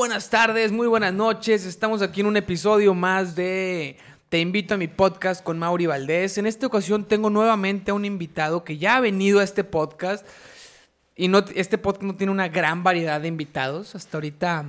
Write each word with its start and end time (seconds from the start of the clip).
buenas 0.00 0.30
tardes, 0.30 0.72
muy 0.72 0.86
buenas 0.86 1.12
noches. 1.12 1.66
Estamos 1.66 2.00
aquí 2.00 2.22
en 2.22 2.26
un 2.26 2.38
episodio 2.38 2.94
más 2.94 3.36
de 3.36 3.98
Te 4.30 4.40
invito 4.40 4.72
a 4.72 4.78
mi 4.78 4.88
podcast 4.88 5.44
con 5.44 5.58
Mauri 5.58 5.84
Valdés. 5.84 6.38
En 6.38 6.46
esta 6.46 6.66
ocasión 6.66 7.04
tengo 7.04 7.28
nuevamente 7.28 7.90
a 7.90 7.94
un 7.94 8.06
invitado 8.06 8.64
que 8.64 8.78
ya 8.78 8.96
ha 8.96 9.00
venido 9.00 9.40
a 9.40 9.44
este 9.44 9.62
podcast. 9.62 10.26
Y 11.16 11.28
no, 11.28 11.44
este 11.54 11.76
podcast 11.76 12.04
no 12.04 12.16
tiene 12.16 12.32
una 12.32 12.48
gran 12.48 12.82
variedad 12.82 13.20
de 13.20 13.28
invitados. 13.28 13.94
Hasta 13.94 14.16
ahorita, 14.16 14.64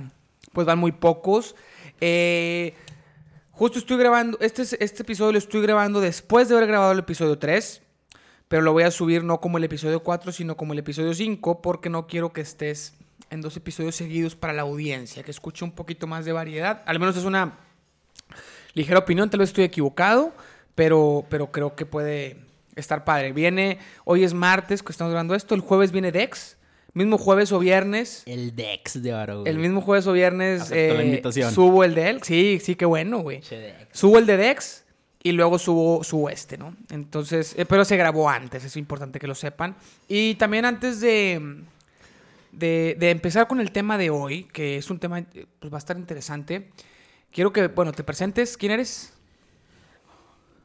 pues 0.52 0.66
van 0.66 0.78
muy 0.78 0.92
pocos. 0.92 1.56
Eh, 2.02 2.74
justo 3.52 3.78
estoy 3.78 3.96
grabando, 3.96 4.36
este, 4.38 4.64
este 4.84 5.02
episodio 5.02 5.32
lo 5.32 5.38
estoy 5.38 5.62
grabando 5.62 6.02
después 6.02 6.50
de 6.50 6.56
haber 6.56 6.68
grabado 6.68 6.92
el 6.92 6.98
episodio 6.98 7.38
3. 7.38 7.80
Pero 8.48 8.60
lo 8.60 8.74
voy 8.74 8.82
a 8.82 8.90
subir 8.90 9.24
no 9.24 9.40
como 9.40 9.56
el 9.56 9.64
episodio 9.64 10.02
4, 10.02 10.30
sino 10.30 10.58
como 10.58 10.74
el 10.74 10.80
episodio 10.80 11.14
5, 11.14 11.62
porque 11.62 11.88
no 11.88 12.06
quiero 12.06 12.34
que 12.34 12.42
estés 12.42 12.92
en 13.30 13.40
dos 13.40 13.56
episodios 13.56 13.94
seguidos 13.94 14.36
para 14.36 14.52
la 14.52 14.62
audiencia, 14.62 15.22
que 15.22 15.30
escuche 15.30 15.64
un 15.64 15.72
poquito 15.72 16.06
más 16.06 16.24
de 16.24 16.32
variedad. 16.32 16.82
Al 16.86 16.98
menos 16.98 17.16
es 17.16 17.24
una 17.24 17.58
ligera 18.74 18.98
opinión, 18.98 19.30
tal 19.30 19.40
vez 19.40 19.50
estoy 19.50 19.64
equivocado, 19.64 20.32
pero, 20.74 21.24
pero 21.28 21.50
creo 21.50 21.74
que 21.74 21.86
puede 21.86 22.38
estar 22.76 23.04
padre. 23.04 23.32
Viene, 23.32 23.78
hoy 24.04 24.24
es 24.24 24.34
martes 24.34 24.82
que 24.82 24.92
estamos 24.92 25.10
grabando 25.10 25.34
esto, 25.34 25.54
el 25.54 25.60
jueves 25.60 25.92
viene 25.92 26.12
Dex. 26.12 26.56
Mismo 26.94 27.16
jueves 27.16 27.52
o 27.52 27.58
viernes. 27.58 28.22
El 28.26 28.54
Dex 28.54 29.02
de 29.02 29.14
oro. 29.14 29.46
El 29.46 29.58
mismo 29.58 29.80
jueves 29.80 30.06
o 30.06 30.12
viernes. 30.12 30.70
Eh, 30.70 31.22
subo 31.50 31.84
el 31.84 31.94
de 31.94 32.10
él. 32.10 32.22
Sí, 32.22 32.60
sí, 32.62 32.74
qué 32.74 32.84
bueno, 32.84 33.20
güey. 33.20 33.40
Subo 33.92 34.18
el 34.18 34.26
de 34.26 34.36
Dex 34.36 34.84
y 35.22 35.32
luego 35.32 35.58
subo, 35.58 36.02
su 36.04 36.28
este, 36.28 36.58
¿no? 36.58 36.76
Entonces, 36.90 37.54
eh, 37.56 37.64
pero 37.64 37.84
se 37.84 37.96
grabó 37.96 38.28
antes, 38.28 38.64
es 38.64 38.76
importante 38.76 39.18
que 39.20 39.26
lo 39.26 39.34
sepan. 39.34 39.76
Y 40.08 40.34
también 40.34 40.64
antes 40.64 41.00
de, 41.00 41.62
de, 42.52 42.96
empezar 43.10 43.48
con 43.48 43.60
el 43.60 43.72
tema 43.72 43.98
de 43.98 44.10
hoy, 44.10 44.44
que 44.44 44.76
es 44.76 44.90
un 44.90 44.98
tema 44.98 45.24
pues, 45.58 45.72
va 45.72 45.76
a 45.76 45.78
estar 45.78 45.96
interesante, 45.96 46.70
quiero 47.32 47.52
que, 47.52 47.68
bueno, 47.68 47.92
te 47.92 48.04
presentes. 48.04 48.56
¿Quién 48.56 48.72
eres? 48.72 49.12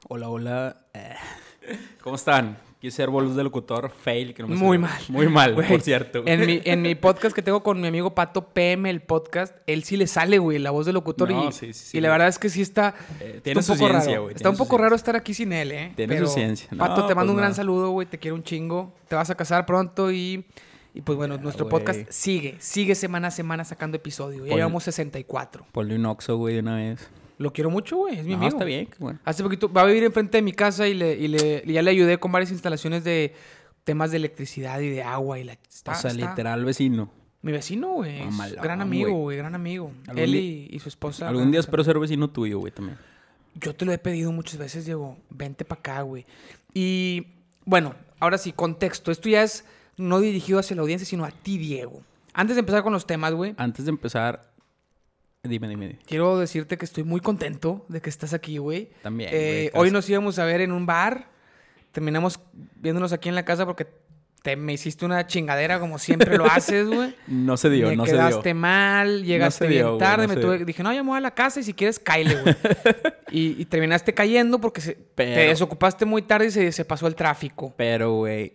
Hola, 0.08 0.30
hola. 0.30 0.78
¿Cómo 2.02 2.16
están? 2.16 2.58
Quise 2.80 2.98
ser 2.98 3.10
voz 3.10 3.36
de 3.36 3.44
locutor, 3.44 3.90
fail. 3.90 4.36
Que 4.36 4.44
no 4.44 4.50
me 4.50 4.56
muy 4.56 4.78
mal. 4.78 5.02
Muy 5.10 5.28
mal, 5.28 5.56
por 5.56 5.82
cierto. 5.82 6.22
En 6.28 6.46
mi, 6.46 6.62
en 6.64 6.84
mi 6.84 6.94
podcast 6.96 7.36
que 7.36 7.42
tengo 7.42 7.64
con 7.64 7.82
mi 7.82 7.88
amigo 7.88 8.14
Pato 8.14 8.50
PM, 8.50 8.88
el 8.88 9.02
podcast, 9.02 9.56
él 9.66 9.84
sí 9.84 9.98
le 9.98 10.06
sale, 10.06 10.38
güey, 10.38 10.60
la 10.60 10.70
voz 10.70 10.86
de 10.86 10.94
locutor. 10.94 11.32
y, 11.32 11.52
sí, 11.52 11.74
sí, 11.74 11.98
y 11.98 12.02
la 12.02 12.10
verdad 12.10 12.28
es 12.28 12.38
que 12.38 12.50
sí 12.50 12.62
está. 12.62 12.94
Eh, 13.20 13.42
tiene 13.44 13.60
un 13.62 13.66
poco 13.66 13.78
ciencia, 13.80 14.12
raro. 14.14 14.30
Está 14.30 14.52
un 14.52 14.58
poco 14.58 14.78
raro 14.78 14.96
estar 14.96 15.16
aquí 15.16 15.34
sin 15.34 15.54
él, 15.54 15.72
¿eh? 15.72 15.94
Tiene 15.96 16.20
su 16.20 16.28
ciencia. 16.28 16.70
Pato, 16.78 17.08
te 17.08 17.16
mando 17.16 17.32
pues 17.32 17.36
un 17.36 17.38
gran 17.38 17.56
saludo, 17.56 17.90
güey. 17.90 18.06
Te 18.06 18.20
quiero 18.20 18.36
un 18.36 18.44
chingo. 18.44 18.94
Te 19.08 19.16
vas 19.16 19.30
a 19.32 19.36
casar 19.36 19.66
pronto 19.66 20.12
y. 20.12 20.46
Y 20.98 21.02
pues 21.02 21.16
bueno, 21.16 21.38
nuestro 21.38 21.70
podcast 21.70 22.09
sigue, 22.09 22.56
sigue 22.58 22.95
semana 22.95 23.28
a 23.28 23.31
semana 23.31 23.64
sacando 23.64 23.98
episodios. 23.98 24.48
Ya 24.48 24.56
llevamos 24.56 24.84
64. 24.84 25.67
Ponle 25.72 25.95
un 25.95 26.03
oxo, 26.08 26.38
güey, 26.38 26.56
de 26.56 26.62
una 26.62 26.78
vez. 26.78 27.08
Lo 27.38 27.53
quiero 27.53 27.70
mucho, 27.70 27.98
güey. 27.98 28.17
Es 28.17 28.26
mi 28.26 28.31
no, 28.31 28.38
amigo. 28.38 28.50
está 28.50 28.66
bien. 28.66 28.90
Bueno. 28.98 29.20
Hace 29.23 29.44
poquito 29.44 29.72
va 29.72 29.81
a 29.81 29.86
vivir 29.86 30.03
enfrente 30.03 30.40
de 30.40 30.42
mi 30.42 30.53
casa 30.53 30.88
y, 30.88 30.95
le, 30.95 31.14
y, 31.14 31.28
le, 31.28 31.62
ya 31.72 31.84
le 31.84 31.92
ayudé 31.92 32.18
con 32.18 32.31
varias 32.31 32.50
instalaciones 32.50 33.03
de 33.03 33.36
temas 33.84 34.09
de 34.09 34.18
electricidad 34.18 34.80
y 34.80 34.90
de 34.90 35.03
agua. 35.03 35.38
y 35.38 35.44
la, 35.44 35.53
O 35.53 35.94
sea, 35.94 36.12
literal 36.14 36.66
vecino. 36.66 37.12
Mi 37.44 37.52
vecino, 37.52 37.92
güey. 37.92 38.23
gran 38.59 38.81
amigo, 38.81 39.14
güey. 39.14 39.38
Gran 39.38 39.53
amigo. 39.53 39.92
Él 40.16 40.34
y, 40.34 40.80
su 40.80 40.90
esposa. 40.90 41.30
Algún 41.30 41.52
día 41.52 41.59
espero 41.59 41.84
ser 41.84 42.00
vecino 42.00 42.28
tuyo, 42.31 42.58
güey, 42.58 42.73
también. 42.73 42.98
Yo 43.53 43.75
te 43.75 43.86
lo 43.86 43.92
he 43.92 44.00
pedido 44.00 44.31
muchas 44.31 44.58
veces, 44.58 44.86
Diego. 44.86 45.16
Vente 45.30 45.64
para 45.64 45.80
acá, 45.80 46.02
güey. 46.02 46.25
Y 46.73 47.28
bueno, 47.66 47.94
ahora 48.20 48.40
sí, 48.40 48.52
contexto. 48.52 49.12
Esto 49.12 49.30
ya 49.30 49.44
es 49.44 49.64
no 49.98 50.20
dirigido 50.20 50.59
hacia 50.59 50.76
la 50.76 50.84
audiencia, 50.84 51.08
sino 51.08 51.26
a 51.26 51.31
ti, 51.31 51.58
Diego. 51.58 52.02
Antes 52.34 52.56
de 52.56 52.62
empezar 52.62 52.84
con 52.84 52.94
los 52.94 53.06
temas, 53.06 53.34
güey. 53.34 53.56
Antes 53.58 53.86
de 53.86 53.90
empezar, 53.90 54.52
Dime, 55.44 55.68
dime, 55.68 56.00
Quiero 56.06 56.38
decirte 56.38 56.78
que 56.78 56.85
estoy 56.85 57.03
muy 57.03 57.22
contento 57.22 57.85
de 57.88 58.02
que 58.02 58.09
estás 58.09 58.34
aquí, 58.34 58.58
güey. 58.58 58.90
También. 59.02 59.30
Eh, 59.31 59.72
hoy 59.74 59.91
nos 59.91 60.09
íbamos 60.09 60.40
a 60.40 60.46
ver 60.46 60.62
en 60.62 60.72
un 60.72 60.85
bar. 60.85 61.30
Terminamos 61.91 62.40
viéndonos 62.75 63.13
aquí 63.13 63.30
en 63.30 63.35
la 63.35 63.46
casa 63.46 63.66
porque 63.66 63.88
te 64.41 64.56
me 64.56 64.74
hiciste 64.74 65.06
una 65.06 65.25
chingadera 65.25 65.80
como 65.80 66.00
siempre 66.00 66.38
lo 66.38 66.46
haces, 66.52 66.88
güey. 66.88 67.16
No 67.28 67.56
se 67.56 67.69
dio, 67.69 67.96
no 67.96 68.06
se 68.06 68.12
dio. 68.12 68.22
quedaste 68.22 68.53
mal, 68.53 69.24
llegaste 69.24 69.68
bien 69.68 69.97
tarde. 69.97 70.28
me 70.28 70.35
tuve, 70.35 70.66
dije, 70.66 70.84
no, 70.84 70.94
ya 70.94 71.02
me 71.02 71.09
voy 71.09 71.18
a 71.18 71.22
la 71.22 71.31
casa 71.31 71.59
y 71.59 71.64
si 71.64 71.74
quieres, 71.74 71.97
caile, 72.00 72.41
güey. 72.41 72.56
y, 73.31 73.66
terminaste 73.66 74.14
cayendo 74.14 74.59
porque 74.59 74.81
te 75.16 75.24
desocupaste 75.24 76.06
muy 76.06 76.24
tarde 76.24 76.47
y 76.47 76.52
se, 76.52 76.72
se 76.72 76.85
pasó 76.85 77.08
el 77.08 77.16
tráfico. 77.16 77.74
Pero, 77.78 78.16
güey, 78.16 78.53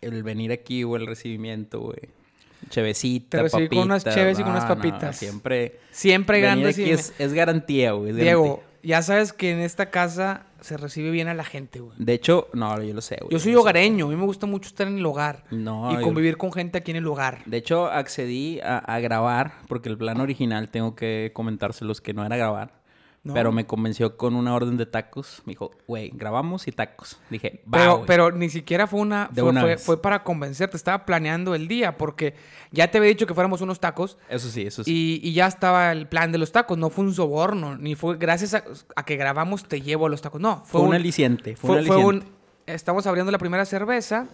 el 0.00 0.22
venir 0.22 0.52
aquí, 0.52 0.82
güey, 0.82 1.02
el 1.02 1.08
recibimiento, 1.08 1.80
güey 1.80 2.20
Chevecita, 2.68 3.38
Te 3.38 3.42
recibí 3.44 3.68
con 3.68 3.78
unas 3.78 4.04
cheves 4.04 4.38
y 4.38 4.42
con 4.42 4.52
unas 4.52 4.66
papitas. 4.66 5.16
siempre. 5.16 5.78
Siempre 5.90 6.40
grandes. 6.40 6.78
Y 6.78 6.90
es, 6.90 7.14
es, 7.18 7.32
garantía, 7.32 7.92
güey. 7.92 8.12
Diego, 8.12 8.62
ya 8.82 9.02
sabes 9.02 9.32
que 9.32 9.50
en 9.50 9.60
esta 9.60 9.90
casa 9.90 10.46
se 10.60 10.76
recibe 10.76 11.10
bien 11.10 11.28
a 11.28 11.34
la 11.34 11.44
gente, 11.44 11.80
güey. 11.80 11.94
De 11.98 12.12
hecho, 12.12 12.48
no, 12.52 12.80
yo 12.82 12.92
lo 12.92 13.00
sé, 13.00 13.16
güey. 13.20 13.32
Yo 13.32 13.38
soy 13.38 13.54
hogareño. 13.54 14.06
A 14.06 14.08
mí 14.08 14.16
me 14.16 14.24
gusta 14.24 14.46
mucho 14.46 14.68
estar 14.68 14.86
en 14.86 14.98
el 14.98 15.06
hogar. 15.06 15.44
No. 15.50 15.90
Y 15.92 16.02
convivir 16.02 16.36
con 16.36 16.52
gente 16.52 16.78
aquí 16.78 16.90
en 16.90 16.98
el 16.98 17.06
hogar. 17.06 17.42
De 17.46 17.56
hecho, 17.56 17.86
accedí 17.86 18.60
a, 18.60 18.78
a 18.78 19.00
grabar 19.00 19.54
porque 19.68 19.88
el 19.88 19.96
plan 19.96 20.20
original, 20.20 20.70
tengo 20.70 20.94
que 20.94 21.30
comentárselos 21.32 22.00
que 22.00 22.12
no 22.12 22.24
era 22.24 22.36
grabar. 22.36 22.79
Pero 23.22 23.52
me 23.52 23.66
convenció 23.66 24.16
con 24.16 24.34
una 24.34 24.54
orden 24.54 24.78
de 24.78 24.86
tacos. 24.86 25.42
Me 25.44 25.52
dijo, 25.52 25.72
güey, 25.86 26.10
grabamos 26.14 26.66
y 26.66 26.72
tacos. 26.72 27.18
Dije, 27.28 27.62
va, 27.66 27.78
pero, 27.78 28.04
pero 28.06 28.32
ni 28.32 28.48
siquiera 28.48 28.86
fue 28.86 29.00
una. 29.00 29.28
fue, 29.34 29.76
fue, 29.76 30.00
para 30.00 30.22
convencerte. 30.24 30.76
Estaba 30.76 31.04
planeando 31.04 31.54
el 31.54 31.68
día 31.68 31.98
porque 31.98 32.34
ya 32.70 32.90
te 32.90 32.96
había 32.96 33.10
dicho 33.10 33.26
que 33.26 33.34
fuéramos 33.34 33.60
unos 33.60 33.78
tacos. 33.78 34.16
Eso 34.30 34.48
sí, 34.48 34.62
eso 34.62 34.84
sí. 34.84 35.20
Y, 35.22 35.32
ya 35.34 35.46
estaba 35.46 35.92
el 35.92 36.08
plan 36.08 36.32
de 36.32 36.38
los 36.38 36.50
tacos. 36.50 36.78
No 36.78 36.88
fue 36.88 37.04
un 37.04 37.12
soborno. 37.12 37.76
Ni 37.76 37.94
fue 37.94 38.16
gracias 38.16 38.54
a, 38.54 39.04
que 39.04 39.16
grabamos 39.16 39.64
te 39.64 39.82
llevo 39.82 40.06
a 40.06 40.08
los 40.08 40.22
tacos. 40.22 40.40
No. 40.40 40.62
Fue, 40.64 40.80
un, 40.80 40.94
aliciente. 40.94 41.56
Fue, 41.56 41.82
un 42.02 42.24
Estamos 42.66 43.06
abriendo 43.06 43.30
la 43.30 43.38
primera 43.38 43.66
cerveza 43.66 44.28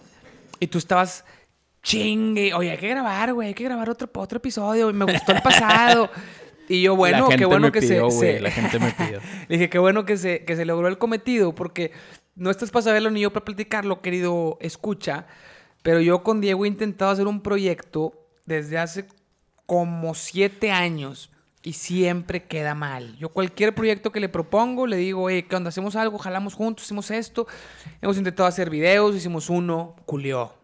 y 0.61 0.67
tú 0.67 0.77
estabas 0.77 1.25
chingue. 1.83 2.53
Oye, 2.53 2.71
hay 2.71 2.77
que 2.77 2.87
grabar, 2.87 3.33
güey. 3.33 3.49
Hay 3.49 3.53
que 3.53 3.65
grabar 3.65 3.89
otro, 3.89 4.09
otro 4.13 4.37
episodio. 4.37 4.93
Me 4.93 5.03
gustó 5.03 5.33
el 5.33 5.41
pasado. 5.41 6.09
Y 6.67 6.81
yo, 6.81 6.95
bueno, 6.95 7.29
qué 7.29 7.45
bueno 7.45 7.71
que 7.71 7.81
se, 7.81 8.39
La 8.39 8.51
gente 8.51 8.79
me 8.79 8.91
pidió. 8.91 9.19
dije, 9.49 9.69
qué 9.69 9.79
bueno 9.79 10.05
que 10.05 10.17
se, 10.17 10.43
que 10.43 10.55
se 10.55 10.65
logró 10.65 10.87
el 10.87 10.97
cometido, 10.97 11.55
porque 11.55 11.91
no 12.35 12.49
estás 12.51 12.71
para 12.71 12.83
saberlo 12.83 13.09
ni 13.09 13.21
yo 13.21 13.31
para 13.31 13.45
platicarlo, 13.45 14.01
querido 14.01 14.57
escucha, 14.59 15.27
pero 15.81 16.01
yo 16.01 16.23
con 16.23 16.41
Diego 16.41 16.65
he 16.65 16.67
intentado 16.67 17.11
hacer 17.11 17.27
un 17.27 17.41
proyecto 17.41 18.13
desde 18.45 18.77
hace 18.77 19.07
como 19.65 20.13
siete 20.13 20.71
años 20.71 21.31
y 21.63 21.73
siempre 21.73 22.43
queda 22.43 22.75
mal. 22.75 23.17
Yo 23.17 23.29
cualquier 23.29 23.73
proyecto 23.73 24.11
que 24.11 24.19
le 24.19 24.29
propongo, 24.29 24.87
le 24.87 24.97
digo, 24.97 25.23
oye, 25.23 25.45
¿qué 25.45 25.55
onda? 25.55 25.69
Hacemos 25.69 25.95
algo, 25.95 26.17
jalamos 26.17 26.53
juntos, 26.53 26.85
hacemos 26.85 27.11
esto. 27.11 27.47
Hemos 28.01 28.17
intentado 28.17 28.47
hacer 28.47 28.69
videos, 28.69 29.15
hicimos 29.15 29.49
uno, 29.49 29.95
culió 30.05 30.56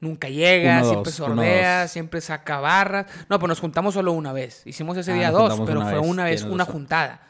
nunca 0.00 0.28
llega, 0.28 0.84
siempre 0.84 1.12
sordea, 1.12 1.88
siempre 1.88 2.20
saca 2.20 2.60
barras. 2.60 3.06
No, 3.28 3.38
pues 3.38 3.48
nos 3.48 3.60
juntamos 3.60 3.94
solo 3.94 4.12
una 4.12 4.32
vez. 4.32 4.62
Hicimos 4.64 4.96
ese 4.96 5.12
ah, 5.12 5.14
día 5.14 5.30
dos, 5.30 5.60
pero 5.66 5.82
fue 5.82 5.98
una 5.98 6.24
vez 6.24 6.42
una 6.42 6.64
juntada. 6.64 7.22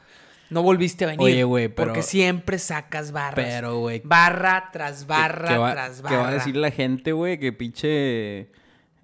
No 0.49 0.63
volviste 0.63 1.05
a 1.05 1.09
venir. 1.09 1.21
Oye, 1.21 1.45
güey, 1.45 1.69
pero... 1.69 1.89
Porque 1.89 2.03
siempre 2.03 2.59
sacas 2.59 3.11
barras. 3.11 3.47
Pero, 3.49 3.79
güey... 3.79 4.01
Barra 4.05 4.71
tras 4.73 5.07
barra 5.07 5.73
tras 5.73 6.03
barra. 6.03 6.17
¿Qué 6.17 6.23
va 6.23 6.29
a 6.29 6.33
decir 6.33 6.57
la 6.57 6.71
gente, 6.71 7.13
güey? 7.13 7.39
Que 7.39 7.53
pinche... 7.53 8.49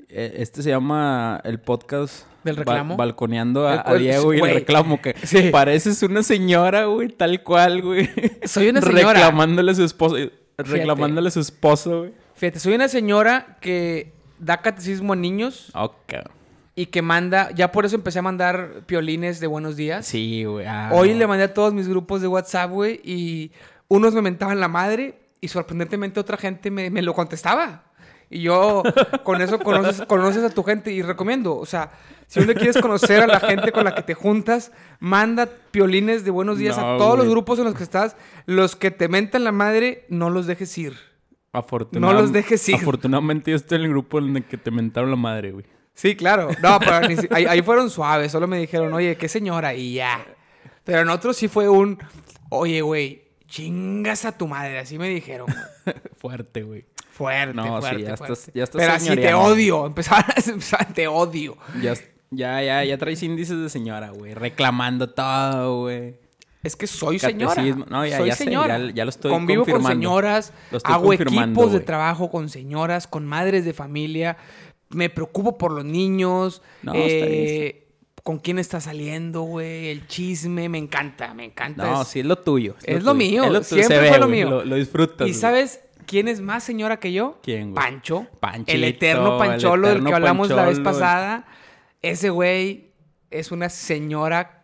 Eh, 0.08 0.34
este 0.36 0.62
se 0.62 0.70
llama 0.70 1.40
el 1.44 1.58
podcast... 1.58 2.26
¿Del 2.44 2.56
reclamo? 2.56 2.96
balconeando 2.96 3.68
a, 3.68 3.94
Diego 3.94 4.34
y 4.34 4.40
el 4.40 4.54
reclamo. 4.54 5.00
Que 5.00 5.14
pareces 5.52 6.02
una 6.02 6.24
señora, 6.24 6.86
güey, 6.86 7.08
tal 7.08 7.42
cual, 7.42 7.82
güey. 7.82 8.08
Soy 8.44 8.68
una 8.68 8.80
señora. 8.80 9.12
Reclamándole 9.12 9.72
a 9.72 9.74
su 9.74 9.84
esposo... 9.84 10.16
Reclamándole 10.58 11.28
a 11.28 11.30
su 11.32 11.40
esposo, 11.40 12.00
güey. 12.00 12.21
Fíjate, 12.42 12.58
soy 12.58 12.74
una 12.74 12.88
señora 12.88 13.56
que 13.60 14.14
da 14.40 14.62
catecismo 14.62 15.12
a 15.12 15.16
niños. 15.16 15.70
Ok. 15.76 16.14
Y 16.74 16.86
que 16.86 17.00
manda, 17.00 17.52
ya 17.52 17.70
por 17.70 17.84
eso 17.84 17.94
empecé 17.94 18.18
a 18.18 18.22
mandar 18.22 18.82
piolines 18.86 19.38
de 19.38 19.46
buenos 19.46 19.76
días. 19.76 20.06
Sí, 20.06 20.42
güey. 20.42 20.66
Ah, 20.66 20.90
Hoy 20.92 21.14
le 21.14 21.24
mandé 21.28 21.44
a 21.44 21.54
todos 21.54 21.72
mis 21.72 21.86
grupos 21.86 22.20
de 22.20 22.26
WhatsApp, 22.26 22.72
güey, 22.72 23.00
y 23.04 23.52
unos 23.86 24.12
me 24.14 24.22
mentaban 24.22 24.58
la 24.58 24.66
madre 24.66 25.20
y 25.40 25.46
sorprendentemente 25.46 26.18
otra 26.18 26.36
gente 26.36 26.72
me, 26.72 26.90
lo 27.00 27.14
contestaba. 27.14 27.84
Y 28.28 28.40
yo 28.40 28.82
con 29.22 29.40
eso 29.40 29.60
conoces, 29.60 30.04
conoces 30.08 30.42
a 30.42 30.50
tu 30.50 30.64
gente 30.64 30.90
y 30.90 31.00
recomiendo, 31.00 31.56
o 31.56 31.64
sea, 31.64 31.92
si 32.26 32.40
uno 32.40 32.54
quieres 32.54 32.78
conocer 32.78 33.22
a 33.22 33.28
la 33.28 33.38
gente 33.38 33.70
con 33.70 33.84
la 33.84 33.94
que 33.94 34.02
te 34.02 34.14
juntas, 34.14 34.72
manda 34.98 35.48
piolines 35.70 36.24
de 36.24 36.32
buenos 36.32 36.58
días 36.58 36.76
a 36.76 36.98
todos 36.98 37.16
los 37.16 37.28
grupos 37.28 37.60
en 37.60 37.66
los 37.66 37.76
que 37.76 37.84
estás. 37.84 38.16
Los 38.46 38.74
que 38.74 38.90
te 38.90 39.06
mentan 39.06 39.44
la 39.44 39.52
madre, 39.52 40.06
no 40.08 40.28
los 40.28 40.48
dejes 40.48 40.76
ir 40.76 41.11
no 41.92 42.12
los 42.12 42.32
dejes 42.32 42.66
ir. 42.68 42.76
Afortunadamente 42.76 43.50
yo 43.50 43.56
estoy 43.56 43.76
en 43.76 43.84
el 43.84 43.90
grupo 43.90 44.18
en 44.18 44.36
el 44.36 44.44
que 44.44 44.56
te 44.56 44.70
mentaron 44.70 45.10
la 45.10 45.16
madre, 45.16 45.52
güey. 45.52 45.66
Sí, 45.94 46.16
claro. 46.16 46.48
No, 46.62 46.78
pero 46.80 47.00
ahí, 47.30 47.62
fueron 47.62 47.90
suaves. 47.90 48.32
Solo 48.32 48.46
me 48.46 48.58
dijeron, 48.58 48.92
oye, 48.94 49.16
qué 49.16 49.28
señora, 49.28 49.74
y 49.74 49.94
ya. 49.94 50.24
Pero 50.84 51.00
en 51.00 51.10
otros 51.10 51.36
sí 51.36 51.48
fue 51.48 51.68
un, 51.68 51.98
oye, 52.48 52.80
güey, 52.80 53.22
chingas 53.46 54.24
a 54.24 54.36
tu 54.36 54.48
madre. 54.48 54.78
Así 54.78 54.98
me 54.98 55.08
dijeron. 55.08 55.46
fuerte, 56.16 56.62
güey. 56.62 56.86
Fuerte, 57.10 57.54
no, 57.54 57.80
fuerte, 57.80 57.98
sí, 57.98 58.02
ya 58.04 58.16
fuerte. 58.16 58.32
Estás, 58.32 58.54
ya 58.54 58.64
estás 58.64 58.80
Pero 58.80 58.92
así 58.94 59.14
te 59.14 59.34
odio. 59.34 59.86
Empezaban 59.86 60.24
a 60.24 60.84
te 60.94 61.06
odio. 61.06 61.58
Ya, 61.80 61.92
Ya, 62.30 62.62
ya, 62.62 62.82
ya 62.84 62.96
traes 62.96 63.22
índices 63.22 63.58
de 63.58 63.68
señora, 63.68 64.10
güey. 64.10 64.32
Reclamando 64.32 65.10
todo, 65.10 65.82
güey. 65.82 66.16
Es 66.62 66.76
que 66.76 66.86
soy 66.86 67.18
señora. 67.18 67.62
No, 67.90 68.06
ya- 68.06 68.18
soy 68.18 68.28
ya 68.28 68.36
sé, 68.36 68.44
señora. 68.44 68.78
ya- 68.78 68.92
ya 68.92 69.04
lo 69.04 69.08
estoy 69.10 69.30
Convivo 69.30 69.64
con 69.66 69.82
señoras, 69.84 70.52
hago 70.84 71.12
equipos 71.12 71.72
de 71.72 71.80
trabajo 71.80 72.30
con 72.30 72.48
señoras, 72.48 73.06
con 73.06 73.26
madres 73.26 73.64
de 73.64 73.72
familia. 73.74 74.36
Me 74.90 75.10
preocupo 75.10 75.58
por 75.58 75.72
los 75.72 75.84
niños. 75.84 76.62
No, 76.82 76.92
eh, 76.94 77.78
¿Con 78.22 78.38
quién 78.38 78.60
está 78.60 78.80
saliendo, 78.80 79.42
güey? 79.42 79.88
El 79.88 80.06
chisme. 80.06 80.68
Me 80.68 80.78
encanta, 80.78 81.34
me 81.34 81.44
encanta. 81.46 81.84
No, 81.84 82.02
Es- 82.02 82.08
sí, 82.08 82.20
es 82.20 82.26
lo 82.26 82.36
tuyo. 82.38 82.76
Es 82.84 83.02
lo 83.02 83.12
tuyo. 83.12 83.14
mío, 83.30 83.44
Es 83.44 83.50
lo 83.50 83.60
tuyo. 83.62 83.82
siempre 83.82 83.98
ve, 84.00 84.08
fue 84.10 84.18
lo 84.20 84.28
mío. 84.28 84.48
Lo, 84.48 84.64
lo 84.64 84.76
disfrutas. 84.76 85.26
¿Y 85.26 85.34
sabes 85.34 85.80
quién 86.06 86.28
es 86.28 86.40
más 86.40 86.62
señora 86.62 87.00
que 87.00 87.12
yo? 87.12 87.40
¿Quién, 87.42 87.72
güey? 87.72 87.84
Pancho. 87.84 88.28
Panchito, 88.38 88.70
el 88.72 88.84
eterno 88.84 89.32
el 89.42 89.48
Pancholo 89.48 89.88
del 89.88 89.96
eterno 89.96 90.10
que 90.10 90.14
hablamos 90.14 90.48
la 90.50 90.66
vez 90.66 90.78
pasada. 90.78 91.46
Ese 92.00 92.30
güey 92.30 92.92
es 93.32 93.50
una 93.50 93.68
señora 93.70 94.61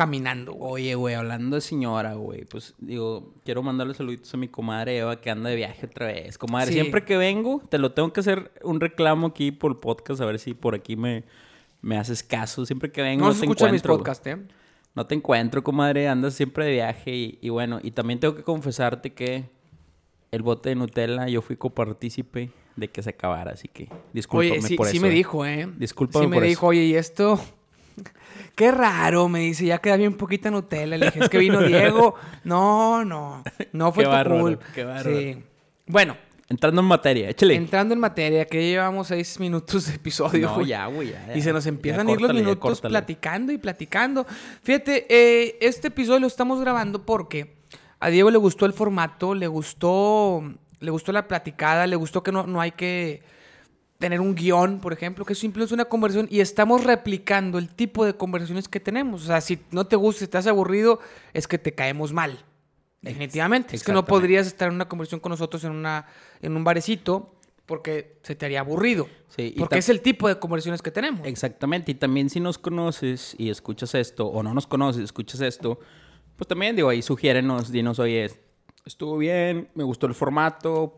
caminando, 0.00 0.52
güey. 0.54 0.72
Oye, 0.72 0.94
güey, 0.94 1.14
hablando 1.14 1.56
de 1.56 1.60
señora, 1.60 2.14
güey, 2.14 2.46
pues 2.46 2.74
digo, 2.78 3.34
quiero 3.44 3.62
mandarle 3.62 3.92
saluditos 3.92 4.32
a 4.32 4.38
mi 4.38 4.48
comadre 4.48 4.96
Eva 4.96 5.20
que 5.20 5.28
anda 5.30 5.50
de 5.50 5.56
viaje 5.56 5.84
otra 5.84 6.06
vez. 6.06 6.38
Comadre, 6.38 6.68
Sí. 6.68 6.72
siempre 6.72 7.04
que 7.04 7.18
vengo, 7.18 7.60
te 7.68 7.76
lo 7.78 7.92
tengo 7.92 8.10
que 8.12 8.20
hacer 8.20 8.50
un 8.62 8.80
reclamo 8.80 9.26
aquí 9.26 9.52
por 9.52 9.72
el 9.72 9.76
podcast, 9.76 10.20
a 10.22 10.24
ver 10.24 10.38
si 10.38 10.54
por 10.54 10.74
aquí 10.74 10.96
me, 10.96 11.24
me 11.82 11.98
haces 11.98 12.22
caso. 12.22 12.64
Siempre 12.64 12.90
que 12.90 13.02
vengo, 13.02 13.26
No 13.26 13.32
no, 13.32 13.34
te 13.38 13.40
escuchan 13.44 13.72
mis 13.72 13.82
encuentro. 13.82 13.92
güey. 13.94 13.98
podcasts, 13.98 14.26
¿eh? 14.26 14.38
No 14.94 15.06
te 15.06 15.14
encuentro, 15.14 15.62
comadre, 15.62 16.08
andas 16.08 16.32
siempre 16.34 16.64
de 16.64 16.72
viaje 16.72 17.14
y, 17.14 17.38
y 17.42 17.50
bueno, 17.50 17.78
y 17.82 17.90
también 17.90 18.20
tengo 18.20 18.34
que 18.34 18.42
confesarte 18.42 19.12
que 19.12 19.44
el 20.30 20.42
bote 20.42 20.70
de 20.70 20.76
Nutella 20.76 21.28
yo 21.28 21.42
fui 21.42 21.56
copartícipe 21.56 22.50
de 22.76 22.88
que 22.88 23.02
se 23.02 23.10
acabara, 23.10 23.52
así 23.52 23.68
que 23.68 23.88
discúlpame 24.14 24.52
Oye, 24.52 24.62
sí, 24.62 24.76
por 24.76 24.86
sí 24.86 24.96
eso. 24.96 25.02
me 25.06 25.12
eh. 25.12 25.14
dijo, 25.14 25.44
¿eh? 25.44 25.68
Discúlpame 25.76 26.24
Sí 26.24 26.30
me 26.30 26.36
por 26.38 26.44
dijo, 26.44 26.66
oye, 26.68 26.84
¿y 26.84 26.94
esto? 26.94 27.38
Qué 28.54 28.70
raro, 28.70 29.28
me 29.28 29.40
dice, 29.40 29.64
ya 29.66 29.78
queda 29.78 29.96
bien 29.96 30.14
poquita 30.14 30.50
Nutella. 30.50 30.96
Le 30.98 31.06
dije, 31.06 31.20
es 31.20 31.28
que 31.28 31.38
vino 31.38 31.60
Diego. 31.66 32.14
No, 32.44 33.04
no, 33.04 33.42
no 33.72 33.92
fue 33.92 34.04
Qué 34.04 34.08
tu 34.08 34.12
bárbaro, 34.12 34.40
culpa. 34.40 34.66
qué 34.74 34.84
bárbaro. 34.84 35.18
Sí. 35.18 35.42
Bueno, 35.86 36.16
Entrando 36.48 36.80
en 36.80 36.88
materia, 36.88 37.30
échale. 37.30 37.54
entrando 37.54 37.94
en 37.94 38.00
materia, 38.00 38.44
que 38.44 38.56
ya 38.60 38.66
llevamos 38.80 39.06
seis 39.06 39.38
minutos 39.38 39.86
de 39.86 39.94
episodio. 39.94 40.48
No, 40.48 40.62
ya, 40.62 40.86
güey, 40.86 41.10
ya, 41.12 41.24
ya. 41.28 41.36
Y 41.36 41.42
se 41.42 41.52
nos 41.52 41.62
Ya 41.62 41.68
empiezan 41.68 42.08
a 42.08 42.10
ir 42.10 42.20
los 42.20 42.26
córtale, 42.28 42.40
minutos 42.42 42.80
platicando 42.80 43.52
y 43.52 43.58
platicando. 43.58 44.26
Fíjate, 44.64 45.06
eh, 45.08 45.58
este 45.60 45.88
episodio 45.88 46.18
lo 46.18 46.26
estamos 46.26 46.60
grabando 46.60 47.06
porque 47.06 47.54
a 48.00 48.08
Diego 48.10 48.32
le 48.32 48.38
gustó 48.38 48.66
el 48.66 48.72
formato, 48.72 49.32
le 49.36 49.46
gustó, 49.46 50.42
le 50.80 50.90
gustó 50.90 51.12
la 51.12 51.28
platicada, 51.28 51.86
le 51.86 51.94
gustó 51.94 52.24
que 52.24 52.32
no, 52.32 52.44
no 52.48 52.60
hay 52.60 52.72
que 52.72 53.22
tener 54.00 54.20
un 54.20 54.34
guion, 54.34 54.80
por 54.80 54.94
ejemplo, 54.94 55.24
que 55.26 55.34
simple 55.34 55.62
es 55.62 55.72
una 55.72 55.84
conversación 55.84 56.26
y 56.30 56.40
estamos 56.40 56.82
replicando 56.82 57.58
el 57.58 57.68
tipo 57.68 58.04
de 58.04 58.14
conversaciones 58.14 58.66
que 58.66 58.80
tenemos. 58.80 59.24
O 59.24 59.26
sea, 59.26 59.42
si 59.42 59.60
no 59.70 59.86
te 59.86 59.94
gusta, 59.94 60.20
si 60.20 60.24
estás 60.24 60.46
aburrido, 60.46 61.00
es 61.34 61.46
que 61.46 61.58
te 61.58 61.74
caemos 61.74 62.12
mal. 62.12 62.42
Definitivamente. 63.02 63.76
Es 63.76 63.84
que 63.84 63.92
no 63.92 64.06
podrías 64.06 64.46
estar 64.46 64.68
en 64.68 64.74
una 64.74 64.88
conversación 64.88 65.20
con 65.20 65.30
nosotros 65.30 65.62
en, 65.64 65.72
una, 65.72 66.06
en 66.40 66.56
un 66.56 66.64
barecito 66.64 67.34
porque 67.66 68.16
se 68.22 68.34
te 68.34 68.46
haría 68.46 68.60
aburrido. 68.60 69.06
Sí, 69.28 69.54
porque 69.58 69.78
es 69.78 69.88
el 69.90 70.00
tipo 70.00 70.26
de 70.28 70.38
conversaciones 70.38 70.80
que 70.80 70.90
tenemos. 70.90 71.24
Exactamente, 71.26 71.92
y 71.92 71.94
también 71.94 72.30
si 72.30 72.40
nos 72.40 72.58
conoces 72.58 73.36
y 73.38 73.50
escuchas 73.50 73.94
esto, 73.94 74.26
o 74.26 74.42
no 74.42 74.54
nos 74.54 74.66
conoces, 74.66 75.04
escuchas 75.04 75.40
esto, 75.42 75.78
pues 76.36 76.48
también 76.48 76.74
digo, 76.74 76.88
ahí 76.88 77.00
sugiérenos, 77.00 77.70
dinos, 77.70 78.00
oye, 78.00 78.30
estuvo 78.84 79.18
bien, 79.18 79.68
me 79.74 79.84
gustó 79.84 80.06
el 80.06 80.14
formato, 80.14 80.96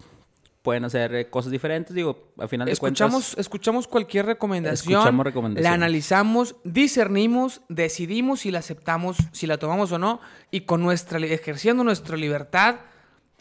pueden 0.62 0.84
hacer 0.84 1.14
eh, 1.14 1.28
cosas 1.28 1.50
diferentes, 1.50 1.94
digo, 1.94 2.32
al 2.38 2.48
final 2.48 2.66
de 2.66 2.72
Escuchamos, 2.72 3.24
cuentas... 3.24 3.38
escuchamos 3.38 3.88
cualquier 3.88 4.26
recomendación, 4.26 4.94
Escuchamos 4.94 5.26
recomendaciones. 5.26 5.68
la 5.68 5.74
analizamos, 5.74 6.54
discernimos, 6.64 7.62
decidimos 7.68 8.40
si 8.40 8.50
la 8.52 8.60
aceptamos, 8.60 9.16
si 9.32 9.46
la 9.46 9.58
tomamos 9.58 9.90
o 9.92 9.98
no, 9.98 10.20
y 10.50 10.62
con 10.62 10.82
nuestra 10.82 11.18
ejerciendo 11.18 11.82
nuestra 11.84 12.16
libertad, 12.16 12.76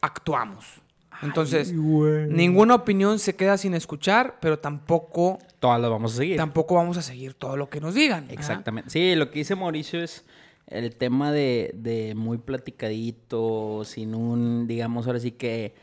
actuamos. 0.02 0.82
Entonces, 1.22 1.72
ninguna 1.72 2.74
opinión 2.74 3.20
se 3.20 3.36
queda 3.36 3.56
sin 3.58 3.76
escuchar, 3.76 4.40
pero 4.42 4.58
tampoco, 4.58 5.38
Todas 5.60 5.80
las 5.80 5.92
vamos 5.92 6.14
a 6.14 6.18
seguir. 6.18 6.38
tampoco 6.38 6.74
vamos 6.74 6.98
a 6.98 7.04
seguir 7.04 7.36
todo 7.36 7.56
lo 7.58 7.70
que 7.70 7.80
nos 7.80 7.94
digan. 7.94 8.26
¿ah? 8.28 8.34
Exactamente. 8.34 8.90
Sí, 8.90 9.14
lo 9.14 9.30
que 9.30 9.38
dice 9.38 9.56
Mauricio 9.56 10.02
es 10.02 10.26
el 10.66 10.96
tema 10.96 11.32
de, 11.32 11.72
de 11.76 12.16
muy 12.16 12.40
platicadito, 12.40 13.84
sin 13.86 14.16
un, 14.16 14.66
digamos, 14.66 15.06
ahora 15.06 15.20
sí 15.20 15.32
que 15.32 15.76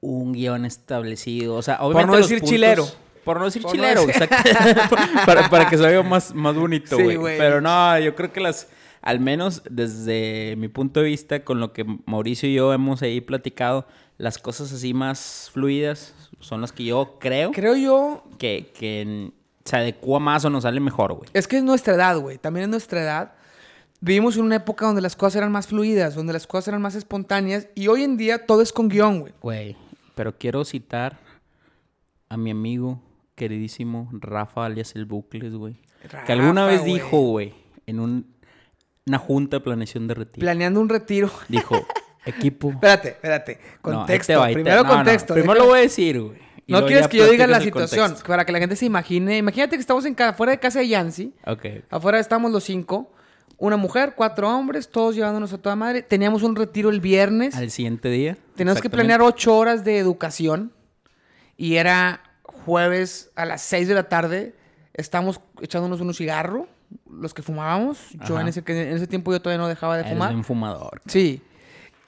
un 0.00 0.32
guion 0.32 0.64
establecido. 0.64 1.54
O 1.56 1.62
sea, 1.62 1.78
obviamente. 1.80 2.06
no 2.12 2.18
los 2.18 2.28
decir 2.28 2.40
puntos- 2.42 2.50
chilero. 2.50 2.86
Por 3.24 3.38
no 3.38 3.44
decir 3.44 3.60
Por 3.62 3.70
no 3.70 3.74
chilero, 3.82 4.06
decir- 4.06 4.22
exacto. 4.22 4.96
para, 5.26 5.50
para 5.50 5.68
que 5.68 5.76
se 5.76 5.86
vea 5.86 6.02
más, 6.02 6.34
más 6.34 6.54
bonito, 6.56 6.96
Sí, 6.96 7.02
güey. 7.02 7.16
güey. 7.16 7.38
Pero 7.38 7.60
no, 7.60 7.98
yo 7.98 8.14
creo 8.14 8.32
que 8.32 8.40
las. 8.40 8.68
Al 9.02 9.18
menos 9.20 9.62
desde 9.70 10.56
mi 10.58 10.68
punto 10.68 11.00
de 11.00 11.06
vista, 11.06 11.42
con 11.44 11.58
lo 11.60 11.72
que 11.72 11.84
Mauricio 12.06 12.48
y 12.48 12.54
yo 12.54 12.72
hemos 12.74 13.00
ahí 13.02 13.20
platicado, 13.22 13.86
las 14.18 14.36
cosas 14.38 14.72
así 14.72 14.92
más 14.92 15.50
fluidas 15.54 16.14
son 16.40 16.60
las 16.60 16.72
que 16.72 16.84
yo 16.84 17.16
creo 17.18 17.50
Creo 17.52 17.76
yo, 17.76 18.24
que, 18.38 18.70
que 18.78 19.30
se 19.64 19.76
adecua 19.76 20.18
más 20.20 20.44
o 20.44 20.50
nos 20.50 20.64
sale 20.64 20.80
mejor, 20.80 21.14
güey. 21.14 21.30
es 21.32 21.48
que 21.48 21.56
es 21.58 21.62
nuestra 21.62 21.94
edad, 21.94 22.18
güey. 22.18 22.36
También 22.36 22.64
es 22.64 22.70
nuestra 22.70 23.00
edad. 23.02 23.32
Vivimos 24.02 24.36
en 24.36 24.42
una 24.44 24.56
época 24.56 24.84
donde 24.86 25.00
las 25.02 25.16
cosas 25.16 25.36
eran 25.36 25.52
más 25.52 25.66
fluidas, 25.66 26.14
donde 26.14 26.32
las 26.34 26.46
cosas 26.46 26.68
eran 26.68 26.82
más 26.82 26.94
espontáneas, 26.94 27.68
y 27.74 27.88
hoy 27.88 28.02
en 28.02 28.16
día 28.18 28.44
todo 28.46 28.60
es 28.60 28.70
con 28.72 28.88
guion, 28.88 29.20
güey. 29.20 29.32
Güey, 29.40 29.76
pero 30.20 30.36
quiero 30.36 30.66
citar 30.66 31.16
a 32.28 32.36
mi 32.36 32.50
amigo 32.50 33.00
queridísimo 33.36 34.10
Rafa 34.12 34.66
alias 34.66 34.94
el 34.94 35.06
Bucles, 35.06 35.54
güey. 35.54 35.76
Que 36.26 36.32
alguna 36.32 36.66
vez 36.66 36.84
dijo, 36.84 37.20
güey, 37.20 37.54
en 37.86 38.00
un- 38.00 38.26
una 39.06 39.16
junta 39.16 39.56
de 39.56 39.60
planeación 39.62 40.06
de 40.06 40.12
retiro. 40.12 40.44
Planeando 40.44 40.78
un 40.78 40.90
retiro. 40.90 41.30
Dijo, 41.48 41.74
equipo. 42.26 42.68
Espérate, 42.68 43.08
espérate. 43.08 43.58
Contexto. 43.80 44.38
va, 44.40 44.48
Primero 44.48 44.82
no, 44.82 44.88
no, 44.90 44.94
contexto. 44.96 45.32
Primero 45.32 45.54
déjame- 45.54 45.64
lo 45.64 45.70
voy 45.70 45.78
a 45.78 45.82
decir, 45.84 46.20
güey. 46.20 46.38
No 46.66 46.84
quieres 46.84 47.08
que 47.08 47.16
yo 47.16 47.30
diga 47.30 47.46
la 47.46 47.62
situación, 47.62 48.02
contexto. 48.08 48.28
para 48.28 48.44
que 48.44 48.52
la 48.52 48.58
gente 48.58 48.76
se 48.76 48.84
imagine. 48.84 49.38
Imagínate 49.38 49.76
que 49.76 49.80
estamos 49.80 50.04
en 50.04 50.14
ca- 50.14 50.34
fuera 50.34 50.52
de 50.52 50.58
casa 50.58 50.80
de 50.80 50.88
Yancy. 50.88 51.32
Ok. 51.46 51.64
Afuera 51.88 52.18
estamos 52.20 52.52
los 52.52 52.62
cinco. 52.64 53.10
Una 53.60 53.76
mujer, 53.76 54.14
cuatro 54.16 54.48
hombres, 54.48 54.88
todos 54.88 55.14
llevándonos 55.14 55.52
a 55.52 55.58
toda 55.58 55.76
madre. 55.76 56.00
Teníamos 56.00 56.42
un 56.42 56.56
retiro 56.56 56.88
el 56.88 56.98
viernes. 57.00 57.54
Al 57.54 57.70
siguiente 57.70 58.08
día. 58.08 58.38
Teníamos 58.56 58.80
que 58.80 58.88
planear 58.88 59.20
ocho 59.20 59.54
horas 59.54 59.84
de 59.84 59.98
educación. 59.98 60.72
Y 61.58 61.76
era 61.76 62.22
jueves 62.42 63.30
a 63.36 63.44
las 63.44 63.60
seis 63.60 63.86
de 63.86 63.92
la 63.92 64.08
tarde. 64.08 64.54
Estamos 64.94 65.42
echándonos 65.60 66.00
un 66.00 66.14
cigarro, 66.14 66.68
los 67.10 67.34
que 67.34 67.42
fumábamos. 67.42 67.98
Yo 68.26 68.36
Ajá. 68.36 68.40
en 68.40 68.48
ese, 68.48 68.62
en 68.66 68.96
ese 68.96 69.06
tiempo 69.06 69.30
yo 69.30 69.42
todavía 69.42 69.62
no 69.62 69.68
dejaba 69.68 69.96
de 69.96 70.04
Eres 70.04 70.14
fumar. 70.14 70.34
un 70.34 70.42
fumador. 70.42 71.02
Sí, 71.06 71.42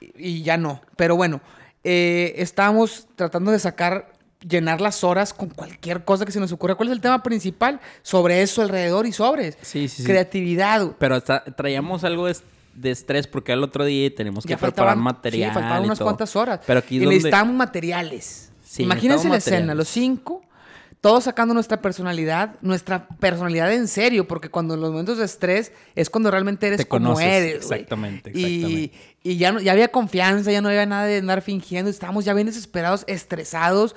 y 0.01 0.39
y 0.39 0.41
ya 0.41 0.57
no. 0.57 0.81
Pero 0.95 1.15
bueno, 1.15 1.39
eh, 1.83 2.33
estábamos 2.37 3.07
tratando 3.15 3.51
de 3.51 3.59
sacar, 3.59 4.12
llenar 4.47 4.81
las 4.81 5.03
horas 5.03 5.33
con 5.33 5.49
cualquier 5.49 6.03
cosa 6.03 6.25
que 6.25 6.31
se 6.31 6.39
nos 6.39 6.51
ocurra. 6.51 6.75
¿Cuál 6.75 6.89
es 6.89 6.93
el 6.93 7.01
tema 7.01 7.23
principal? 7.23 7.79
Sobre 8.01 8.41
eso 8.41 8.61
alrededor 8.61 9.05
y 9.05 9.11
sobres. 9.11 9.57
Sí, 9.61 9.87
sí, 9.87 9.97
sí. 9.97 10.03
Creatividad. 10.03 10.91
Pero 10.99 11.15
hasta- 11.15 11.43
traíamos 11.45 12.03
algo 12.03 12.27
de, 12.27 12.35
de 12.75 12.91
estrés 12.91 13.27
porque 13.27 13.53
al 13.53 13.63
otro 13.63 13.85
día 13.85 14.13
tenemos 14.13 14.43
que 14.45 14.51
Ya 14.51 14.57
preparar 14.57 14.97
material. 14.97 15.51
sí, 15.51 15.53
faltaban 15.53 15.83
y 15.83 15.85
unas 15.85 15.97
todo. 15.99 16.07
cuantas 16.07 16.35
horas. 16.35 16.59
Pero 16.67 16.79
aquí 16.79 16.95
y 16.95 16.99
donde... 16.99 17.15
necesitábamos 17.15 17.55
materiales. 17.55 18.51
Sí, 18.63 18.83
Imagínense 18.83 19.29
la 19.29 19.37
escena, 19.37 19.75
los 19.75 19.87
cinco, 19.87 20.41
todos 20.99 21.25
sacando 21.25 21.53
nuestra 21.53 21.79
personalidad, 21.81 22.55
nuestra 22.61 23.07
personalidad 23.07 23.71
en 23.73 23.87
serio, 23.87 24.27
porque 24.27 24.49
cuando 24.49 24.73
en 24.73 24.81
los 24.81 24.89
momentos 24.91 25.17
de 25.19 25.25
estrés 25.25 25.71
es 25.95 26.09
cuando 26.09 26.31
realmente 26.31 26.65
eres 26.65 26.77
Te 26.79 26.85
como 26.87 27.07
conoces, 27.09 27.27
eres. 27.27 27.67
güey. 27.67 27.81
exactamente, 27.81 28.31
Y, 28.33 28.43
exactamente. 28.45 28.91
y 29.21 29.37
ya, 29.37 29.51
no- 29.51 29.59
ya 29.59 29.73
había 29.73 29.89
confianza, 29.89 30.51
ya 30.51 30.61
no 30.61 30.69
había 30.69 30.85
nada 30.87 31.05
de 31.05 31.17
andar 31.17 31.41
fingiendo, 31.43 31.91
estábamos 31.91 32.25
ya 32.25 32.33
bien 32.33 32.47
desesperados, 32.47 33.03
estresados. 33.07 33.95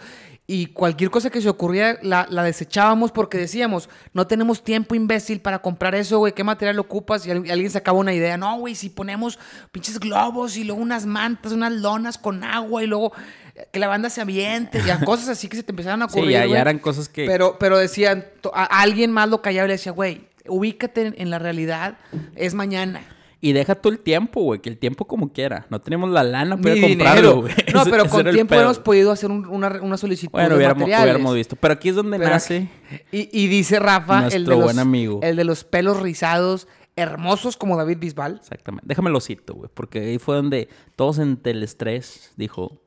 Y 0.49 0.67
cualquier 0.67 1.11
cosa 1.11 1.29
que 1.29 1.41
se 1.41 1.49
ocurría 1.49 1.99
la, 2.03 2.27
la 2.31 2.45
desechábamos 2.45 3.11
porque 3.11 3.37
decíamos, 3.37 3.89
no 4.13 4.29
tenemos 4.29 4.63
tiempo 4.63 4.95
imbécil 4.95 5.41
para 5.41 5.59
comprar 5.61 5.97
eso, 5.97 6.19
güey, 6.19 6.35
¿qué 6.35 6.45
material 6.45 6.79
ocupas? 6.79 7.27
Y 7.27 7.33
al- 7.33 7.51
alguien 7.51 7.69
sacaba 7.71 7.99
una 7.99 8.15
idea, 8.15 8.37
no, 8.37 8.57
güey, 8.59 8.77
si 8.77 8.89
ponemos 8.89 9.41
pinches 9.73 9.99
globos 9.99 10.57
y 10.57 10.63
luego 10.63 10.81
unas 10.81 11.05
mantas, 11.05 11.51
unas 11.51 11.73
lonas 11.73 12.17
con 12.17 12.45
agua 12.45 12.85
y 12.85 12.87
luego 12.87 13.13
eh, 13.57 13.67
que 13.73 13.81
la 13.81 13.89
banda 13.89 14.09
se 14.09 14.21
aviente, 14.21 14.79
y 14.79 14.83
cosas 15.05 15.31
así 15.31 15.49
que 15.49 15.57
se 15.57 15.65
te 15.65 15.73
empezaron 15.73 16.03
a 16.03 16.09
Sí, 16.09 16.19
ocurrir. 16.21 16.35
ya, 16.35 16.47
ya 16.47 16.61
eran 16.61 16.79
cosas 16.79 17.09
que... 17.09 17.27
Pero, 17.27 17.57
pero 17.59 17.77
decían, 17.77 18.25
to- 18.41 18.55
a, 18.55 18.63
a 18.63 18.83
alguien 18.83 19.11
más 19.11 19.29
lo 19.29 19.43
callaba 19.43 19.65
y 19.65 19.69
le 19.71 19.75
decía, 19.75 19.91
güey, 19.91 20.29
ubícate 20.47 21.09
en, 21.09 21.15
en 21.19 21.31
la 21.31 21.41
realidad, 21.41 21.99
es 22.37 22.55
mañana. 22.55 23.01
Y 23.41 23.53
deja 23.53 23.75
todo 23.75 23.93
el 23.93 23.99
tiempo, 24.01 24.41
güey, 24.43 24.61
que 24.61 24.71
el 24.71 24.79
tiempo 24.79 25.07
como 25.07 25.33
quiera. 25.33 25.67
No 25.69 25.79
tenemos 25.81 26.11
la 26.11 26.25
lana 26.25 26.57
para 26.57 26.81
comprarlo, 26.81 27.43
güey. 27.43 27.55
No, 27.75 27.85
pero 27.85 28.03
ese 28.05 28.09
con 28.09 28.27
el 28.27 28.35
tiempo 28.35 28.55
hemos 28.55 28.79
podido 28.79 29.13
hacer 29.13 29.31
un- 29.31 29.47
una, 29.47 29.69
una 29.83 29.97
solicitud 29.99 30.33
Bueno, 30.33 30.49
de 30.51 30.57
hubiéramos, 30.57 30.81
materiales. 30.81 31.05
hubiéramos 31.05 31.35
visto. 31.35 31.55
Pero 31.57 31.75
aquí 31.75 31.91
es 31.91 31.95
donde 31.97 32.19
Pero 32.19 32.31
nace... 32.31 32.69
Y, 33.13 33.29
y 33.39 33.47
dice 33.49 33.79
Rafa, 33.79 34.17
el 34.19 34.23
Nuestro 34.23 34.41
de, 34.43 34.49
los, 34.57 34.65
buen 34.65 34.79
amigo. 34.79 35.21
el 35.23 35.37
de 35.37 35.45
los 35.45 35.65
pelos 35.65 36.01
rizados, 36.01 36.67
hermosos 36.97 37.59
como 37.59 37.77
David 37.77 37.99
Bisbal. 37.99 38.37
Exactamente. 38.37 38.87
Déjame 38.89 39.11
lo 39.11 39.21
cito, 39.21 39.53
güey. 39.55 39.71
Porque 39.73 40.01
ahí 40.01 40.19
fue 40.19 40.37
donde 40.37 40.69
todos 40.97 41.19
entre 41.19 41.53
el 41.53 41.63
estrés 41.63 42.33
dijo... 42.37 42.81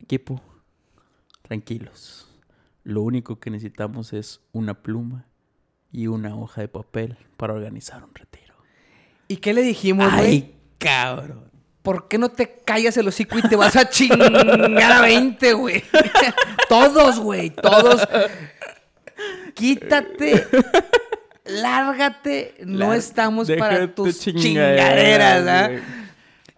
Equipo, 0.00 0.40
tranquilos. 1.42 2.28
Lo 2.82 3.00
único 3.02 3.40
que 3.40 3.50
necesitamos 3.50 4.12
es 4.12 4.40
una 4.52 4.74
pluma 4.82 5.26
y 5.90 6.06
una 6.08 6.36
hoja 6.36 6.60
de 6.60 6.68
papel 6.68 7.16
para 7.36 7.54
organizar 7.54 8.04
un 8.04 8.14
retiro. 8.14 8.43
¿Y 9.28 9.36
qué 9.36 9.52
le 9.54 9.62
dijimos, 9.62 10.12
güey? 10.12 10.26
Ay, 10.26 10.54
cabrón. 10.78 11.44
¿Por 11.82 12.08
qué 12.08 12.16
no 12.16 12.30
te 12.30 12.60
callas 12.64 12.96
el 12.96 13.08
hocico 13.08 13.38
y 13.38 13.42
te 13.42 13.56
vas 13.56 13.76
a 13.76 13.88
chingar 13.90 14.92
a 14.92 15.00
20, 15.02 15.52
güey? 15.52 15.82
todos, 16.68 17.18
güey, 17.20 17.50
todos. 17.50 18.06
Quítate. 19.54 20.46
Lárgate. 21.44 22.54
No 22.64 22.86
Lár- 22.88 22.96
estamos 22.98 23.50
para 23.58 23.94
tu 23.94 24.04
tus 24.04 24.20
chingaderas, 24.20 25.46
¿ah? 25.46 25.70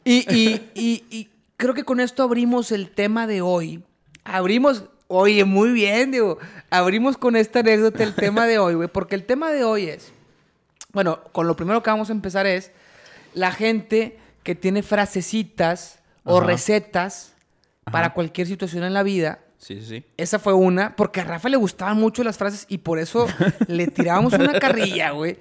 Y, 0.05 0.25
y, 0.33 0.71
y, 0.75 1.05
y 1.11 1.29
creo 1.57 1.75
que 1.75 1.83
con 1.85 1.99
esto 1.99 2.23
abrimos 2.23 2.71
el 2.71 2.91
tema 2.91 3.27
de 3.27 3.41
hoy. 3.41 3.83
Abrimos, 4.23 4.85
oye, 5.09 5.45
muy 5.45 5.71
bien, 5.71 6.13
digo. 6.13 6.39
Abrimos 6.71 7.19
con 7.19 7.35
esta 7.35 7.61
anécdota 7.61 8.05
el 8.05 8.15
tema 8.15 8.47
de 8.47 8.59
hoy, 8.61 8.75
güey. 8.75 8.89
Porque 8.89 9.17
el 9.17 9.25
tema 9.25 9.51
de 9.51 9.65
hoy 9.65 9.89
es. 9.89 10.13
Bueno, 10.97 11.21
con 11.33 11.47
lo 11.47 11.57
primero 11.57 11.83
que 11.83 11.91
vamos 11.91 12.09
a 12.09 12.13
empezar 12.15 12.47
es 12.47 12.73
la 13.35 13.53
gente 13.53 14.19
que 14.43 14.55
tiene 14.55 14.83
frasecitas 14.83 15.99
o 16.25 16.39
Ajá. 16.39 16.47
recetas 16.47 17.35
para 17.85 18.15
cualquier 18.15 18.47
situación 18.47 18.83
en 18.83 18.95
la 18.95 19.03
vida. 19.03 19.41
Sí, 19.59 19.79
sí, 19.79 19.87
sí. 19.87 20.05
Esa 20.17 20.39
fue 20.39 20.55
una, 20.55 20.97
porque 20.97 21.21
a 21.21 21.25
Rafa 21.25 21.51
le 21.51 21.59
gustaban 21.59 21.99
mucho 21.99 22.25
las 22.25 22.39
frases 22.39 22.65
y 22.71 22.79
por 22.79 22.99
eso 22.99 23.27
le 23.69 23.89
tirábamos 23.89 24.33
una 24.33 24.59
carrilla, 24.59 25.11
güey. 25.11 25.39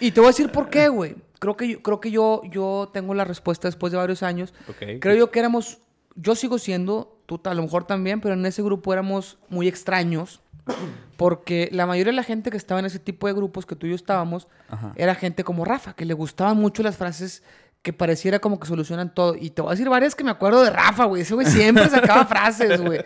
Y 0.00 0.10
te 0.10 0.18
voy 0.18 0.26
a 0.26 0.30
decir 0.30 0.50
por 0.50 0.70
qué, 0.70 0.88
güey. 0.88 1.14
Creo 1.38 1.56
que, 1.56 1.68
yo, 1.68 1.82
creo 1.82 2.00
que 2.00 2.10
yo, 2.10 2.42
yo 2.50 2.90
tengo 2.92 3.14
la 3.14 3.22
respuesta 3.22 3.68
después 3.68 3.92
de 3.92 3.98
varios 3.98 4.24
años. 4.24 4.54
Ok. 4.68 4.98
Creo 5.00 5.14
yo 5.14 5.30
que 5.30 5.38
éramos, 5.38 5.78
yo 6.16 6.34
sigo 6.34 6.58
siendo, 6.58 7.16
tú 7.26 7.40
a 7.44 7.54
lo 7.54 7.62
mejor 7.62 7.86
también, 7.86 8.20
pero 8.20 8.34
en 8.34 8.44
ese 8.44 8.60
grupo 8.60 8.92
éramos 8.92 9.38
muy 9.50 9.68
extraños. 9.68 10.40
Porque 11.16 11.68
la 11.72 11.86
mayoría 11.86 12.12
de 12.12 12.16
la 12.16 12.22
gente 12.22 12.50
que 12.50 12.56
estaba 12.56 12.80
en 12.80 12.86
ese 12.86 12.98
tipo 12.98 13.26
de 13.26 13.32
grupos 13.32 13.64
que 13.64 13.74
tú 13.76 13.86
y 13.86 13.90
yo 13.90 13.96
estábamos, 13.96 14.48
Ajá. 14.68 14.92
era 14.96 15.14
gente 15.14 15.44
como 15.44 15.64
Rafa, 15.64 15.94
que 15.94 16.04
le 16.04 16.14
gustaban 16.14 16.56
mucho 16.58 16.82
las 16.82 16.96
frases 16.96 17.42
que 17.82 17.92
pareciera 17.92 18.40
como 18.40 18.58
que 18.58 18.66
solucionan 18.66 19.14
todo. 19.14 19.36
Y 19.36 19.50
te 19.50 19.62
voy 19.62 19.70
a 19.70 19.72
decir 19.72 19.88
varias 19.88 20.14
que 20.14 20.24
me 20.24 20.30
acuerdo 20.30 20.62
de 20.62 20.70
Rafa, 20.70 21.04
güey. 21.04 21.22
Ese 21.22 21.34
güey 21.34 21.46
siempre 21.46 21.88
sacaba 21.88 22.26
frases, 22.26 22.80
güey. 22.80 23.00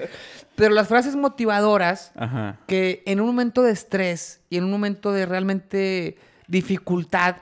Pero 0.56 0.74
las 0.74 0.88
frases 0.88 1.16
motivadoras, 1.16 2.12
Ajá. 2.16 2.56
que 2.66 3.02
en 3.06 3.20
un 3.20 3.26
momento 3.26 3.62
de 3.62 3.72
estrés 3.72 4.40
y 4.48 4.56
en 4.56 4.64
un 4.64 4.70
momento 4.70 5.12
de 5.12 5.26
realmente 5.26 6.16
dificultad, 6.48 7.36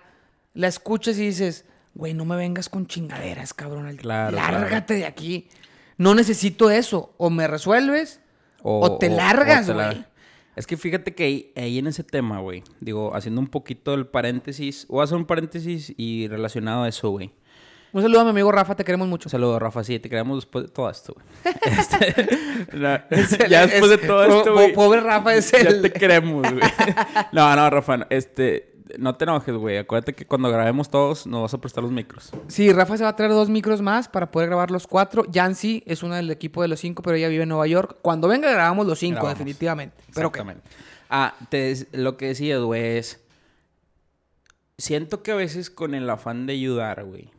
la 0.52 0.66
escuchas 0.66 1.16
y 1.18 1.26
dices, 1.26 1.64
güey, 1.94 2.12
no 2.12 2.24
me 2.24 2.36
vengas 2.36 2.68
con 2.68 2.86
chingaderas, 2.86 3.54
cabrón. 3.54 3.96
Claro, 3.96 4.36
Lárgate 4.36 4.94
de 4.94 5.06
aquí. 5.06 5.48
No 5.96 6.14
necesito 6.14 6.70
eso. 6.70 7.14
O 7.16 7.30
me 7.30 7.46
resuelves 7.46 8.20
o, 8.62 8.98
te 8.98 9.08
largas, 9.08 9.70
güey. 9.70 10.04
Es 10.58 10.66
que 10.66 10.76
fíjate 10.76 11.14
que 11.14 11.22
ahí, 11.22 11.52
ahí 11.54 11.78
en 11.78 11.86
ese 11.86 12.02
tema, 12.02 12.40
güey, 12.40 12.64
digo, 12.80 13.14
haciendo 13.14 13.40
un 13.40 13.46
poquito 13.46 13.94
el 13.94 14.08
paréntesis, 14.08 14.86
voy 14.88 15.02
a 15.02 15.04
hacer 15.04 15.16
un 15.16 15.24
paréntesis 15.24 15.94
y 15.96 16.26
relacionado 16.26 16.82
a 16.82 16.88
eso, 16.88 17.10
güey. 17.10 17.30
Un 17.92 18.02
saludo 18.02 18.22
a 18.22 18.24
mi 18.24 18.30
amigo 18.30 18.50
Rafa, 18.50 18.74
te 18.74 18.84
queremos 18.84 19.06
mucho. 19.06 19.28
Un 19.28 19.30
saludo, 19.30 19.56
Rafa, 19.60 19.84
sí, 19.84 20.00
te 20.00 20.10
queremos 20.10 20.38
después 20.38 20.64
de 20.64 20.72
todo 20.72 20.90
esto, 20.90 21.14
güey. 21.14 21.54
Este, 21.78 22.28
no, 22.76 22.98
ya 23.48 23.68
después 23.68 23.88
de 23.88 23.98
todo 23.98 24.24
esto, 24.24 24.52
güey. 24.52 24.72
Pobre 24.72 25.00
Rafa 25.00 25.36
es 25.36 25.52
Ya 25.52 25.58
el... 25.60 25.80
te 25.80 25.92
queremos, 25.92 26.42
güey. 26.42 26.64
No, 27.30 27.54
no, 27.54 27.70
Rafa, 27.70 27.98
no, 27.98 28.06
este, 28.10 28.77
no 28.98 29.16
te 29.16 29.24
enojes, 29.24 29.54
güey. 29.54 29.78
Acuérdate 29.78 30.14
que 30.14 30.26
cuando 30.26 30.50
grabemos 30.50 30.88
todos 30.88 31.26
nos 31.26 31.42
vas 31.42 31.54
a 31.54 31.58
prestar 31.58 31.82
los 31.82 31.92
micros. 31.92 32.30
Sí, 32.46 32.72
Rafa 32.72 32.96
se 32.96 33.02
va 33.04 33.10
a 33.10 33.16
traer 33.16 33.32
dos 33.32 33.50
micros 33.50 33.82
más 33.82 34.08
para 34.08 34.30
poder 34.30 34.48
grabar 34.48 34.70
los 34.70 34.86
cuatro. 34.86 35.24
Yancy 35.30 35.82
es 35.86 36.02
una 36.02 36.16
del 36.16 36.30
equipo 36.30 36.62
de 36.62 36.68
los 36.68 36.80
cinco, 36.80 37.02
pero 37.02 37.16
ella 37.16 37.28
vive 37.28 37.42
en 37.42 37.48
Nueva 37.48 37.66
York. 37.66 37.98
Cuando 38.02 38.28
venga 38.28 38.50
grabamos 38.50 38.86
los 38.86 38.98
cinco, 38.98 39.16
Grabamos. 39.16 39.38
definitivamente. 39.38 39.96
Pero. 40.14 40.28
Exactamente. 40.28 40.62
Ah, 41.10 41.34
te 41.48 41.86
lo 41.92 42.16
que 42.16 42.26
decías, 42.26 42.60
güey, 42.60 42.98
es... 42.98 43.24
Siento 44.76 45.22
que 45.22 45.32
a 45.32 45.34
veces 45.34 45.70
con 45.70 45.94
el 45.94 46.08
afán 46.08 46.46
de 46.46 46.52
ayudar, 46.52 47.04
güey, 47.04 47.30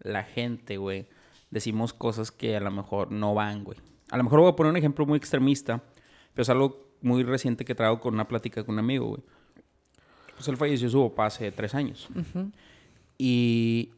la 0.00 0.22
gente, 0.22 0.78
güey, 0.78 1.08
decimos 1.50 1.92
cosas 1.92 2.30
que 2.30 2.56
a 2.56 2.60
lo 2.60 2.70
mejor 2.70 3.12
no 3.12 3.34
van, 3.34 3.64
güey. 3.64 3.78
A 4.10 4.16
lo 4.16 4.24
mejor 4.24 4.40
voy 4.40 4.50
a 4.50 4.56
poner 4.56 4.70
un 4.70 4.76
ejemplo 4.78 5.04
muy 5.04 5.18
extremista, 5.18 5.82
pero 6.32 6.42
es 6.42 6.48
algo 6.48 6.94
muy 7.02 7.22
reciente 7.22 7.64
que 7.64 7.74
traigo 7.74 8.00
con 8.00 8.14
una 8.14 8.26
plática 8.28 8.64
con 8.64 8.76
un 8.76 8.78
amigo, 8.78 9.08
güey. 9.08 9.22
Pues 10.40 10.48
él 10.48 10.56
falleció 10.56 10.88
su 10.88 11.06
papá 11.10 11.26
hace 11.26 11.52
tres 11.52 11.74
años. 11.74 12.08
Y, 13.18 13.90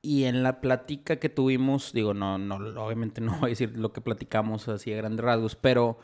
y 0.00 0.22
en 0.24 0.44
la 0.44 0.60
plática 0.60 1.16
que 1.16 1.28
tuvimos, 1.28 1.92
digo, 1.92 2.14
no, 2.14 2.38
no, 2.38 2.54
obviamente 2.84 3.20
no 3.20 3.32
voy 3.40 3.46
a 3.46 3.48
decir 3.48 3.72
lo 3.76 3.92
que 3.92 4.00
platicamos 4.00 4.68
así 4.68 4.92
a 4.92 4.96
grandes 4.96 5.24
rasgos, 5.24 5.56
pero 5.56 5.98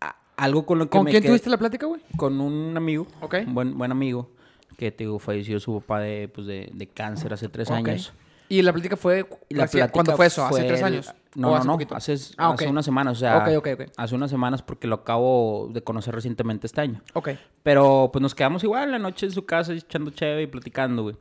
a- 0.00 0.14
algo 0.36 0.64
con 0.64 0.78
lo 0.78 0.84
que 0.86 0.90
¿Con 0.90 1.06
me 1.06 1.10
quién 1.10 1.24
quedé- 1.24 1.30
tuviste 1.30 1.50
la 1.50 1.58
plática, 1.58 1.86
güey? 1.86 2.00
Con 2.16 2.40
un 2.40 2.76
amigo, 2.76 3.08
Ok. 3.20 3.34
un 3.48 3.54
buen, 3.54 3.76
buen 3.76 3.90
amigo, 3.90 4.30
que 4.76 4.92
te 4.92 5.02
digo, 5.02 5.18
falleció 5.18 5.58
su 5.58 5.80
papá 5.80 5.98
de, 5.98 6.28
pues, 6.28 6.46
de, 6.46 6.70
de 6.72 6.86
cáncer 6.86 7.32
hace 7.32 7.48
tres 7.48 7.68
años. 7.72 8.12
Y 8.48 8.62
la 8.62 8.72
plática 8.72 8.96
fue... 8.96 9.28
La 9.50 9.66
plática 9.66 9.88
¿Cuándo 9.90 10.14
fue 10.16 10.26
eso? 10.26 10.44
¿Hace 10.44 10.54
fue 10.60 10.68
tres 10.68 10.82
años? 10.84 11.12
No, 11.38 11.48
¿O 11.48 11.50
no, 11.52 11.56
hace 11.56 11.66
no. 11.86 11.96
Hace, 11.96 12.12
Ah, 12.36 12.50
hace 12.52 12.64
ok. 12.66 12.70
unas 12.72 12.84
semanas, 12.84 13.16
o 13.16 13.20
sea, 13.20 13.38
Ok, 13.38 13.48
ok, 13.58 13.68
ok. 13.80 13.90
hace 13.96 14.14
unas 14.14 14.30
semanas 14.30 14.60
porque 14.62 14.86
lo 14.88 14.96
acabo 14.96 15.70
de 15.72 15.82
conocer 15.82 16.14
recientemente 16.14 16.66
este 16.66 16.80
año. 16.80 17.00
Ok. 17.14 17.30
Pero 17.62 18.10
pues 18.12 18.20
nos 18.20 18.34
quedamos 18.34 18.64
igual 18.64 18.90
la 18.90 18.98
noche 18.98 19.26
en 19.26 19.32
su 19.32 19.46
casa 19.46 19.72
echando 19.72 20.10
chévere 20.10 20.42
y 20.42 20.46
platicando, 20.48 21.02
güey. 21.04 21.16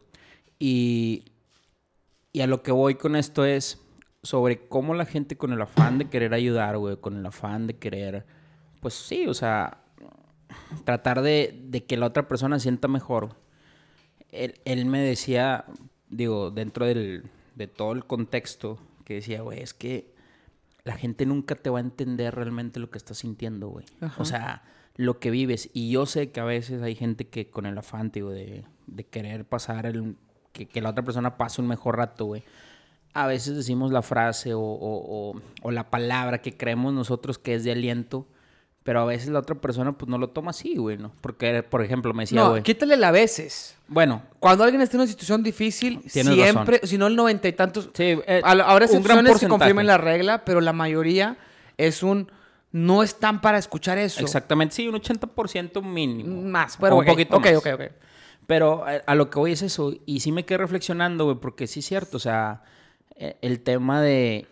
Y, 0.59 1.25
y 2.33 2.41
a 2.41 2.47
lo 2.47 2.63
que 2.63 2.71
voy 2.71 2.95
con 2.95 3.15
esto 3.15 3.45
es 3.45 3.79
sobre 4.23 4.67
cómo 4.67 4.93
la 4.95 5.05
gente 5.05 5.37
con 5.37 5.53
el 5.53 5.61
afán 5.61 5.99
de 5.99 6.09
querer 6.09 6.33
ayudar, 6.33 6.77
güey, 6.77 6.97
con 6.97 7.15
el 7.17 7.25
afán 7.25 7.67
de 7.67 7.77
querer, 7.77 8.25
pues 8.81 8.95
sí, 8.95 9.27
o 9.27 9.33
sea, 9.35 9.83
tratar 10.83 11.21
de, 11.21 11.61
de 11.65 11.85
que 11.85 11.95
la 11.95 12.07
otra 12.07 12.27
persona 12.27 12.59
sienta 12.59 12.87
mejor. 12.87 13.35
Él, 14.31 14.55
él 14.65 14.85
me 14.85 14.99
decía, 14.99 15.65
digo, 16.09 16.49
dentro 16.51 16.85
del, 16.85 17.29
de 17.55 17.67
todo 17.67 17.91
el 17.93 18.05
contexto, 18.05 18.79
que 19.07 19.13
decía, 19.15 19.41
güey, 19.41 19.61
es 19.61 19.73
que 19.73 20.13
la 20.83 20.97
gente 20.97 21.25
nunca 21.25 21.55
te 21.55 21.69
va 21.69 21.77
a 21.77 21.81
entender 21.81 22.35
realmente 22.35 22.79
lo 22.81 22.89
que 22.89 22.97
estás 22.97 23.19
sintiendo, 23.19 23.69
güey. 23.69 23.85
O 24.17 24.25
sea, 24.25 24.63
lo 24.97 25.19
que 25.19 25.31
vives. 25.31 25.69
Y 25.73 25.89
yo 25.91 26.05
sé 26.05 26.31
que 26.31 26.41
a 26.41 26.43
veces 26.43 26.81
hay 26.81 26.93
gente 26.95 27.27
que 27.27 27.49
con 27.49 27.65
el 27.65 27.77
afán, 27.77 28.11
digo, 28.11 28.31
de, 28.31 28.65
de 28.87 29.03
querer 29.05 29.45
pasar 29.45 29.85
el... 29.85 30.15
Que, 30.51 30.65
que 30.67 30.81
la 30.81 30.89
otra 30.89 31.05
persona 31.05 31.37
pase 31.37 31.61
un 31.61 31.67
mejor 31.67 31.97
rato, 31.97 32.25
güey. 32.25 32.43
A 33.13 33.27
veces 33.27 33.55
decimos 33.55 33.91
la 33.91 34.01
frase 34.01 34.53
o, 34.53 34.59
o- 34.61 35.31
o- 35.31 35.41
o 35.61 35.71
la 35.71 35.89
palabra 35.89 36.41
que 36.41 36.57
creemos 36.57 36.93
nosotros 36.93 37.37
que 37.37 37.53
es 37.55 37.63
de 37.63 37.71
aliento, 37.71 38.27
pero 38.87 39.01
a 39.01 39.05
veces 39.05 39.27
la 39.27 39.39
otra 39.39 39.53
persona 39.55 39.91
pues 39.91 40.07
no 40.07 40.17
lo 40.17 40.29
toma 40.29 40.51
así, 40.51 40.77
güey, 40.77 40.97
¿no? 40.97 41.11
Porque, 41.19 41.61
por 41.61 41.83
ejemplo, 41.83 42.13
me 42.13 42.23
decía, 42.23 42.41
No, 42.41 42.51
güey... 42.51 42.63
quítale 42.63 42.95
la 42.95 43.11
veces. 43.11 43.75
Bueno, 43.89 44.21
Cuando 44.39 44.63
alguien 44.63 44.81
está 44.81 44.95
en 44.95 45.01
una 45.01 45.09
situación 45.09 45.43
difícil, 45.43 46.01
siempre, 46.07 46.79
si 46.83 46.97
no 46.97 47.07
el 47.07 47.17
noventa 47.17 47.49
y 47.49 47.51
tantos... 47.51 47.89
sí, 47.93 48.17
eh, 48.25 48.39
Ahora 48.45 48.85
excepciones 48.85 49.41
que 49.41 49.49
confirmen 49.49 49.87
la 49.87 49.97
regla, 49.97 50.45
pero 50.45 50.61
la 50.61 50.71
mayoría 50.71 51.37
es 51.75 52.01
un... 52.01 52.31
No 52.71 53.03
están 53.03 53.41
para 53.41 53.57
escuchar 53.57 53.97
eso. 53.97 54.21
Exactamente, 54.21 54.75
sí, 54.75 54.87
un 54.87 54.95
80% 54.95 55.83
mínimo. 55.83 56.43
Más, 56.43 56.77
pero 56.79 56.95
O 56.95 56.99
un 56.99 57.03
ok, 57.03 57.11
poquito 57.11 57.35
ok, 57.35 57.45
más. 57.45 57.55
ok, 57.57 57.67
ok. 57.73 57.81
Pero 58.45 58.85
a, 58.85 58.91
a 59.05 59.15
lo 59.15 59.29
que 59.29 59.37
voy 59.37 59.51
es 59.51 59.63
eso. 59.63 59.95
Y 60.05 60.21
sí 60.21 60.31
me 60.31 60.45
quedé 60.45 60.59
reflexionando, 60.59 61.25
güey, 61.25 61.35
porque 61.41 61.67
sí 61.67 61.81
es 61.81 61.85
cierto. 61.87 62.15
O 62.15 62.21
sea, 62.21 62.63
eh, 63.17 63.35
el 63.41 63.59
tema 63.59 64.01
de, 64.01 64.47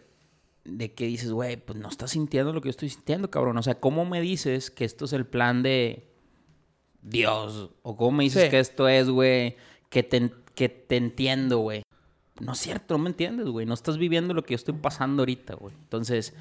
de 0.65 0.93
que 0.93 1.05
dices, 1.05 1.31
güey, 1.31 1.57
pues 1.57 1.77
no 1.79 1.87
estás 1.87 2.11
sintiendo 2.11 2.51
lo 2.51 2.59
que 2.61 2.67
yo 2.67 2.71
estoy 2.71 2.89
sintiendo, 2.89 3.29
cabrón. 3.29 3.57
O 3.57 3.63
sea, 3.63 3.79
¿cómo 3.79 4.03
me 4.05 4.19
dices 4.19 4.71
que 4.71 4.83
esto 4.83 5.05
es 5.05 5.13
el 5.13 5.25
plan 5.25 5.63
de 5.63 6.07
Dios? 7.01 7.69
O 7.83 7.95
¿cómo 7.95 8.17
me 8.17 8.23
dices 8.23 8.43
Sí. 8.45 8.49
que 8.49 8.59
esto 8.59 8.87
es, 8.87 9.09
güey, 9.09 9.55
que 9.89 10.03
te, 10.03 10.31
que 10.55 10.69
te 10.69 10.97
entiendo, 10.97 11.59
güey? 11.59 11.83
No 12.39 12.53
es 12.53 12.59
cierto, 12.59 12.97
no 12.97 13.03
me 13.03 13.09
entiendes, 13.11 13.47
güey. 13.47 13.65
No 13.65 13.73
estás 13.73 13.97
viviendo 13.97 14.33
lo 14.33 14.43
que 14.43 14.53
yo 14.53 14.55
estoy 14.55 14.73
pasando 14.73 15.21
ahorita, 15.21 15.55
güey. 15.55 15.73
Entonces, 15.83 16.33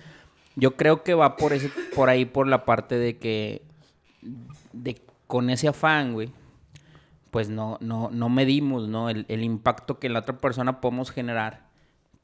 yo 0.57 0.77
creo 0.77 1.03
que 1.05 1.15
va 1.15 1.37
por, 1.37 1.53
ese, 1.53 1.71
por 1.95 2.09
ahí, 2.09 2.25
por 2.25 2.49
la 2.49 2.65
parte 2.65 2.97
de 2.99 3.19
que, 3.19 3.63
de, 4.73 5.01
con 5.27 5.51
ese 5.51 5.69
afán, 5.69 6.15
güey, 6.15 6.31
pues 7.31 7.49
no, 7.49 7.77
no, 7.81 8.11
no 8.11 8.29
medimos, 8.29 8.89
¿no? 8.89 9.11
El, 9.11 9.27
el 9.29 9.43
impacto 9.45 9.99
que 9.99 10.07
en 10.07 10.15
la 10.15 10.21
otra 10.21 10.41
persona 10.41 10.81
podemos 10.81 11.11
generar 11.11 11.64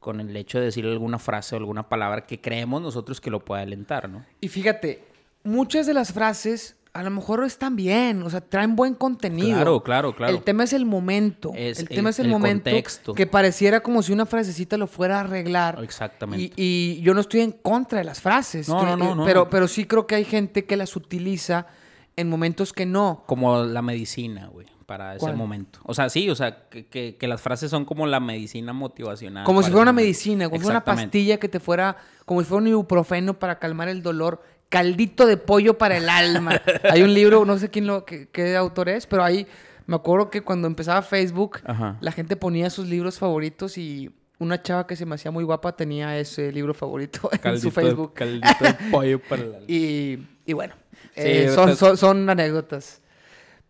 con 0.00 0.18
el 0.20 0.36
hecho 0.36 0.58
de 0.58 0.64
decir 0.64 0.84
alguna 0.86 1.18
frase 1.20 1.54
o 1.54 1.58
alguna 1.58 1.88
palabra 1.88 2.26
que 2.26 2.40
creemos 2.40 2.82
nosotros 2.82 3.20
que 3.20 3.30
lo 3.30 3.44
pueda 3.44 3.62
alentar, 3.62 4.08
¿no? 4.08 4.24
Y 4.40 4.48
fíjate, 4.48 5.04
muchas 5.44 5.86
de 5.86 5.94
las 5.94 6.12
frases 6.12 6.76
a 6.92 7.04
lo 7.04 7.10
mejor 7.10 7.44
están 7.44 7.76
bien, 7.76 8.20
o 8.24 8.30
sea, 8.30 8.40
traen 8.40 8.74
buen 8.74 8.94
contenido. 8.94 9.54
Claro, 9.54 9.82
claro, 9.84 10.16
claro. 10.16 10.34
El 10.36 10.42
tema 10.42 10.64
es 10.64 10.72
el 10.72 10.84
momento. 10.86 11.52
Es 11.54 11.78
el 11.78 11.88
tema 11.88 12.08
el- 12.08 12.14
es 12.14 12.18
el, 12.18 12.26
el 12.26 12.32
momento 12.32 12.64
contexto. 12.64 13.14
que 13.14 13.28
pareciera 13.28 13.78
como 13.80 14.02
si 14.02 14.12
una 14.12 14.26
frasecita 14.26 14.76
lo 14.76 14.88
fuera 14.88 15.18
a 15.18 15.20
arreglar. 15.20 15.78
Exactamente. 15.84 16.52
Y, 16.60 16.96
y 16.96 17.00
yo 17.02 17.14
no 17.14 17.20
estoy 17.20 17.42
en 17.42 17.52
contra 17.52 17.98
de 18.00 18.04
las 18.04 18.20
frases. 18.20 18.68
No, 18.68 18.78
estoy- 18.80 18.90
no, 18.90 18.96
no, 18.96 19.12
eh, 19.12 19.16
no. 19.18 19.24
Pero, 19.24 19.48
pero 19.50 19.68
sí 19.68 19.84
creo 19.84 20.08
que 20.08 20.16
hay 20.16 20.24
gente 20.24 20.64
que 20.64 20.76
las 20.76 20.96
utiliza 20.96 21.68
en 22.16 22.28
momentos 22.28 22.72
que 22.72 22.86
no. 22.86 23.22
Como 23.26 23.62
la 23.62 23.82
medicina, 23.82 24.48
güey, 24.48 24.66
para 24.90 25.12
ese 25.14 25.20
¿Cuál? 25.20 25.36
momento. 25.36 25.78
O 25.84 25.94
sea, 25.94 26.10
sí, 26.10 26.28
o 26.30 26.34
sea, 26.34 26.68
que, 26.68 26.84
que- 26.86 27.14
que 27.16 27.28
las 27.28 27.40
frases 27.40 27.70
son 27.70 27.84
como 27.84 28.08
la 28.08 28.18
medicina 28.18 28.72
motivacional. 28.72 29.44
Como 29.44 29.62
si 29.62 29.70
fuera 29.70 29.82
una 29.82 29.92
momento. 29.92 30.04
medicina, 30.06 30.46
como 30.48 30.58
si 30.58 30.64
fuera 30.64 30.78
una 30.78 30.84
pastilla 30.84 31.36
que 31.38 31.48
te 31.48 31.60
fuera, 31.60 31.96
como 32.24 32.40
si 32.40 32.48
fuera 32.48 32.62
un 32.62 32.66
ibuprofeno 32.68 33.38
para 33.38 33.60
calmar 33.60 33.88
el 33.88 34.02
dolor, 34.02 34.42
caldito 34.68 35.26
de 35.26 35.36
pollo 35.36 35.78
para 35.78 35.96
el 35.96 36.08
alma. 36.08 36.60
Hay 36.90 37.02
un 37.02 37.14
libro, 37.14 37.44
no 37.44 37.56
sé 37.56 37.68
quién 37.68 37.86
lo, 37.86 38.04
qué, 38.04 38.28
qué 38.32 38.56
autor 38.56 38.88
es, 38.88 39.06
pero 39.06 39.22
ahí 39.22 39.46
me 39.86 39.94
acuerdo 39.94 40.28
que 40.28 40.42
cuando 40.42 40.66
empezaba 40.66 41.02
Facebook, 41.02 41.60
Ajá. 41.64 41.96
la 42.00 42.10
gente 42.10 42.34
ponía 42.34 42.68
sus 42.68 42.88
libros 42.88 43.16
favoritos 43.16 43.78
y 43.78 44.10
una 44.40 44.60
chava 44.60 44.88
que 44.88 44.96
se 44.96 45.06
me 45.06 45.14
hacía 45.14 45.30
muy 45.30 45.44
guapa 45.44 45.76
tenía 45.76 46.18
ese 46.18 46.50
libro 46.50 46.74
favorito 46.74 47.28
en 47.32 47.38
Caldito 47.38 47.62
su 47.68 47.70
Facebook. 47.70 48.08
De, 48.14 48.40
caldito 48.40 48.64
de 48.64 48.90
pollo 48.90 49.20
para 49.22 49.42
el 49.42 49.48
alma. 49.54 49.64
Y, 49.68 50.18
y 50.46 50.52
bueno, 50.52 50.74
Sí, 51.14 51.22
eh, 51.22 51.48
son, 51.54 51.96
son 51.96 52.28
anécdotas. 52.28 52.99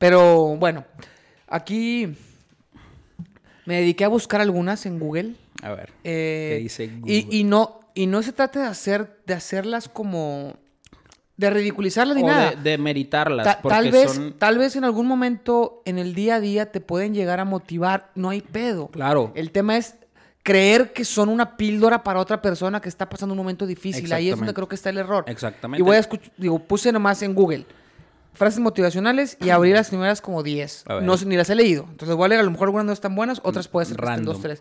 Pero 0.01 0.57
bueno, 0.57 0.85
aquí 1.47 2.17
me 3.67 3.77
dediqué 3.77 4.05
a 4.05 4.09
buscar 4.09 4.41
algunas 4.41 4.87
en 4.87 4.99
Google. 4.99 5.35
A 5.63 5.75
ver. 5.75 5.93
eh, 6.05 6.55
¿Qué 6.57 6.63
dice 6.63 6.85
y, 6.85 6.89
Google? 7.23 7.27
y 7.37 7.45
no, 7.45 7.81
y 7.95 8.07
no 8.07 8.23
se 8.23 8.33
trata 8.33 8.61
de 8.63 8.67
hacer, 8.67 9.21
de 9.27 9.35
hacerlas 9.35 9.89
como. 9.91 10.57
de 11.37 11.51
ridiculizarlas 11.51 12.17
ni 12.17 12.23
O 12.23 12.27
nada. 12.27 12.53
de, 12.53 12.71
de 12.71 12.79
meritarlas. 12.79 13.45
Ta- 13.45 13.61
porque 13.61 13.77
tal 13.77 13.91
vez, 13.91 14.11
son... 14.13 14.33
tal 14.39 14.57
vez 14.59 14.75
en 14.77 14.85
algún 14.85 15.07
momento 15.07 15.83
en 15.85 15.99
el 15.99 16.15
día 16.15 16.37
a 16.37 16.41
día 16.41 16.73
te 16.73 16.81
pueden 16.81 17.13
llegar 17.15 17.39
a 17.39 17.45
motivar. 17.45 18.11
No 18.15 18.31
hay 18.31 18.41
pedo. 18.41 18.89
Claro. 18.89 19.33
El 19.35 19.51
tema 19.51 19.77
es 19.77 19.97
creer 20.43 20.95
que 20.95 21.05
son 21.05 21.29
una 21.29 21.59
píldora 21.59 22.03
para 22.03 22.21
otra 22.21 22.41
persona 22.41 22.81
que 22.81 22.89
está 22.89 23.07
pasando 23.11 23.35
un 23.35 23.39
momento 23.39 23.67
difícil. 23.67 24.11
Ahí 24.15 24.31
es 24.31 24.37
donde 24.39 24.55
creo 24.55 24.67
que 24.67 24.77
está 24.77 24.89
el 24.89 24.97
error. 24.97 25.25
Exactamente. 25.29 25.83
Y 25.83 25.85
voy 25.85 25.97
a 25.97 26.01
escuchar, 26.01 26.33
digo, 26.39 26.59
puse 26.59 26.91
nomás 26.91 27.23
en 27.23 27.35
Google 27.35 27.67
frases 28.33 28.61
motivacionales 28.61 29.37
y 29.41 29.51
abrí 29.51 29.73
las 29.73 29.89
primeras 29.89 30.21
como 30.21 30.43
10. 30.43 30.85
A 30.87 30.95
ver. 30.95 31.03
No, 31.03 31.17
sé, 31.17 31.27
ni 31.27 31.37
las 31.37 31.51
he 31.51 31.55
leído. 31.55 31.87
Entonces 31.91 32.17
voy 32.17 32.27
a 32.27 32.29
leer, 32.29 32.41
a 32.41 32.45
lo 32.45 32.51
mejor 32.51 32.69
algunas 32.69 32.87
no 32.87 32.93
están 32.93 33.15
buenas, 33.15 33.41
otras 33.45 33.69
puede 33.69 33.87
ser 33.87 33.97
que 33.97 34.21
dos, 34.23 34.41
tres. 34.41 34.61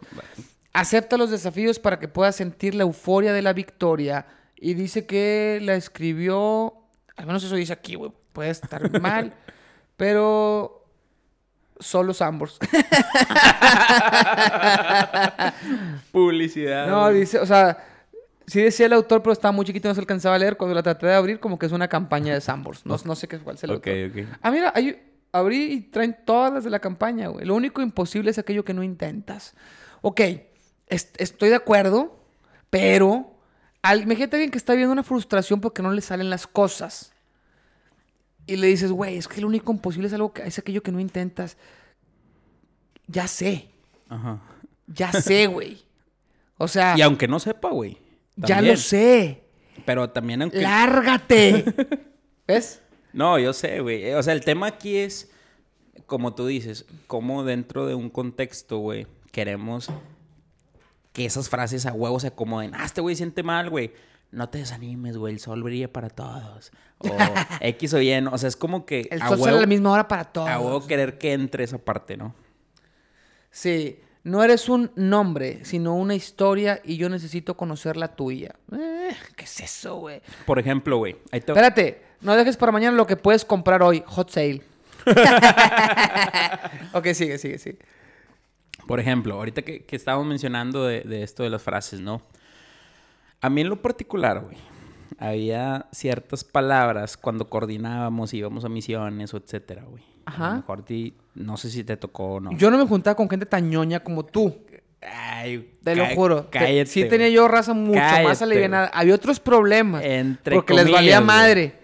Acepta 0.74 1.18
los 1.18 1.32
desafíos 1.32 1.80
para 1.80 2.00
que 2.00 2.08
puedas 2.08 2.36
sentir 2.36 2.76
la 2.76 2.84
euforia 2.84 3.34
de 3.34 3.42
la 3.42 3.54
victoria. 3.54 4.28
Y 4.56 4.74
dice 4.74 5.06
que 5.06 5.60
la 5.62 5.76
escribió, 5.76 6.74
al 7.16 7.26
menos 7.26 7.44
eso 7.44 7.56
dice 7.56 7.74
aquí, 7.74 7.96
güey. 7.96 8.12
Puede 8.34 8.52
estar 8.52 9.02
mal, 9.02 9.34
pero 9.98 10.86
solo 11.80 12.14
Sambors. 12.14 12.60
Publicidad. 16.12 16.88
No, 16.88 17.10
dice, 17.10 17.40
o 17.40 17.46
sea, 17.46 17.78
sí 18.50 18.62
decía 18.62 18.86
el 18.88 18.94
autor, 18.94 19.22
pero 19.22 19.34
estaba 19.34 19.52
muy 19.52 19.66
chiquito, 19.66 19.88
no 19.88 19.94
se 19.96 20.02
alcanzaba 20.02 20.36
a 20.36 20.40
leer. 20.40 20.58
Cuando 20.58 20.74
la 20.76 20.84
traté 20.84 21.06
de 21.08 21.14
abrir, 21.16 21.40
como 21.40 21.58
que 21.60 21.66
es 21.66 21.72
una 21.72 21.88
campaña 21.88 22.34
de 22.34 22.42
Sambors. 22.42 22.86
No, 22.86 22.98
no 23.06 23.16
sé 23.16 23.28
qué 23.28 23.40
cuál 23.40 23.56
es 23.56 23.64
el 23.64 23.72
Ok, 23.72 23.88
autor. 23.88 24.24
ok. 24.24 24.30
Ah, 24.42 24.52
mira, 24.52 24.72
hay- 24.76 25.02
abrí 25.32 25.72
y 25.74 25.82
traen 25.82 26.18
todas 26.26 26.52
las 26.54 26.64
de 26.64 26.70
la 26.70 26.80
campaña, 26.80 27.28
güey. 27.28 27.46
Lo 27.46 27.56
único 27.56 27.82
imposible 27.82 28.32
es 28.32 28.38
aquello 28.40 28.66
que 28.66 28.74
no 28.74 28.84
intentas. 28.84 29.54
Ok, 30.02 30.22
est- 30.88 31.20
estoy 31.22 31.50
de 31.50 31.56
acuerdo, 31.56 32.20
pero 32.70 33.36
al, 33.82 34.02
imagínate 34.02 34.36
a 34.36 34.38
alguien 34.38 34.52
que 34.52 34.58
está 34.58 34.74
viendo 34.74 34.92
una 34.92 35.04
frustración 35.04 35.62
porque 35.62 35.82
no 35.82 35.92
le 35.92 36.02
salen 36.02 36.30
las 36.30 36.48
cosas. 36.48 37.14
Y 38.48 38.56
le 38.56 38.66
dices, 38.68 38.92
güey, 38.92 39.18
es 39.18 39.28
que 39.28 39.42
lo 39.42 39.48
único 39.48 39.72
imposible 39.72 40.08
es, 40.08 40.14
algo 40.14 40.34
que, 40.34 40.42
es 40.48 40.58
aquello 40.58 40.82
que 40.82 40.92
no 40.92 41.00
intentas. 41.00 41.56
Ya 43.08 43.28
sé, 43.28 43.70
Ajá. 44.08 44.40
ya 44.88 45.12
sé, 45.12 45.48
güey. 45.48 45.84
O 46.58 46.68
sea, 46.68 46.96
Y 46.98 47.02
aunque 47.02 47.28
no 47.28 47.40
sepa, 47.40 47.70
güey. 47.70 47.98
Ya 48.48 48.62
lo 48.62 48.76
sé. 48.76 49.44
Pero 49.86 50.10
también 50.10 50.42
aunque... 50.42 50.62
Lárgate. 50.62 51.66
¿Ves? 52.48 52.82
No, 53.14 53.40
yo 53.40 53.54
sé, 53.54 53.80
güey. 53.80 54.06
Eh, 54.06 54.16
O 54.16 54.24
sea, 54.24 54.34
el 54.34 54.42
tema 54.44 54.68
aquí 54.68 54.98
es, 54.98 55.32
como 56.06 56.36
tú 56.36 56.48
dices, 56.48 56.86
cómo 57.08 57.44
dentro 57.44 57.86
de 57.86 57.96
un 57.96 58.10
contexto, 58.10 58.80
güey, 58.80 59.08
queremos 59.32 59.90
que 61.14 61.26
esas 61.26 61.50
frases 61.50 61.86
a 61.86 61.94
huevo 61.94 62.20
se 62.20 62.28
acomoden. 62.28 62.76
Ah, 62.76 62.86
este 62.86 63.02
güey 63.02 63.16
siente 63.16 63.44
mal, 63.44 63.70
güey. 63.70 63.94
No 64.32 64.50
te 64.50 64.60
desanimes, 64.60 65.18
güey. 65.18 65.34
El 65.34 65.40
sol 65.40 65.64
brilla 65.64 65.92
para 65.92 66.10
todos. 66.10 66.72
O 67.00 67.08
X 67.62 67.94
o 67.96 68.02
Y. 68.02 68.22
¿no? 68.22 68.32
O 68.32 68.38
sea, 68.38 68.48
es 68.48 68.56
como 68.56 68.86
que 68.86 69.08
El 69.10 69.22
a 69.22 69.28
sol 69.30 69.38
sale 69.40 69.42
a 69.42 69.54
huevo, 69.54 69.62
la 69.62 69.68
misma 69.68 69.92
hora 69.92 70.08
para 70.08 70.26
todos. 70.26 70.50
a 70.50 70.60
huevo 70.60 70.86
querer 70.86 71.18
que 71.18 71.34
entre 71.34 71.64
esa 71.64 71.80
parte, 71.80 72.16
¿no? 72.16 72.36
Sí, 73.50 74.00
no 74.30 74.44
eres 74.44 74.70
un 74.70 74.92
nombre, 74.96 75.64
sino 75.66 75.96
una 75.96 76.16
historia 76.16 76.80
y 76.84 76.98
yo 76.98 77.10
necesito 77.10 77.56
conocer 77.58 77.98
la 77.98 78.10
tuya. 78.16 78.56
Eh, 78.72 79.10
¿Qué 79.36 79.46
es 79.46 79.60
eso, 79.60 79.96
güey? 79.98 80.22
Por 80.46 80.60
ejemplo, 80.60 80.98
güey. 80.98 81.18
Espérate, 81.32 82.02
no 82.22 82.36
dejes 82.36 82.56
para 82.58 82.72
mañana 82.72 82.96
lo 82.96 83.08
que 83.08 83.16
puedes 83.18 83.44
comprar 83.46 83.82
hoy. 83.84 84.04
Hot 84.08 84.30
sale. 84.30 84.62
ok, 86.94 87.06
sigue, 87.14 87.38
sigue, 87.38 87.58
sigue. 87.58 87.80
Por 88.88 89.00
ejemplo, 89.00 89.36
ahorita 89.36 89.62
que, 89.62 89.84
que 89.86 89.96
estábamos 89.96 90.28
mencionando 90.28 90.86
de, 90.86 91.02
de 91.02 91.24
esto 91.24 91.44
de 91.44 91.50
las 91.50 91.62
frases, 91.62 92.00
¿no? 92.02 92.22
A 93.42 93.50
mí 93.50 93.62
en 93.62 93.70
lo 93.70 93.82
particular, 93.82 94.42
güey, 94.44 94.58
había 95.18 95.88
ciertas 95.92 96.44
palabras 96.44 97.16
cuando 97.18 97.50
coordinábamos, 97.50 98.34
íbamos 98.34 98.66
a 98.66 98.70
misiones 98.70 99.34
o 99.34 99.38
etcétera, 99.38 99.84
güey. 99.84 100.04
A 100.26 100.32
Ajá. 100.32 100.50
lo 100.50 100.56
mejor 100.58 100.84
ti- 100.84 101.16
no 101.40 101.58
sé 101.58 101.70
si 101.72 101.84
te 101.84 101.98
tocó 101.98 102.36
o 102.36 102.40
no. 102.40 102.52
Yo 102.52 102.70
no 102.70 102.78
me 102.78 102.86
juntaba 102.86 103.16
con 103.16 103.28
gente 103.30 103.46
tan 103.48 103.70
ñoña 103.70 104.02
como 104.02 104.24
tú. 104.26 104.56
Ay, 105.02 105.76
Te 105.84 105.96
lo 105.96 106.06
juro. 106.08 106.44
Te- 106.44 106.60
Cállate. 106.60 106.86
sí 106.86 107.06
tenía 107.06 107.30
yo 107.30 107.48
raza 107.48 107.74
mucho 107.74 108.00
más 108.00 108.12
Cállate, 108.14 108.44
alivianada. 108.44 108.88
Había 108.94 109.16
otros 109.16 109.40
problemas. 109.40 110.04
Entre 110.04 110.56
porque 110.56 110.74
les 110.74 110.92
valía 110.92 111.18
güey. 111.20 111.26
madre. 111.28 111.80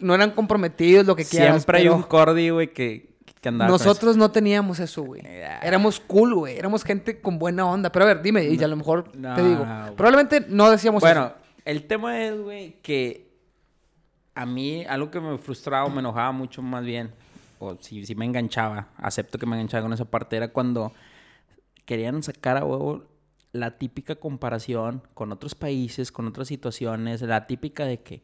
No 0.00 0.14
eran 0.14 0.30
comprometidos, 0.30 1.04
lo 1.04 1.16
que 1.16 1.24
quieras. 1.24 1.56
Siempre 1.56 1.78
hay 1.80 1.88
un 1.88 2.04
cordi, 2.04 2.50
güey, 2.50 2.72
que, 2.72 3.16
que 3.40 3.48
andaba 3.48 3.68
Nosotros 3.68 4.16
no 4.16 4.30
teníamos 4.30 4.78
eso, 4.78 5.02
güey. 5.02 5.22
Éramos 5.60 5.98
cool, 5.98 6.36
güey. 6.36 6.56
Éramos 6.56 6.84
gente 6.84 7.20
con 7.20 7.40
buena 7.40 7.66
onda. 7.66 7.90
Pero 7.90 8.04
a 8.04 8.08
ver, 8.08 8.22
dime, 8.22 8.44
y 8.44 8.62
a 8.62 8.68
lo 8.68 8.76
mejor 8.76 9.10
no, 9.16 9.34
te 9.34 9.42
digo. 9.42 9.64
güey. 9.64 9.96
Probablemente 9.96 10.46
no 10.48 10.70
decíamos 10.70 11.00
Bueno, 11.00 11.26
eso. 11.26 11.34
el 11.64 11.84
tema 11.88 12.22
es, 12.24 12.38
güey, 12.40 12.76
que 12.80 13.26
a 14.36 14.46
mí 14.46 14.84
algo 14.88 15.10
que 15.10 15.20
me 15.20 15.36
frustraba 15.36 15.84
o 15.86 15.90
me 15.90 15.98
enojaba 15.98 16.30
mucho 16.30 16.62
más 16.62 16.84
bien, 16.84 17.12
o 17.62 17.76
si, 17.80 18.04
si 18.04 18.14
me 18.16 18.24
enganchaba, 18.24 18.88
acepto 18.96 19.38
que 19.38 19.46
me 19.46 19.54
enganchaba 19.54 19.84
con 19.84 19.92
esa 19.92 20.04
parte, 20.06 20.36
era 20.36 20.48
cuando 20.48 20.92
querían 21.84 22.22
sacar 22.22 22.56
a 22.56 22.64
huevo 22.64 23.04
la 23.52 23.78
típica 23.78 24.16
comparación 24.16 25.02
con 25.14 25.30
otros 25.30 25.54
países, 25.54 26.10
con 26.10 26.26
otras 26.26 26.48
situaciones, 26.48 27.22
la 27.22 27.46
típica 27.46 27.84
de 27.84 28.02
que, 28.02 28.22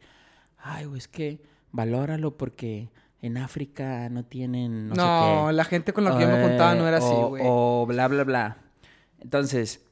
ay, 0.57 0.85
güey, 0.85 0.97
es 0.97 1.07
que 1.07 1.41
valóralo 1.71 2.35
porque 2.35 2.89
en 3.21 3.37
África 3.37 4.09
no 4.09 4.25
tienen 4.25 4.89
no, 4.89 4.95
sé 4.95 5.01
No, 5.01 5.45
qué". 5.47 5.53
la 5.53 5.63
gente 5.63 5.93
con 5.93 6.03
la 6.03 6.17
que 6.17 6.23
yo 6.23 6.29
me 6.29 6.43
juntaba 6.47 6.75
no 6.75 6.87
era 6.87 6.97
así, 6.97 7.13
güey. 7.13 7.43
O 7.45 7.85
bla, 7.87 8.07
bla, 8.07 8.23
bla. 8.23 8.57
Entonces, 9.19 9.85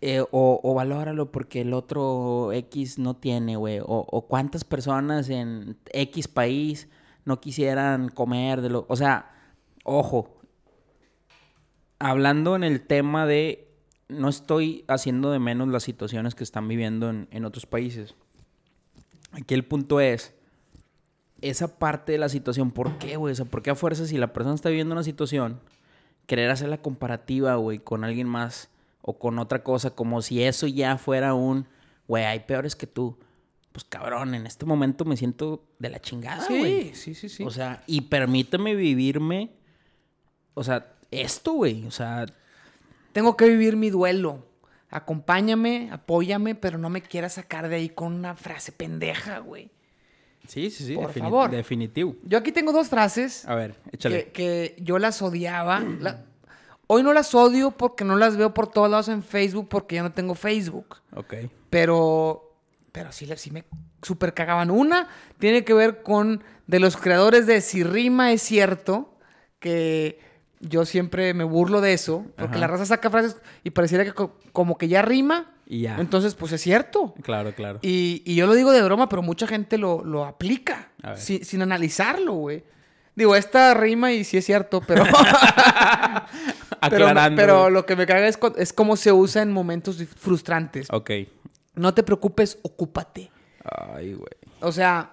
eh, 0.00 0.20
o, 0.20 0.60
o 0.62 0.74
valóralo 0.74 1.30
porque 1.30 1.60
el 1.60 1.74
otro 1.74 2.52
X 2.52 2.98
no 2.98 3.14
tiene, 3.14 3.56
güey. 3.56 3.80
O, 3.80 3.84
o 3.86 4.26
cuántas 4.26 4.64
personas 4.64 5.28
en 5.28 5.76
X 5.92 6.26
país 6.26 6.88
no 7.28 7.40
quisieran 7.40 8.08
comer 8.08 8.60
de 8.62 8.70
lo... 8.70 8.86
O 8.88 8.96
sea, 8.96 9.30
ojo. 9.84 10.40
Hablando 11.98 12.56
en 12.56 12.64
el 12.64 12.80
tema 12.80 13.26
de... 13.26 13.68
No 14.08 14.28
estoy 14.28 14.84
haciendo 14.88 15.30
de 15.30 15.38
menos 15.38 15.68
las 15.68 15.82
situaciones 15.82 16.34
que 16.34 16.42
están 16.42 16.66
viviendo 16.66 17.10
en, 17.10 17.28
en 17.30 17.44
otros 17.44 17.66
países. 17.66 18.14
Aquí 19.32 19.54
el 19.54 19.64
punto 19.64 20.00
es... 20.00 20.34
Esa 21.40 21.78
parte 21.78 22.12
de 22.12 22.18
la 22.18 22.28
situación, 22.28 22.72
¿por 22.72 22.98
qué, 22.98 23.16
güey? 23.16 23.30
O 23.30 23.34
sea, 23.36 23.44
¿por 23.44 23.62
qué 23.62 23.70
a 23.70 23.76
fuerza 23.76 24.06
si 24.06 24.18
la 24.18 24.32
persona 24.32 24.56
está 24.56 24.70
viviendo 24.70 24.94
una 24.94 25.04
situación, 25.04 25.60
querer 26.26 26.50
hacer 26.50 26.68
la 26.68 26.82
comparativa, 26.82 27.54
güey, 27.54 27.78
con 27.78 28.02
alguien 28.02 28.26
más 28.26 28.70
o 29.02 29.18
con 29.18 29.38
otra 29.38 29.62
cosa, 29.62 29.90
como 29.90 30.20
si 30.20 30.42
eso 30.42 30.66
ya 30.66 30.98
fuera 30.98 31.34
un, 31.34 31.68
güey, 32.08 32.24
hay 32.24 32.40
peores 32.40 32.74
que 32.74 32.88
tú. 32.88 33.16
Pues 33.78 33.84
cabrón, 33.88 34.34
en 34.34 34.44
este 34.44 34.66
momento 34.66 35.04
me 35.04 35.16
siento 35.16 35.62
de 35.78 35.88
la 35.88 36.00
chingada, 36.00 36.44
güey. 36.48 36.92
sí, 36.96 37.14
sí, 37.14 37.28
sí. 37.28 37.44
O 37.44 37.50
sea, 37.52 37.84
y 37.86 38.00
permíteme 38.00 38.74
vivirme, 38.74 39.52
o 40.54 40.64
sea, 40.64 40.94
esto, 41.12 41.52
güey, 41.52 41.86
o 41.86 41.92
sea, 41.92 42.26
Tengo 43.12 43.36
que 43.36 43.48
vivir 43.48 43.76
mi 43.76 43.90
duelo. 43.90 44.44
Acompáñame, 44.90 45.90
apóyame, 45.92 46.56
pero 46.56 46.76
no 46.76 46.90
me 46.90 47.02
quieras 47.02 47.34
sacar 47.34 47.68
de 47.68 47.76
ahí 47.76 47.88
con 47.88 48.12
una 48.14 48.34
frase 48.34 48.72
pendeja, 48.72 49.38
güey. 49.38 49.70
sí, 50.48 50.70
sí, 50.72 50.84
sí, 50.84 50.94
Por 50.96 51.12
defini- 51.14 51.20
favor. 51.20 51.50
definitivo. 51.52 52.16
Yo 52.24 52.38
aquí 52.38 52.50
tengo 52.50 52.72
dos 52.72 52.88
frases 52.88 53.46
A 53.46 53.54
ver, 53.54 53.76
échale. 53.92 54.24
que, 54.24 54.32
que 54.32 54.76
yo 54.82 54.98
las 54.98 55.22
odiaba. 55.22 55.78
La- 56.00 56.24
Hoy 56.88 57.04
no 57.04 57.12
las 57.12 57.32
odio 57.34 57.70
porque 57.70 58.02
no 58.04 58.16
las 58.16 58.36
veo 58.36 58.52
por 58.54 58.66
todos 58.72 58.90
lados 58.90 59.08
en 59.08 59.22
Facebook 59.22 59.68
porque 59.68 59.94
ya 59.96 60.02
no 60.02 60.10
tengo 60.12 60.34
Facebook. 60.34 60.96
Ok. 61.14 61.34
Pero, 61.70 62.47
pero 62.98 63.12
sí, 63.12 63.26
le- 63.26 63.36
sí 63.36 63.52
me 63.52 63.62
super 64.02 64.34
cagaban. 64.34 64.72
Una 64.72 65.06
tiene 65.38 65.64
que 65.64 65.72
ver 65.72 66.02
con 66.02 66.42
de 66.66 66.80
los 66.80 66.96
creadores 66.96 67.46
de 67.46 67.60
Si 67.60 67.84
Rima 67.84 68.32
es 68.32 68.42
cierto, 68.42 69.14
que 69.60 70.18
yo 70.58 70.84
siempre 70.84 71.32
me 71.32 71.44
burlo 71.44 71.80
de 71.80 71.92
eso, 71.92 72.26
porque 72.36 72.52
Ajá. 72.56 72.58
la 72.58 72.66
raza 72.66 72.86
saca 72.86 73.08
frases 73.08 73.36
y 73.62 73.70
pareciera 73.70 74.04
que 74.04 74.12
co- 74.12 74.36
como 74.50 74.76
que 74.76 74.88
ya 74.88 75.02
rima, 75.02 75.52
Y 75.68 75.82
ya. 75.82 75.96
entonces 76.00 76.34
pues 76.34 76.50
es 76.50 76.60
cierto. 76.60 77.14
Claro, 77.22 77.54
claro. 77.54 77.78
Y, 77.82 78.22
y 78.26 78.34
yo 78.34 78.48
lo 78.48 78.54
digo 78.54 78.72
de 78.72 78.82
broma, 78.82 79.08
pero 79.08 79.22
mucha 79.22 79.46
gente 79.46 79.78
lo, 79.78 80.02
lo 80.04 80.24
aplica 80.24 80.88
sin, 81.14 81.44
sin 81.44 81.62
analizarlo, 81.62 82.32
güey. 82.32 82.64
Digo, 83.14 83.36
esta 83.36 83.74
rima 83.74 84.10
y 84.12 84.24
sí 84.24 84.36
es 84.38 84.44
cierto, 84.44 84.80
pero... 84.80 85.04
pero, 86.90 87.06
Aclarando. 87.06 87.36
pero 87.40 87.70
lo 87.70 87.84
que 87.86 87.96
me 87.96 88.06
caga 88.06 88.28
es, 88.28 88.38
es 88.56 88.72
cómo 88.72 88.96
se 88.96 89.12
usa 89.12 89.42
en 89.42 89.52
momentos 89.52 90.02
frustrantes. 90.16 90.88
Ok, 90.90 91.10
No 91.78 91.94
te 91.94 92.02
preocupes, 92.02 92.58
ocúpate. 92.62 93.30
Ay, 93.64 94.14
güey. 94.14 94.30
O 94.60 94.72
sea, 94.72 95.10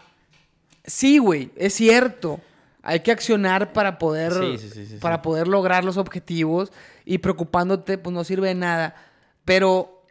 sí, 0.83 1.17
güey, 1.17 1.51
es 1.55 1.73
cierto. 1.73 2.39
Hay 2.81 2.99
que 2.99 3.11
accionar 3.11 3.73
para 3.73 3.97
poder, 3.97 4.31
Sí, 4.33 4.57
sí, 4.59 4.69
sí, 4.69 4.85
sí, 4.85 4.97
para 4.97 5.21
poder 5.21 5.47
lograr 5.47 5.83
los 5.83 5.97
objetivos 5.97 6.71
y 7.03 7.17
preocupándote, 7.17 7.97
pues 7.97 8.13
no 8.13 8.23
sirve 8.23 8.49
de 8.49 8.55
nada. 8.55 8.95
Pero 9.43 10.03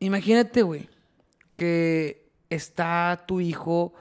imagínate, 0.00 0.62
güey, 0.62 0.88
que 1.56 2.28
está 2.50 3.24
tu 3.26 3.40
hijo 3.40 3.94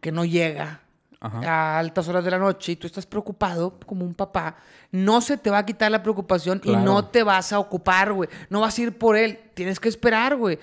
que 0.00 0.12
no 0.12 0.24
llega 0.24 0.80
Ajá. 1.20 1.40
a 1.44 1.78
altas 1.78 2.08
horas 2.08 2.24
de 2.24 2.30
la 2.30 2.38
noche 2.38 2.72
y 2.72 2.76
tú 2.76 2.86
estás 2.86 3.04
preocupado 3.04 3.78
como 3.84 4.04
un 4.04 4.14
papá. 4.14 4.56
No 4.90 5.20
se 5.20 5.36
te 5.36 5.50
va 5.50 5.58
a 5.58 5.66
quitar 5.66 5.90
la 5.90 6.02
preocupación 6.02 6.60
y 6.64 6.74
no 6.74 7.06
te 7.06 7.22
vas 7.22 7.52
a 7.52 7.58
ocupar, 7.58 8.12
güey. 8.12 8.30
No 8.48 8.60
vas 8.60 8.78
a 8.78 8.82
ir 8.82 8.96
por 8.96 9.16
él. 9.16 9.38
Tienes 9.54 9.78
que 9.80 9.88
esperar, 9.88 10.36
güey. 10.36 10.58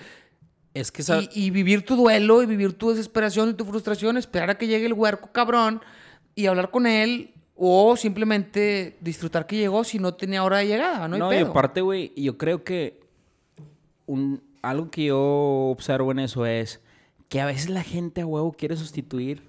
Es 0.76 0.92
que 0.92 1.02
esa... 1.02 1.22
Y, 1.22 1.28
y 1.32 1.50
vivir 1.50 1.84
tu 1.84 1.96
duelo 1.96 2.42
y 2.42 2.46
vivir 2.46 2.74
tu 2.74 2.90
desesperación 2.90 3.50
y 3.50 3.54
tu 3.54 3.64
frustración, 3.64 4.16
esperar 4.16 4.50
a 4.50 4.58
que 4.58 4.66
llegue 4.66 4.86
el 4.86 4.92
huerco 4.92 5.32
cabrón 5.32 5.80
y 6.34 6.46
hablar 6.46 6.70
con 6.70 6.86
él 6.86 7.32
o 7.56 7.96
simplemente 7.96 8.98
disfrutar 9.00 9.46
que 9.46 9.56
llegó 9.56 9.82
si 9.84 9.98
no 9.98 10.14
tenía 10.14 10.44
hora 10.44 10.58
de 10.58 10.66
llegada, 10.66 11.08
no 11.08 11.30
hay 11.30 11.38
y 11.38 11.42
aparte, 11.42 11.80
güey, 11.80 12.12
yo 12.14 12.36
creo 12.36 12.62
que 12.62 13.00
un, 14.04 14.42
algo 14.60 14.90
que 14.90 15.06
yo 15.06 15.18
observo 15.70 16.12
en 16.12 16.18
eso 16.18 16.44
es 16.44 16.80
que 17.30 17.40
a 17.40 17.46
veces 17.46 17.70
la 17.70 17.82
gente 17.82 18.20
a 18.20 18.26
huevo 18.26 18.52
quiere 18.52 18.76
sustituir 18.76 19.42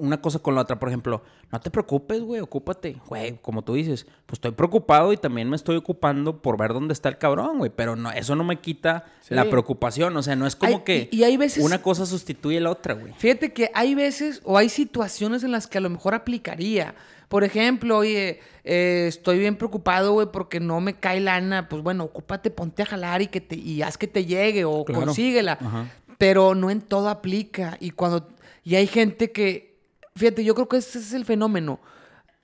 una 0.00 0.20
cosa 0.20 0.38
con 0.38 0.54
la 0.54 0.62
otra. 0.62 0.78
Por 0.78 0.88
ejemplo, 0.88 1.22
no 1.52 1.60
te 1.60 1.70
preocupes, 1.70 2.20
güey, 2.22 2.40
ocúpate. 2.40 2.96
Güey, 3.06 3.38
como 3.42 3.62
tú 3.62 3.74
dices, 3.74 4.04
pues 4.26 4.36
estoy 4.38 4.52
preocupado 4.52 5.12
y 5.12 5.16
también 5.16 5.48
me 5.48 5.56
estoy 5.56 5.76
ocupando 5.76 6.42
por 6.42 6.56
ver 6.58 6.72
dónde 6.72 6.92
está 6.92 7.08
el 7.08 7.18
cabrón, 7.18 7.58
güey. 7.58 7.70
Pero 7.74 7.96
no, 7.96 8.10
eso 8.10 8.34
no 8.36 8.44
me 8.44 8.60
quita 8.60 9.04
Sí. 9.20 9.34
la 9.34 9.48
preocupación. 9.48 10.16
O 10.16 10.22
sea, 10.22 10.36
no 10.36 10.46
es 10.46 10.56
como 10.56 10.76
Hay- 10.78 10.82
que 10.84 11.08
y- 11.12 11.18
y 11.18 11.24
hay 11.24 11.36
veces- 11.36 11.62
una 11.64 11.82
cosa 11.82 12.06
sustituye 12.06 12.58
a 12.58 12.60
la 12.62 12.70
otra, 12.70 12.94
güey. 12.94 13.12
Fíjate 13.18 13.52
que 13.52 13.70
hay 13.74 13.94
veces 13.94 14.40
o 14.44 14.58
hay 14.58 14.68
situaciones 14.68 15.44
en 15.44 15.52
las 15.52 15.66
que 15.66 15.78
a 15.78 15.80
lo 15.80 15.90
mejor 15.90 16.14
aplicaría. 16.14 16.94
Por 17.28 17.44
ejemplo, 17.44 17.98
oye, 17.98 18.40
eh, 18.64 19.04
estoy 19.06 19.38
bien 19.38 19.54
preocupado, 19.56 20.12
güey, 20.12 20.26
porque 20.32 20.58
no 20.58 20.80
me 20.80 20.94
cae 20.94 21.20
lana. 21.20 21.68
Pues 21.68 21.80
bueno, 21.80 22.02
ocúpate, 22.04 22.50
ponte 22.50 22.82
a 22.82 22.86
jalar 22.86 23.22
y, 23.22 23.28
que 23.28 23.40
te, 23.40 23.54
y 23.54 23.82
haz 23.82 23.96
que 23.96 24.08
te 24.08 24.24
llegue 24.24 24.64
o 24.64 24.84
Claro. 24.84 25.04
consíguela. 25.06 25.52
Ajá. 25.60 25.86
Pero 26.18 26.54
no 26.56 26.70
en 26.70 26.80
todo 26.82 27.08
aplica. 27.08 27.76
Y 27.80 27.90
cuando. 27.92 28.26
Y 28.64 28.74
hay 28.74 28.86
gente 28.88 29.30
que. 29.30 29.69
Fíjate, 30.16 30.44
yo 30.44 30.54
creo 30.54 30.68
que 30.68 30.76
ese 30.78 30.98
es 30.98 31.12
el 31.12 31.24
fenómeno. 31.24 31.80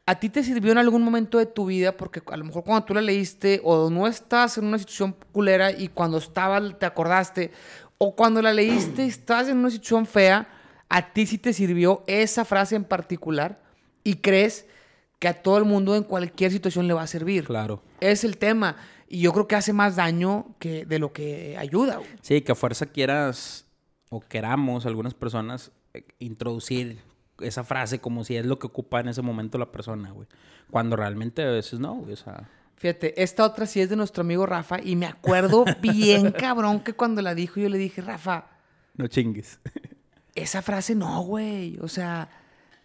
¿A 0.08 0.20
ti 0.20 0.28
te 0.28 0.44
sirvió 0.44 0.70
en 0.70 0.78
algún 0.78 1.02
momento 1.02 1.38
de 1.38 1.46
tu 1.46 1.66
vida? 1.66 1.96
Porque 1.96 2.22
a 2.26 2.36
lo 2.36 2.44
mejor 2.44 2.62
cuando 2.62 2.84
tú 2.84 2.94
la 2.94 3.00
leíste 3.00 3.60
o 3.64 3.90
no 3.90 4.06
estabas 4.06 4.56
en 4.56 4.66
una 4.66 4.78
situación 4.78 5.16
culera 5.32 5.72
y 5.72 5.88
cuando 5.88 6.18
estabas 6.18 6.78
te 6.78 6.86
acordaste, 6.86 7.50
o 7.98 8.14
cuando 8.14 8.40
la 8.40 8.52
leíste 8.52 9.04
y 9.04 9.08
estabas 9.08 9.48
en 9.48 9.56
una 9.56 9.70
situación 9.70 10.06
fea, 10.06 10.48
a 10.88 11.12
ti 11.12 11.26
sí 11.26 11.38
te 11.38 11.52
sirvió 11.52 12.04
esa 12.06 12.44
frase 12.44 12.76
en 12.76 12.84
particular 12.84 13.60
y 14.04 14.16
crees 14.16 14.66
que 15.18 15.28
a 15.28 15.42
todo 15.42 15.58
el 15.58 15.64
mundo 15.64 15.96
en 15.96 16.04
cualquier 16.04 16.52
situación 16.52 16.86
le 16.86 16.94
va 16.94 17.02
a 17.02 17.06
servir. 17.06 17.44
Claro. 17.44 17.82
Es 18.00 18.22
el 18.22 18.36
tema. 18.36 18.76
Y 19.08 19.20
yo 19.20 19.32
creo 19.32 19.48
que 19.48 19.56
hace 19.56 19.72
más 19.72 19.96
daño 19.96 20.54
que 20.58 20.84
de 20.84 20.98
lo 20.98 21.12
que 21.12 21.56
ayuda. 21.58 22.00
Sí, 22.20 22.42
que 22.42 22.52
a 22.52 22.54
fuerza 22.54 22.86
quieras 22.86 23.64
o 24.10 24.20
queramos 24.20 24.86
algunas 24.86 25.14
personas 25.14 25.72
eh, 25.94 26.04
introducir 26.18 26.98
esa 27.40 27.64
frase 27.64 28.00
como 28.00 28.24
si 28.24 28.36
es 28.36 28.46
lo 28.46 28.58
que 28.58 28.66
ocupa 28.66 29.00
en 29.00 29.08
ese 29.08 29.22
momento 29.22 29.58
la 29.58 29.72
persona, 29.72 30.10
güey. 30.10 30.28
Cuando 30.70 30.96
realmente 30.96 31.42
a 31.42 31.50
veces 31.50 31.80
no, 31.80 31.94
güey. 31.94 32.12
O 32.12 32.16
sea, 32.16 32.48
Fíjate, 32.76 33.22
esta 33.22 33.44
otra 33.44 33.66
sí 33.66 33.80
es 33.80 33.88
de 33.88 33.96
nuestro 33.96 34.20
amigo 34.20 34.44
Rafa 34.44 34.78
y 34.82 34.96
me 34.96 35.06
acuerdo 35.06 35.64
bien 35.80 36.30
cabrón 36.30 36.80
que 36.80 36.92
cuando 36.92 37.22
la 37.22 37.34
dijo 37.34 37.58
yo 37.58 37.68
le 37.68 37.78
dije, 37.78 38.02
Rafa, 38.02 38.46
no 38.96 39.06
chingues. 39.06 39.60
esa 40.34 40.62
frase 40.62 40.94
no, 40.94 41.22
güey. 41.22 41.78
O 41.80 41.88
sea, 41.88 42.28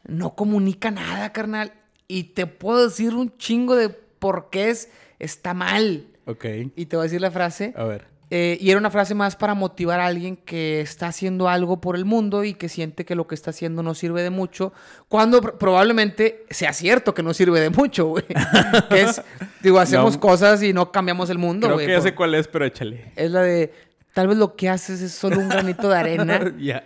no 0.07 0.35
comunica 0.35 0.91
nada, 0.91 1.31
carnal. 1.33 1.73
Y 2.07 2.25
te 2.25 2.47
puedo 2.47 2.87
decir 2.87 3.13
un 3.13 3.37
chingo 3.37 3.75
de 3.75 3.89
por 3.89 4.49
qué 4.49 4.69
es, 4.69 4.89
está 5.19 5.53
mal. 5.53 6.07
ok. 6.25 6.45
Y 6.75 6.85
te 6.85 6.95
voy 6.95 7.03
a 7.03 7.05
decir 7.05 7.21
la 7.21 7.31
frase. 7.31 7.73
A 7.75 7.83
ver. 7.83 8.10
Eh, 8.33 8.57
y 8.61 8.69
era 8.69 8.79
una 8.79 8.89
frase 8.89 9.13
más 9.13 9.35
para 9.35 9.53
motivar 9.55 9.99
a 9.99 10.05
alguien 10.05 10.37
que 10.37 10.79
está 10.79 11.07
haciendo 11.07 11.49
algo 11.49 11.81
por 11.81 11.97
el 11.97 12.05
mundo 12.05 12.45
y 12.45 12.53
que 12.53 12.69
siente 12.69 13.03
que 13.03 13.13
lo 13.13 13.27
que 13.27 13.35
está 13.35 13.49
haciendo 13.49 13.83
no 13.83 13.93
sirve 13.93 14.23
de 14.23 14.29
mucho, 14.29 14.71
cuando 15.09 15.41
pr- 15.41 15.57
probablemente 15.57 16.45
sea 16.49 16.71
cierto 16.71 17.13
que 17.13 17.23
no 17.23 17.33
sirve 17.33 17.59
de 17.59 17.69
mucho, 17.71 18.05
güey. 18.07 18.23
Es, 18.89 19.21
digo, 19.61 19.79
hacemos 19.81 20.13
No. 20.13 20.19
cosas 20.21 20.63
y 20.63 20.71
no 20.71 20.93
cambiamos 20.93 21.29
el 21.29 21.39
mundo, 21.39 21.67
Creo 21.67 21.75
güey. 21.75 21.87
que 21.87 21.91
ya 21.91 21.99
sé 22.01 22.15
cuál 22.15 22.33
es, 22.35 22.47
pero 22.47 22.63
échale. 22.63 23.11
Es 23.17 23.29
la 23.31 23.41
de, 23.41 23.73
tal 24.13 24.29
vez 24.29 24.37
lo 24.37 24.55
que 24.55 24.69
haces 24.69 25.01
es 25.01 25.11
solo 25.11 25.37
un 25.37 25.49
granito 25.49 25.89
de 25.89 25.97
arena. 25.97 26.53
ya. 26.57 26.85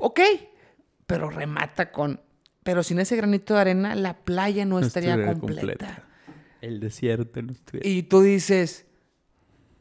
ok, 0.00 0.20
pero 1.06 1.28
remata 1.28 1.92
con, 1.92 2.20
pero 2.62 2.82
sin 2.82 3.00
ese 3.00 3.16
granito 3.16 3.52
de 3.52 3.60
arena 3.60 3.94
la 3.94 4.14
playa 4.16 4.64
no, 4.64 4.80
No 4.80 4.86
estaría 4.86 5.14
completa. 5.26 6.04
El 6.62 6.80
desierto 6.80 7.42
no 7.42 7.52
estuviera. 7.52 7.86
Y 7.86 8.04
tú 8.04 8.22
dices, 8.22 8.85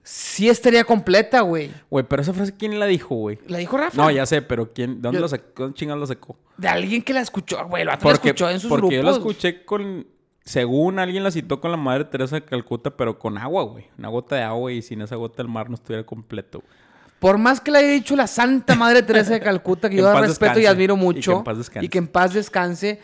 sí 0.08 0.48
estaría 0.50 0.84
completa, 0.84 1.42
güey. 1.42 1.72
Güey, 1.90 2.06
pero 2.08 2.22
esa 2.22 2.32
frase, 2.32 2.54
¿quién 2.56 2.80
la 2.80 2.86
dijo, 2.86 3.16
güey? 3.16 3.40
La 3.48 3.58
dijo 3.58 3.76
Rafa. 3.76 3.98
No, 4.02 4.12
ya 4.12 4.26
sé, 4.28 4.44
pero 4.44 4.72
¿quién? 4.72 4.98
¿De 4.98 5.02
dónde 5.02 5.18
Yo- 5.18 5.22
lo 5.22 5.28
sacó? 5.28 5.46
¿Dónde 5.64 5.74
chingados 5.76 6.00
lo 6.00 6.08
sacó? 6.08 6.38
De 6.58 6.68
alguien 6.68 7.02
que 7.02 7.12
la 7.14 7.22
escuchó, 7.22 7.66
güey. 7.68 7.84
Lo 7.84 7.92
la 7.92 7.98
Porque, 7.98 8.30
escuchó 8.30 8.50
en 8.50 8.60
sus 8.60 8.70
porque 8.70 8.98
yo 8.98 9.04
la 9.04 9.12
grupos. 9.14 9.32
escuché 9.34 9.66
con... 9.66 10.08
Según 10.44 11.00
alguien 11.00 11.24
la 11.24 11.32
citó 11.32 11.60
con 11.60 11.72
la 11.72 11.78
madre 11.78 12.06
Teresa 12.06 12.36
de 12.36 12.44
Calcuta, 12.46 12.92
pero 12.92 13.18
con 13.18 13.36
agua, 13.40 13.64
güey. 13.64 13.88
Una 13.98 14.10
gota 14.10 14.36
de 14.36 14.44
agua 14.44 14.72
y 14.72 14.84
sin 14.84 15.02
esa 15.02 15.16
gota 15.16 15.42
el 15.42 15.48
mar 15.48 15.70
no 15.70 15.76
estuviera 15.76 16.06
completo, 16.06 16.60
güey. 16.60 16.72
Por 17.18 17.40
más 17.40 17.60
que 17.60 17.72
le 17.72 17.80
haya 17.80 17.88
dicho 17.88 18.16
la 18.16 18.28
Santa 18.28 18.76
Madre 18.76 19.02
Teresa 19.02 19.34
de 19.34 19.40
Calcuta, 19.40 19.90
que 19.90 19.96
yo 19.98 20.04
la 20.04 20.22
respeto 20.22 20.60
y 20.60 20.68
admiro 20.68 20.94
Y 20.94 20.98
que 21.00 21.04
mucho. 21.04 21.38
en 21.40 21.44
paz 21.44 21.58
descanse. 21.58 21.86
y 21.86 21.90
que 21.90 21.98
en 21.98 22.08
paz 22.08 22.34
descanse. 22.36 23.00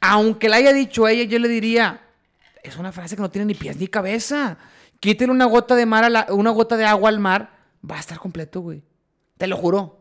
Aunque 0.00 0.48
la 0.48 0.56
haya 0.56 0.72
dicho 0.72 1.08
ella, 1.08 1.24
yo 1.24 1.40
le 1.40 1.48
diría, 1.48 2.00
es 2.62 2.76
una 2.76 2.92
frase 2.92 3.16
que 3.16 3.22
no 3.22 3.30
tiene 3.30 3.46
ni 3.46 3.54
pies 3.54 3.76
ni 3.76 3.88
cabeza. 3.88 4.56
Quítale 5.04 5.30
una 5.30 5.44
gota 5.44 5.74
de 5.76 5.84
mar 5.84 6.02
a 6.02 6.08
la- 6.08 6.26
una 6.30 6.48
gota 6.50 6.78
de 6.78 6.86
agua 6.86 7.10
al 7.10 7.18
mar, 7.20 7.50
va 7.88 7.96
a 7.96 8.00
estar 8.00 8.18
completo, 8.18 8.62
güey. 8.62 8.82
Te 9.36 9.46
lo 9.46 9.54
juro. 9.58 10.00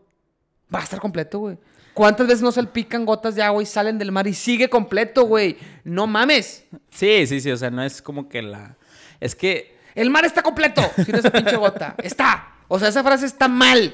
Va 0.74 0.80
a 0.80 0.84
estar 0.84 1.02
completo, 1.02 1.40
güey. 1.40 1.58
¿Cuántas 1.94 2.26
veces 2.26 2.42
no 2.42 2.54
salpican 2.54 3.06
gotas 3.06 3.36
de 3.36 3.44
agua 3.44 3.62
y 3.62 3.66
salen 3.66 3.98
del 3.98 4.14
mar 4.14 4.28
y 4.28 4.34
sigue 4.34 4.70
completo, 4.70 5.24
güey? 5.26 5.58
No 5.84 6.08
mames. 6.08 6.64
Sí, 6.90 7.28
sí, 7.28 7.42
sí. 7.42 7.52
O 7.52 7.58
sea, 7.58 7.70
no 7.70 7.84
es 7.84 8.02
como 8.02 8.30
que 8.30 8.42
la... 8.42 8.78
Es 9.20 9.36
que... 9.36 9.78
El 9.94 10.10
mar 10.10 10.24
está 10.24 10.42
completo 10.42 10.82
sin 11.04 11.16
esa 11.16 11.30
pinche 11.30 11.58
gota. 11.58 11.96
Está. 12.02 12.54
O 12.70 12.80
sea, 12.80 12.88
esa 12.88 13.04
frase 13.04 13.26
está 13.26 13.50
mal. 13.50 13.94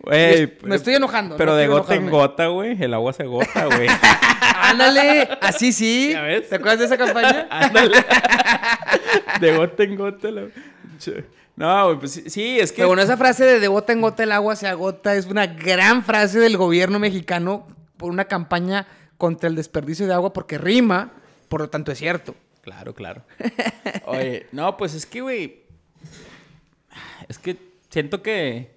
Güey, 0.00 0.58
Me 0.62 0.76
estoy 0.76 0.94
enojando, 0.94 1.36
Pero 1.36 1.50
no 1.52 1.56
de 1.56 1.66
gota 1.66 1.96
en 1.96 2.08
gota, 2.08 2.46
güey. 2.46 2.80
El 2.80 2.94
agua 2.94 3.12
se 3.12 3.24
gota, 3.24 3.64
güey. 3.66 3.88
Ándale, 4.72 5.28
así 5.40 5.72
sí. 5.72 6.10
¿Ya 6.12 6.22
ves? 6.22 6.48
¿Te 6.48 6.56
acuerdas 6.56 6.78
de 6.80 6.84
esa 6.86 6.98
campaña? 6.98 7.46
Ándale. 7.50 8.04
de 9.40 9.56
gota 9.56 9.82
en 9.84 9.96
gota. 9.96 10.30
la-. 10.30 10.48
No, 11.56 11.86
güey, 11.86 11.98
pues 11.98 12.12
sí, 12.12 12.30
sí, 12.30 12.58
es 12.58 12.72
que... 12.72 12.76
Pero 12.76 12.88
bueno, 12.88 13.02
esa 13.02 13.16
frase 13.16 13.44
de 13.44 13.60
de 13.60 13.68
gota 13.68 13.92
en 13.92 14.00
gota 14.00 14.22
el 14.22 14.32
agua 14.32 14.56
se 14.56 14.66
agota 14.66 15.14
es 15.14 15.26
una 15.26 15.46
gran 15.46 16.02
frase 16.04 16.38
del 16.38 16.56
gobierno 16.56 16.98
mexicano 16.98 17.66
por 17.96 18.10
una 18.10 18.24
campaña 18.24 18.86
contra 19.18 19.48
el 19.48 19.54
desperdicio 19.54 20.06
de 20.06 20.14
agua 20.14 20.32
porque 20.32 20.58
rima, 20.58 21.12
por 21.48 21.60
lo 21.60 21.70
tanto 21.70 21.92
es 21.92 21.98
cierto. 21.98 22.34
Claro, 22.62 22.94
claro. 22.94 23.22
Oye, 24.06 24.46
no, 24.52 24.76
pues 24.76 24.94
es 24.94 25.04
que, 25.04 25.20
güey. 25.20 25.62
Es 27.28 27.38
que 27.38 27.56
siento 27.90 28.22
que. 28.22 28.71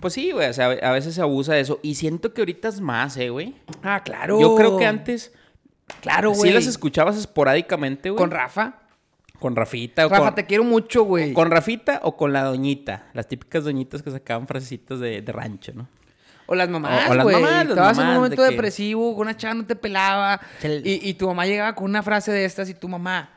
Pues 0.00 0.14
sí, 0.14 0.30
güey. 0.32 0.48
O 0.48 0.52
sea, 0.52 0.66
a 0.70 0.92
veces 0.92 1.14
se 1.14 1.20
abusa 1.22 1.54
de 1.54 1.60
eso. 1.60 1.80
Y 1.82 1.94
siento 1.94 2.32
que 2.34 2.40
ahorita 2.42 2.68
es 2.68 2.80
más, 2.80 3.16
eh, 3.16 3.30
güey. 3.30 3.54
Ah, 3.82 4.02
claro. 4.04 4.40
Yo 4.40 4.54
creo 4.54 4.76
que 4.76 4.86
antes. 4.86 5.32
Claro, 6.00 6.30
güey. 6.30 6.50
Sí 6.50 6.54
las 6.54 6.66
escuchabas 6.66 7.16
esporádicamente, 7.16 8.10
güey. 8.10 8.18
Con 8.18 8.30
Rafa. 8.30 8.74
Con 9.38 9.54
Rafita. 9.54 10.06
O 10.06 10.08
Rafa, 10.08 10.24
con, 10.24 10.34
te 10.34 10.46
quiero 10.46 10.64
mucho, 10.64 11.04
güey. 11.04 11.32
con 11.32 11.50
Rafita 11.50 12.00
o 12.02 12.16
con 12.16 12.32
la 12.32 12.42
doñita. 12.44 13.06
Las 13.12 13.28
típicas 13.28 13.64
doñitas 13.64 14.02
que 14.02 14.10
sacaban 14.10 14.46
frasecitas 14.46 14.98
de, 14.98 15.20
de 15.22 15.32
rancho, 15.32 15.72
¿no? 15.74 15.88
O 16.46 16.54
las 16.54 16.68
mamás, 16.68 17.08
O- 17.08 17.12
o 17.12 17.14
las 17.14 17.24
güey. 17.24 17.36
Estabas 17.36 17.98
en 17.98 18.06
un 18.06 18.14
momento 18.14 18.40
de 18.42 18.48
que- 18.48 18.54
depresivo, 18.54 19.10
una 19.10 19.36
chava 19.36 19.54
no 19.54 19.66
te 19.66 19.76
pelaba. 19.76 20.40
Y, 20.62 21.08
y 21.10 21.14
tu 21.14 21.26
mamá 21.26 21.44
llegaba 21.44 21.74
con 21.74 21.84
una 21.84 22.02
frase 22.02 22.32
de 22.32 22.44
estas 22.44 22.68
y 22.70 22.74
tu 22.74 22.88
mamá, 22.88 23.30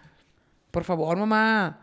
por 0.71 0.83
favor, 0.83 1.17
mamá, 1.17 1.78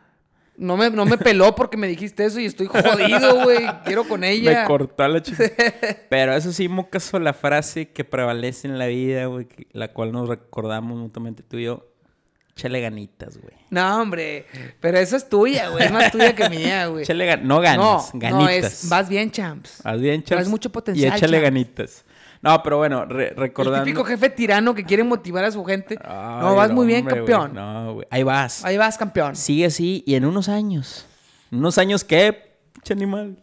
no 0.59 0.77
me, 0.77 0.91
no 0.91 1.05
me 1.05 1.19
peló 1.19 1.55
porque 1.55 1.77
me 1.77 1.87
dijiste 1.87 2.25
eso 2.25 2.41
y 2.41 2.47
estoy 2.47 2.67
jodido, 2.67 3.43
güey. 3.45 3.67
Quiero 3.85 4.05
con 4.09 4.25
ella. 4.25 4.63
Me 4.63 4.67
cortó 4.67 5.07
la 5.09 5.23
chica. 5.23 5.45
Pero 6.09 6.35
eso 6.35 6.53
sí, 6.53 6.69
mocaso, 6.69 7.19
la 7.19 7.33
frase 7.35 7.89
que 7.91 8.05
prevalece 8.05 8.69
en 8.69 8.79
la 8.79 8.87
vida, 8.87 9.27
güey, 9.27 9.47
la 9.73 9.93
cual 9.93 10.13
nos 10.13 10.29
recordamos 10.29 10.99
mutuamente 10.99 11.43
tú 11.43 11.59
y 11.59 11.65
yo. 11.65 11.87
Échale 12.57 12.81
ganitas, 12.81 13.37
güey. 13.37 13.53
No, 13.69 14.01
hombre. 14.01 14.47
Pero 14.81 14.97
esa 14.97 15.19
es 15.19 15.29
tuya, 15.29 15.69
güey. 15.69 15.85
Es 15.85 15.93
más 15.93 16.11
tuya 16.11 16.35
que 16.35 16.49
mía, 16.51 16.87
güey. 16.87 17.05
Gan- 17.05 17.43
no 17.43 17.61
ganas, 17.61 18.15
no, 18.15 18.19
ganitas. 18.19 18.33
no, 18.43 18.49
es, 18.49 18.89
vas 18.89 19.09
bien, 19.11 19.31
champs. 19.31 19.83
Haz 19.85 20.01
bien, 20.01 20.23
Traes 20.23 20.41
chaps, 20.45 20.51
mucho 20.51 20.71
potencial, 20.73 21.13
Y 21.13 21.17
échale 21.17 21.33
champs. 21.37 21.43
ganitas. 21.43 22.05
No, 22.43 22.63
pero 22.63 22.79
bueno, 22.79 23.05
re- 23.07 23.29
El 23.31 23.37
recordando... 23.37 23.85
típico 23.85 24.05
jefe 24.05 24.31
tirano 24.31 24.75
que 24.75 24.85
quiere 24.85 25.03
motivar 25.05 25.45
a 25.45 25.51
su 25.51 25.65
gente. 25.65 25.99
Ay, 26.05 26.41
no, 26.43 26.55
vas 26.55 26.71
muy 26.71 26.87
bien, 26.87 27.05
campeón. 27.05 27.55
No, 27.55 27.95
güey. 27.95 28.07
Ahí 28.11 28.23
vas. 28.23 28.65
Ahí 28.65 28.77
vas, 28.77 28.97
campeón. 28.99 29.35
Sigue 29.37 29.67
así 29.67 30.03
y 30.07 30.15
en 30.15 30.25
unos 30.25 30.49
años. 30.49 31.07
¿En 31.51 31.59
unos 31.59 31.79
años 31.79 32.05
qué? 32.05 32.55
Pinche 32.75 32.93
animal. 32.93 33.37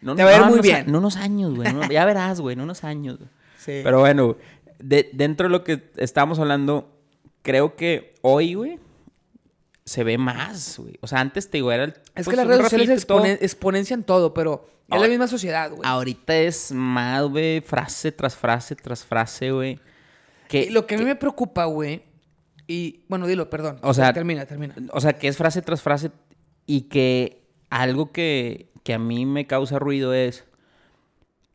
No, 0.00 0.14
Te 0.14 0.22
va 0.24 0.30
a 0.30 0.34
ir 0.36 0.40
no, 0.42 0.48
muy 0.48 0.60
bien. 0.60 0.88
En 0.88 0.94
unos 0.96 1.16
años, 1.16 1.54
güey. 1.54 1.72
no- 1.72 1.88
ya 1.88 2.04
verás, 2.04 2.40
güey, 2.40 2.54
en 2.54 2.60
unos 2.60 2.84
años. 2.84 3.18
Sí. 3.58 3.80
Pero 3.82 4.00
bueno, 4.00 4.36
de- 4.78 5.10
dentro 5.12 5.46
de 5.48 5.50
lo 5.50 5.64
que 5.64 5.90
estábamos 5.96 6.38
hablando, 6.38 6.88
creo 7.42 7.74
que 7.76 8.14
hoy, 8.22 8.54
güey, 8.54 8.78
se 9.88 10.04
ve 10.04 10.18
más, 10.18 10.78
güey. 10.78 10.98
O 11.00 11.06
sea, 11.06 11.20
antes 11.20 11.50
te 11.50 11.58
digo, 11.58 11.72
era 11.72 11.84
el. 11.84 11.90
es 11.90 11.98
pues, 12.14 12.28
que 12.28 12.36
las 12.36 12.44
un 12.44 12.50
redes 12.50 12.62
sociales 12.64 12.88
rafito 12.88 13.02
y 13.02 13.06
todo. 13.06 13.24
expone- 13.24 13.38
exponencian 13.40 14.02
todo, 14.04 14.34
pero 14.34 14.68
es 14.90 15.00
la 15.00 15.08
misma 15.08 15.26
sociedad, 15.26 15.70
güey. 15.70 15.82
Ahorita 15.84 16.36
es 16.36 16.72
más, 16.72 17.22
güey, 17.24 17.60
frase 17.60 18.12
tras 18.12 18.36
frase 18.36 18.76
tras 18.76 19.04
frase, 19.04 19.50
güey. 19.50 19.78
Que, 20.48 20.62
Y 20.64 20.70
lo 20.70 20.86
que 20.86 20.94
a 20.94 20.98
mí 20.98 21.04
me 21.04 21.16
preocupa, 21.16 21.64
güey, 21.66 22.02
y 22.66 23.00
bueno, 23.08 23.26
dilo, 23.26 23.50
perdón. 23.50 23.78
O 23.82 23.92
sea- 23.94 24.12
termina, 24.12 24.46
termina. 24.46 24.74
O 24.92 25.00
sea, 25.00 25.14
que 25.14 25.28
es 25.28 25.36
frase 25.36 25.62
tras 25.62 25.82
frase 25.82 26.10
y 26.66 26.82
que 26.82 27.42
algo 27.70 28.12
que, 28.12 28.70
que 28.82 28.94
a 28.94 28.98
mí 28.98 29.26
me 29.26 29.46
causa 29.46 29.78
ruido 29.78 30.14
es 30.14 30.44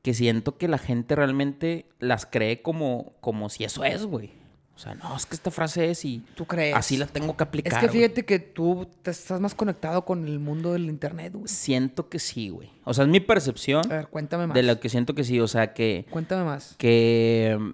que 0.01 0.13
siento 0.13 0.57
que 0.57 0.67
la 0.67 0.77
gente 0.77 1.15
realmente 1.15 1.85
las 1.99 2.25
cree 2.25 2.61
como, 2.61 3.13
como 3.21 3.49
si 3.49 3.63
eso 3.63 3.83
es, 3.83 4.05
güey. 4.05 4.31
O 4.75 4.79
sea, 4.79 4.95
no, 4.95 5.15
es 5.15 5.25
que 5.27 5.35
esta 5.35 5.51
frase 5.51 5.91
es 5.91 6.03
y 6.03 6.23
¿Tú 6.35 6.45
crees? 6.45 6.75
así 6.75 6.97
la 6.97 7.05
tengo 7.05 7.37
que 7.37 7.43
aplicar. 7.43 7.73
Es 7.73 7.79
que 7.79 7.89
fíjate 7.89 8.25
que 8.25 8.39
tú 8.39 8.87
te 9.03 9.11
estás 9.11 9.39
más 9.39 9.53
conectado 9.53 10.03
con 10.03 10.27
el 10.27 10.39
mundo 10.39 10.73
del 10.73 10.85
internet, 10.85 11.33
güey. 11.33 11.47
Siento 11.47 12.09
que 12.09 12.17
sí, 12.17 12.49
güey. 12.49 12.71
O 12.83 12.93
sea, 12.93 13.03
es 13.03 13.09
mi 13.09 13.19
percepción 13.19 13.85
A 13.85 13.95
ver, 13.97 14.07
cuéntame 14.07 14.47
más. 14.47 14.55
de 14.55 14.63
lo 14.63 14.79
que 14.79 14.89
siento 14.89 15.13
que 15.13 15.23
sí. 15.23 15.39
O 15.39 15.47
sea, 15.47 15.73
que, 15.73 16.07
Cuéntame 16.09 16.43
más. 16.43 16.75
que, 16.77 17.73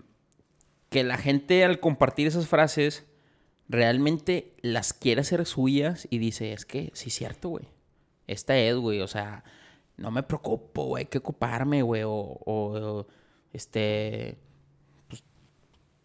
que 0.90 1.04
la 1.06 1.18
gente 1.18 1.64
al 1.64 1.80
compartir 1.80 2.28
esas 2.28 2.48
frases 2.48 3.06
realmente 3.70 4.54
las 4.62 4.92
quiere 4.92 5.22
hacer 5.22 5.46
suyas 5.46 6.06
y 6.10 6.18
dice, 6.18 6.52
es 6.52 6.66
que 6.66 6.92
sí 6.94 7.08
es 7.10 7.16
cierto, 7.16 7.50
güey. 7.50 7.66
Esta 8.28 8.58
es, 8.58 8.76
güey. 8.76 9.00
O 9.00 9.08
sea, 9.08 9.46
no 9.96 10.12
me 10.12 10.22
preocupo, 10.22 10.84
güey. 10.84 11.04
Hay 11.04 11.08
que 11.08 11.20
ocuparme, 11.20 11.82
güey. 11.82 12.04
O, 12.04 12.12
o, 12.12 13.08
este... 13.54 14.38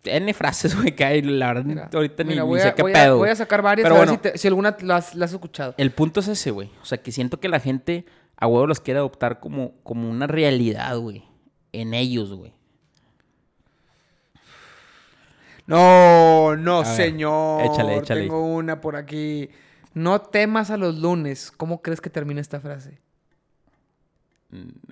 N 0.04 0.34
frases, 0.34 0.74
güey, 0.76 0.94
que 0.94 1.04
hay. 1.04 1.22
La 1.22 1.48
verdad, 1.48 1.64
Mira, 1.64 1.90
ahorita 1.92 2.22
ni, 2.24 2.30
mira, 2.30 2.42
ni 2.42 2.48
voy, 2.48 2.60
sé 2.60 2.68
a, 2.68 2.74
qué 2.74 2.82
voy, 2.82 2.92
a, 2.92 2.94
pedo. 2.94 3.18
voy 3.18 3.28
a 3.30 3.36
sacar 3.36 3.62
varias 3.62 3.84
Pero 3.84 3.96
a 3.96 3.98
ver 4.00 4.08
bueno. 4.08 4.22
si, 4.22 4.30
te- 4.30 4.38
si 4.38 4.48
alguna 4.48 4.76
las, 4.80 5.14
las 5.14 5.30
has 5.30 5.34
escuchado. 5.34 5.74
El 5.78 5.90
punto 5.92 6.20
es 6.20 6.28
ese, 6.28 6.50
güey. 6.50 6.70
O 6.82 6.84
sea, 6.84 6.98
que 6.98 7.10
siento 7.12 7.40
que 7.40 7.48
la 7.48 7.60
gente 7.60 8.04
a 8.36 8.46
huevo 8.46 8.66
los 8.66 8.80
quiere 8.80 8.98
adoptar 8.98 9.40
como, 9.40 9.72
como 9.82 10.10
una 10.10 10.26
realidad, 10.26 10.96
güey. 10.98 11.24
En 11.72 11.94
ellos, 11.94 12.32
güey. 12.32 12.52
No, 15.66 16.56
no, 16.56 16.80
A 16.80 16.82
ver, 16.82 16.86
señor. 16.96 17.64
échale, 17.64 17.96
échale. 17.96 18.20
Tengo 18.22 18.42
una 18.54 18.80
por 18.80 18.96
aquí. 18.96 19.48
No 19.94 20.20
temas 20.20 20.70
a 20.70 20.76
los 20.76 20.98
lunes. 20.98 21.50
¿Cómo 21.50 21.80
crees 21.80 22.00
que 22.00 22.10
termina 22.10 22.40
esta 22.40 22.60
frase? 22.60 22.98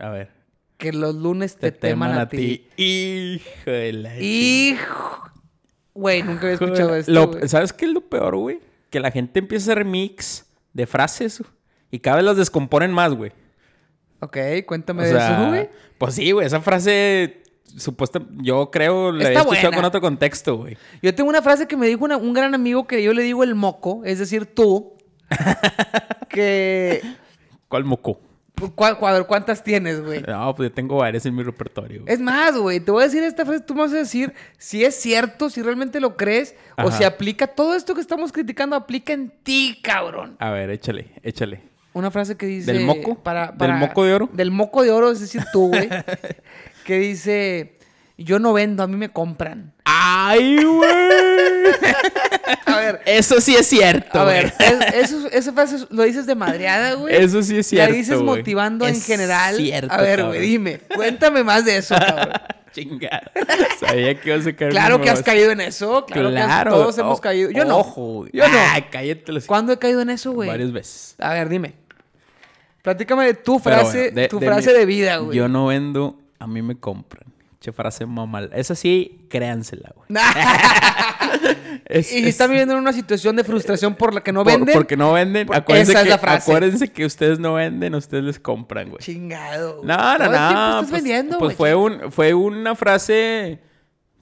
A 0.01 0.09
ver. 0.09 0.31
Que 0.83 0.93
los 0.93 1.15
lunes 1.15 1.57
te, 1.57 1.71
teman, 1.71 2.19
a, 2.19 2.29
ti. 2.29 2.67
Hijo 2.77 3.71
de 3.71 3.93
la 3.93 4.19
Hijo. 4.19 5.31
Güey, 5.95 6.25
nunca 6.25 6.41
había 6.41 6.55
escuchado 6.55 6.97
esto. 6.97 7.13
Lo-. 7.13 7.47
¿Sabes 7.47 7.73
qué 7.73 7.85
es 7.85 7.93
lo 7.93 8.01
peor, 8.01 8.35
güey? 8.35 8.59
Que 8.91 8.99
la 8.99 9.13
gente 9.13 9.39
empieza 9.39 9.71
a 9.71 9.75
hacer 9.75 9.85
mix 9.85 10.45
de 10.73 10.89
frases 10.89 11.41
y 11.93 12.01
cada 12.01 12.17
vez 12.17 12.25
las 12.25 12.37
descomponen 12.37 12.91
más, 12.93 13.15
güey. 13.15 13.31
Ok, 14.19 14.37
cuéntame 14.67 15.05
O 15.05 15.07
de 15.07 15.11
eso, 15.17 15.47
güey. 15.51 15.71
Pues 15.99 16.15
sí, 16.15 16.33
güey. 16.33 16.49
Esa 16.49 16.61
frase, 16.61 17.45
supuesta, 17.77 18.21
yo 18.39 18.69
creo, 18.73 19.13
la 19.13 19.31
he 19.31 19.35
escuchado 19.35 19.47
buena. 19.63 19.77
con 19.77 19.85
otro 19.85 20.01
contexto, 20.01 20.57
güey. 20.57 20.77
Yo 21.01 21.15
tengo 21.15 21.31
una 21.31 21.43
frase 21.43 21.69
que 21.69 21.77
me 21.77 21.87
dijo 21.87 22.05
una- 22.05 22.17
un 22.17 22.33
gran 22.33 22.57
amigo 22.57 22.89
que 22.89 23.05
yo 23.05 23.13
le 23.13 23.23
digo 23.23 23.45
el 23.45 23.55
moco, 23.55 24.03
es 24.05 24.19
decir, 24.19 24.47
tú. 24.47 24.95
que. 26.29 27.03
¿Cuál 27.69 27.85
moco? 27.85 28.19
¿Cuál, 28.75 28.97
cuál- 28.99 29.27
¿Cuántas 29.27 29.65
tienes, 29.65 30.01
güey? 30.05 30.23
No, 30.23 30.55
pues 30.55 30.69
yo 30.71 30.75
tengo 30.75 30.97
varias 30.97 31.27
en 31.27 31.35
mi 31.35 31.43
repertorio. 31.43 32.03
güey. 32.03 32.13
Es 32.15 32.21
más, 32.21 32.57
güey, 32.57 32.79
te 32.81 32.91
voy 32.93 33.03
a 33.03 33.07
decir 33.07 33.23
esta 33.25 33.45
frase, 33.45 33.61
tú 33.61 33.75
me 33.75 33.81
vas 33.81 33.93
a 33.93 33.97
decir 33.97 34.33
si 34.59 34.85
es 34.85 34.95
cierto, 34.95 35.51
si 35.51 35.63
realmente 35.63 35.99
lo 36.01 36.17
crees, 36.17 36.55
o 36.77 36.91
si 36.93 37.03
aplica, 37.05 37.47
todo 37.49 37.75
esto 37.75 37.95
que 37.95 38.01
estamos 38.01 38.31
criticando 38.31 38.77
aplica 38.77 39.13
en 39.13 39.33
ti, 39.43 39.81
cabrón. 39.83 40.37
A 40.39 40.51
ver, 40.51 40.71
échale, 40.71 41.11
échale. 41.23 41.61
Una 41.95 42.11
frase 42.11 42.37
que 42.37 42.47
dice... 42.47 42.73
¿Del 42.73 42.85
moco? 42.87 43.17
Para, 43.17 43.49
¿Del 43.49 43.57
para- 43.59 43.77
moco 43.77 44.05
de 44.05 44.15
oro? 44.15 44.31
Del 44.33 44.51
moco 44.51 44.83
de 44.83 44.91
oro, 44.93 45.11
es 45.11 45.21
decir, 45.21 45.43
tú, 45.53 45.69
güey. 45.69 45.89
que 46.87 46.99
dice, 46.99 47.75
yo 48.25 48.39
no 48.39 48.53
vendo, 48.53 48.83
a 48.83 48.87
mí 48.87 48.97
me 48.97 49.11
compran. 49.11 49.73
¡Ay, 49.85 50.63
güey! 50.65 50.91
A 52.67 52.77
ver, 52.77 53.01
Eso 53.05 53.41
sí 53.41 53.55
es 53.55 53.67
cierto. 53.67 54.19
a 54.19 54.25
ver, 54.25 54.53
es- 54.59 54.95
eso, 55.13 55.29
esa 55.29 55.53
frase 55.53 55.77
lo 55.91 56.03
dices 56.05 56.27
de 56.27 56.35
madreada, 56.35 56.95
güey. 56.95 57.15
Eso 57.15 57.43
sí 57.43 57.59
es 57.59 57.67
cierto. 57.67 57.91
La 57.91 57.97
dices 57.97 58.21
motivando 58.21 58.87
en 58.87 58.95
Es 58.95 59.05
general. 59.07 59.57
cierto, 59.57 59.93
a 59.93 59.99
ver, 60.01 60.25
güey, 60.25 60.41
dime, 60.41 60.81
cuéntame 60.95 61.45
más 61.45 61.65
de 61.65 61.77
eso, 61.79 61.95
cabrón. 61.95 62.31
Chingada. 62.73 63.31
Sabía 63.79 64.19
que 64.19 64.31
ibas 64.33 64.47
a 64.47 64.53
caer 64.57 64.71
Claro 64.73 65.01
que 65.03 65.11
has 65.11 65.23
caído 65.23 65.51
en 65.51 65.61
eso. 65.61 66.07
Claro, 66.07 66.31
que 66.31 66.39
has- 66.39 66.65
todos 66.65 66.97
hemos 66.99 67.19
O- 67.19 67.21
caído. 67.21 67.51
Yo 67.51 67.65
no. 67.67 67.79
Ojo. 67.79 68.27
Yo 68.33 68.49
no. 68.49 68.55
Ay, 68.71 68.87
cállate 68.91 69.31
los 69.33 69.45
¿Cuándo 69.45 69.73
he 69.75 69.79
caído 69.79 70.01
en 70.01 70.09
eso, 70.11 70.33
güey? 70.33 70.49
Varias 70.49 70.73
veces. 70.73 71.15
A 71.19 71.35
ver, 71.35 71.49
dime. 71.51 71.75
Platícame 72.81 73.27
de 73.27 73.35
tu 73.35 73.59
frase, 73.59 73.99
bueno, 74.05 74.21
de- 74.23 74.29
tu 74.29 74.41
de 74.41 74.47
frase 74.47 74.73
mi- 74.73 74.79
de 74.79 74.87
vida, 74.87 75.17
güey. 75.19 75.37
Yo 75.37 75.49
no 75.49 75.67
vendo, 75.67 76.19
a 76.39 76.47
mí 76.47 76.63
me 76.63 76.77
compran. 76.79 77.25
Che 77.63 77.71
frase 77.73 78.05
mamal. 78.07 78.51
Esa 78.53 78.75
sí, 78.75 79.25
créansela, 79.29 79.95
güey. 79.95 80.09
Es- 81.87 82.13
y 82.13 82.19
es- 82.21 82.27
están 82.27 82.51
viviendo 82.51 82.75
en 82.75 82.81
una 82.81 82.93
situación 82.93 83.37
de 83.37 83.45
frustración 83.45 83.95
por 83.95 84.15
la 84.15 84.23
que 84.23 84.33
no 84.33 84.43
por- 84.45 84.53
venden. 84.53 84.75
Porque 84.75 84.97
no 84.97 85.13
venden. 85.13 85.47
Por- 85.47 85.57
Acuérdense, 85.57 85.93
esa 85.93 86.01
es 86.01 86.05
que, 86.05 86.11
la 86.11 86.19
frase. 86.19 86.51
acuérdense 86.51 86.89
que 86.89 87.05
ustedes 87.07 87.39
no 87.39 87.55
venden, 87.55 87.95
ustedes 87.95 88.25
les 88.25 88.39
compran, 88.41 88.89
güey. 88.91 89.01
Chingado. 89.01 89.77
güey. 89.77 89.87
No, 89.87 89.97
no, 90.19 90.19
no. 90.19 90.25
estás 90.33 90.77
pues, 90.79 90.91
vendiendo, 90.91 91.39
pues 91.39 91.57
fue, 91.57 91.75
un, 91.75 92.11
fue 92.13 92.35
una 92.35 92.75
frase, 92.75 93.61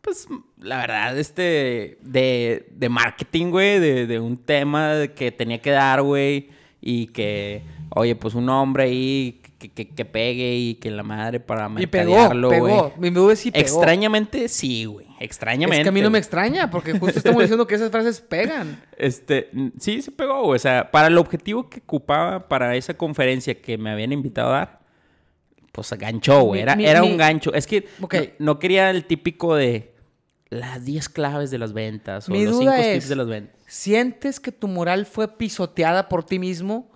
pues, 0.01 0.27
la 0.59 0.79
verdad, 0.79 1.19
este, 1.19 1.99
de, 2.03 2.67
de 2.73 2.89
marketing, 2.89 3.51
güey, 3.51 3.79
de, 3.79 4.07
de 4.07 4.21
un 4.21 4.37
tema 4.37 5.07
que 5.15 5.31
tenía 5.33 5.61
que 5.61 5.71
dar, 5.71 6.03
güey, 6.03 6.51
y 6.81 7.07
que, 7.09 7.63
oye, 7.95 8.17
pues 8.17 8.35
un 8.35 8.49
hombre 8.49 8.85
ahí 8.85 9.40
que, 9.61 9.69
que- 9.69 9.89
que 9.91 10.05
pegue 10.05 10.57
y 10.57 10.75
que 10.77 10.91
la 10.91 11.03
madre 11.05 11.39
para 11.39 11.71
Y 11.79 11.87
pegó, 11.87 12.29
pegó. 12.49 12.93
Mi 12.99 13.11
duda 13.11 13.35
es 13.35 13.39
si 13.41 13.51
pegó. 13.53 13.63
Extrañamente, 13.63 14.49
sí, 14.49 14.87
güey. 14.87 15.07
Extrañamente. 15.21 15.83
Es 15.83 15.85
que 15.85 15.89
a 15.91 15.93
mí 15.93 16.01
no 16.01 16.09
me 16.11 16.19
extraña, 16.19 16.71
porque 16.71 16.99
justo 16.99 17.19
estamos 17.19 17.43
diciendo 17.43 17.67
que 17.67 17.75
esas 17.77 17.91
frases 17.91 18.21
pegan. 18.21 18.83
Este, 18.97 19.51
sí, 19.79 20.03
se 20.03 20.11
pegó, 20.11 20.43
güey. 20.45 20.57
O 20.57 20.59
sea, 20.59 20.91
para 20.91 21.07
el 21.09 21.17
objetivo 21.19 21.69
que 21.71 21.79
ocupaba 21.81 22.49
para 22.49 22.75
esa 22.75 22.95
conferencia 22.95 23.61
que 23.63 23.79
me 23.79 23.91
habían 23.91 24.13
invitado 24.13 24.49
a 24.55 24.59
dar, 24.59 24.81
pues 25.73 25.93
ganchó, 25.93 26.41
güey. 26.43 26.63
Era, 26.63 26.75
mi- 26.75 26.87
era 26.87 27.03
mi- 27.03 27.11
un 27.13 27.17
gancho. 27.17 27.53
Es 27.55 27.67
que 27.67 27.87
no, 28.01 28.09
no 28.39 28.59
quería 28.59 28.91
el 28.91 29.05
típico 29.05 29.55
de 29.55 29.95
las 30.49 30.85
10 30.85 31.09
claves 31.11 31.51
de 31.51 31.59
las 31.59 31.73
ventas 31.73 32.29
o 32.29 32.33
Mi 32.33 32.45
los 32.45 32.55
duda 32.59 32.73
5 32.77 32.83
es- 32.89 32.93
tips 32.95 33.09
de 33.09 33.17
las 33.17 33.27
ventas. 33.29 33.57
¿Sientes 33.67 34.41
que 34.41 34.51
tu 34.53 34.67
moral 34.69 35.07
fue 35.07 35.29
pisoteada 35.37 36.09
por 36.09 36.25
ti 36.25 36.39
mismo 36.39 36.91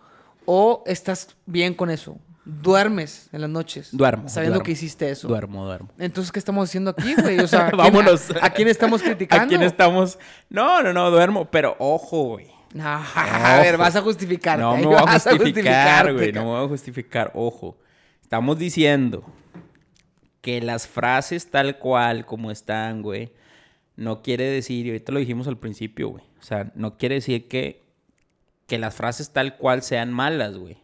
o 0.45 0.83
estás 0.87 1.37
bien 1.47 1.73
con 1.75 1.89
eso? 1.91 2.19
¿Duermes 2.45 3.29
en 3.33 3.41
las 3.41 3.51
noches? 3.51 3.89
Duermo. 3.93 4.29
Sabiendo 4.29 4.57
duermo. 4.57 4.65
que 4.67 4.73
hiciste 4.73 5.11
eso. 5.11 5.29
Duermo, 5.29 5.65
duermo. 5.65 5.89
Entonces, 5.99 6.31
¿qué 6.31 6.39
estamos 6.39 6.69
haciendo 6.69 6.91
aquí, 6.91 7.15
güey? 7.15 7.39
O 7.41 7.47
sea, 7.49 7.67
¿a 7.67 7.71
quién- 7.71 7.79
Vámonos. 7.79 8.31
¿A, 8.41 8.47
a 8.47 8.51
quién 8.51 8.69
estamos 8.69 9.03
criticando? 9.03 9.45
¿A 9.45 9.49
quién 9.49 9.63
estamos? 9.63 10.19
No, 10.51 10.83
no, 10.83 10.93
no, 10.93 11.11
duermo. 11.11 11.47
Pero 11.51 11.75
ojo, 11.79 12.25
güey. 12.25 12.49
No, 12.75 12.85
a 13.15 13.61
ver, 13.63 13.77
vas 13.79 13.97
a 13.97 14.03
justificarte. 14.03 14.61
No 14.63 14.77
me 14.77 14.85
voy 14.87 14.97
a 14.97 15.19
justificar, 15.19 16.13
güey. 16.13 16.33
No 16.33 16.43
me 16.45 16.51
voy 16.51 16.65
a 16.65 16.69
justificar. 16.69 17.31
Ojo. 17.35 17.79
Estamos 18.21 18.59
diciendo 18.59 19.25
que 20.41 20.61
las 20.61 20.87
frases 20.87 21.51
tal 21.51 21.79
cual 21.79 22.27
como 22.27 22.51
están, 22.51 23.01
güey, 23.01 23.33
no 23.97 24.23
quiere 24.23 24.45
decir, 24.45 24.85
y 24.87 24.91
ahorita 24.91 25.13
lo 25.13 25.19
dijimos 25.21 25.47
al 25.47 25.57
principio, 25.57 26.09
güey. 26.09 26.25
O 26.41 26.43
sea, 26.43 26.71
no 26.75 26.99
quiere 26.99 27.15
decir 27.15 27.49
que, 27.49 27.83
que 28.67 28.77
las 28.77 28.95
frases 28.95 29.31
tal 29.33 29.57
cual 29.57 29.83
sean 29.83 30.13
malas, 30.13 30.57
güey. 30.59 30.83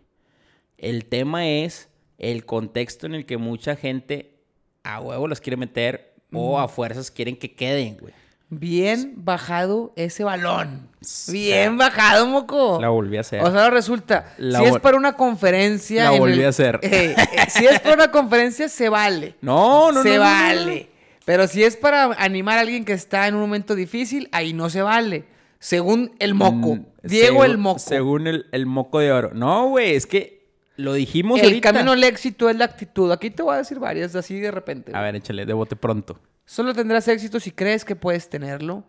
El 0.81 1.05
tema 1.05 1.47
es 1.47 1.89
el 2.19 2.45
contexto 2.47 3.07
en 3.07 3.15
el 3.15 3.27
que 3.27 3.37
mucha 3.37 3.77
gente 3.77 4.35
a 4.83 5.01
huevo 5.01 5.29
las 5.29 5.41
quiere 5.41 5.57
meter 5.57 6.15
o 6.33 6.59
a 6.59 6.69
fuerzas 6.69 7.11
quieren 7.11 7.37
que 7.37 7.55
queden, 7.55 7.99
güey. 7.99 8.15
Bien 8.49 9.13
bajado 9.17 9.93
ese 9.95 10.25
balón. 10.25 10.89
Bien 11.31 11.77
bajado, 11.77 12.27
moco. 12.27 12.79
La 12.81 12.89
volví 12.89 13.17
a 13.17 13.21
hacer. 13.21 13.43
O 13.45 13.53
sea, 13.53 13.71
resulta, 13.71 14.35
La 14.39 14.59
si 14.59 14.65
es 14.65 14.79
para 14.81 14.97
una 14.97 15.13
conferencia... 15.17 16.05
La 16.05 16.19
volví 16.19 16.41
el- 16.41 16.47
a 16.47 16.49
hacer. 16.49 16.81
Eh, 16.83 17.15
eh, 17.17 17.27
si 17.51 17.67
es 17.67 17.79
para 17.79 17.95
una 17.95 18.11
conferencia, 18.11 18.69
se 18.69 18.89
vale. 18.89 19.35
No, 19.43 19.93
no, 19.93 20.03
se 20.03 20.09
no, 20.09 20.15
no. 20.17 20.21
vale. 20.23 20.89
Pero 21.27 21.47
si 21.47 21.63
es 21.63 21.77
para 21.77 22.05
animar 22.19 22.59
a 22.59 22.63
alguien 22.63 22.85
que 22.85 22.93
está 22.95 23.29
en 23.29 23.35
un 23.35 23.41
momento 23.43 23.75
difícil, 23.77 24.29
ahí 24.33 24.53
no 24.53 24.69
se 24.71 24.83
vale. 24.83 25.27
Según 25.61 26.17
el 26.19 26.35
moco. 26.35 26.77
Mm, 26.77 26.87
Diego 27.05 27.45
el 27.45 27.59
moco. 27.59 27.79
Según 27.79 28.27
el, 28.27 28.47
el 28.51 28.67
moco 28.67 28.99
de 28.99 29.13
oro. 29.13 29.31
No, 29.35 29.69
güey, 29.69 29.95
es 29.95 30.07
que 30.07 30.40
lo 30.81 30.95
dijimos 30.95 31.39
el 31.39 31.47
ahorita. 31.47 31.73
camino 31.73 31.93
al 31.93 32.03
éxito 32.05 32.51
es 32.51 32.57
la 32.57 32.65
actitud. 32.65 33.11
Aquí 33.13 33.31
te 33.31 33.43
voy 33.43 33.55
a 33.55 33.59
decir 33.59 33.79
varias 33.79 34.15
así 34.15 34.39
de 34.41 34.51
repente. 34.51 34.93
A 34.95 35.01
ver, 35.01 35.17
échale, 35.17 35.47
de 35.47 35.53
bote 35.53 35.77
pronto. 35.77 36.19
Solo 36.45 36.75
tendrás 36.75 37.07
éxito 37.09 37.39
si 37.41 37.53
crees 37.53 37.85
que 37.85 37.97
puedes 37.97 38.29
tenerlo. 38.29 38.85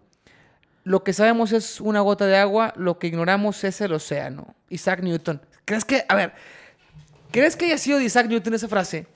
Lo 0.83 1.03
que 1.03 1.13
sabemos 1.13 1.51
es 1.51 1.79
una 1.79 1.99
gota 2.01 2.25
de 2.25 2.37
agua, 2.37 2.73
lo 2.75 2.97
que 2.97 3.07
ignoramos 3.07 3.63
es 3.63 3.79
el 3.81 3.93
océano. 3.93 4.55
Isaac 4.69 5.01
Newton. 5.03 5.41
¿Crees 5.65 5.85
que, 5.85 6.03
a 6.09 6.15
ver, 6.15 6.33
¿Crees 7.31 7.55
que 7.55 7.65
haya 7.65 7.77
sido 7.77 7.97
de 7.97 8.05
Isaac 8.05 8.27
Newton 8.27 8.53
esa 8.53 8.67
frase? 8.67 9.07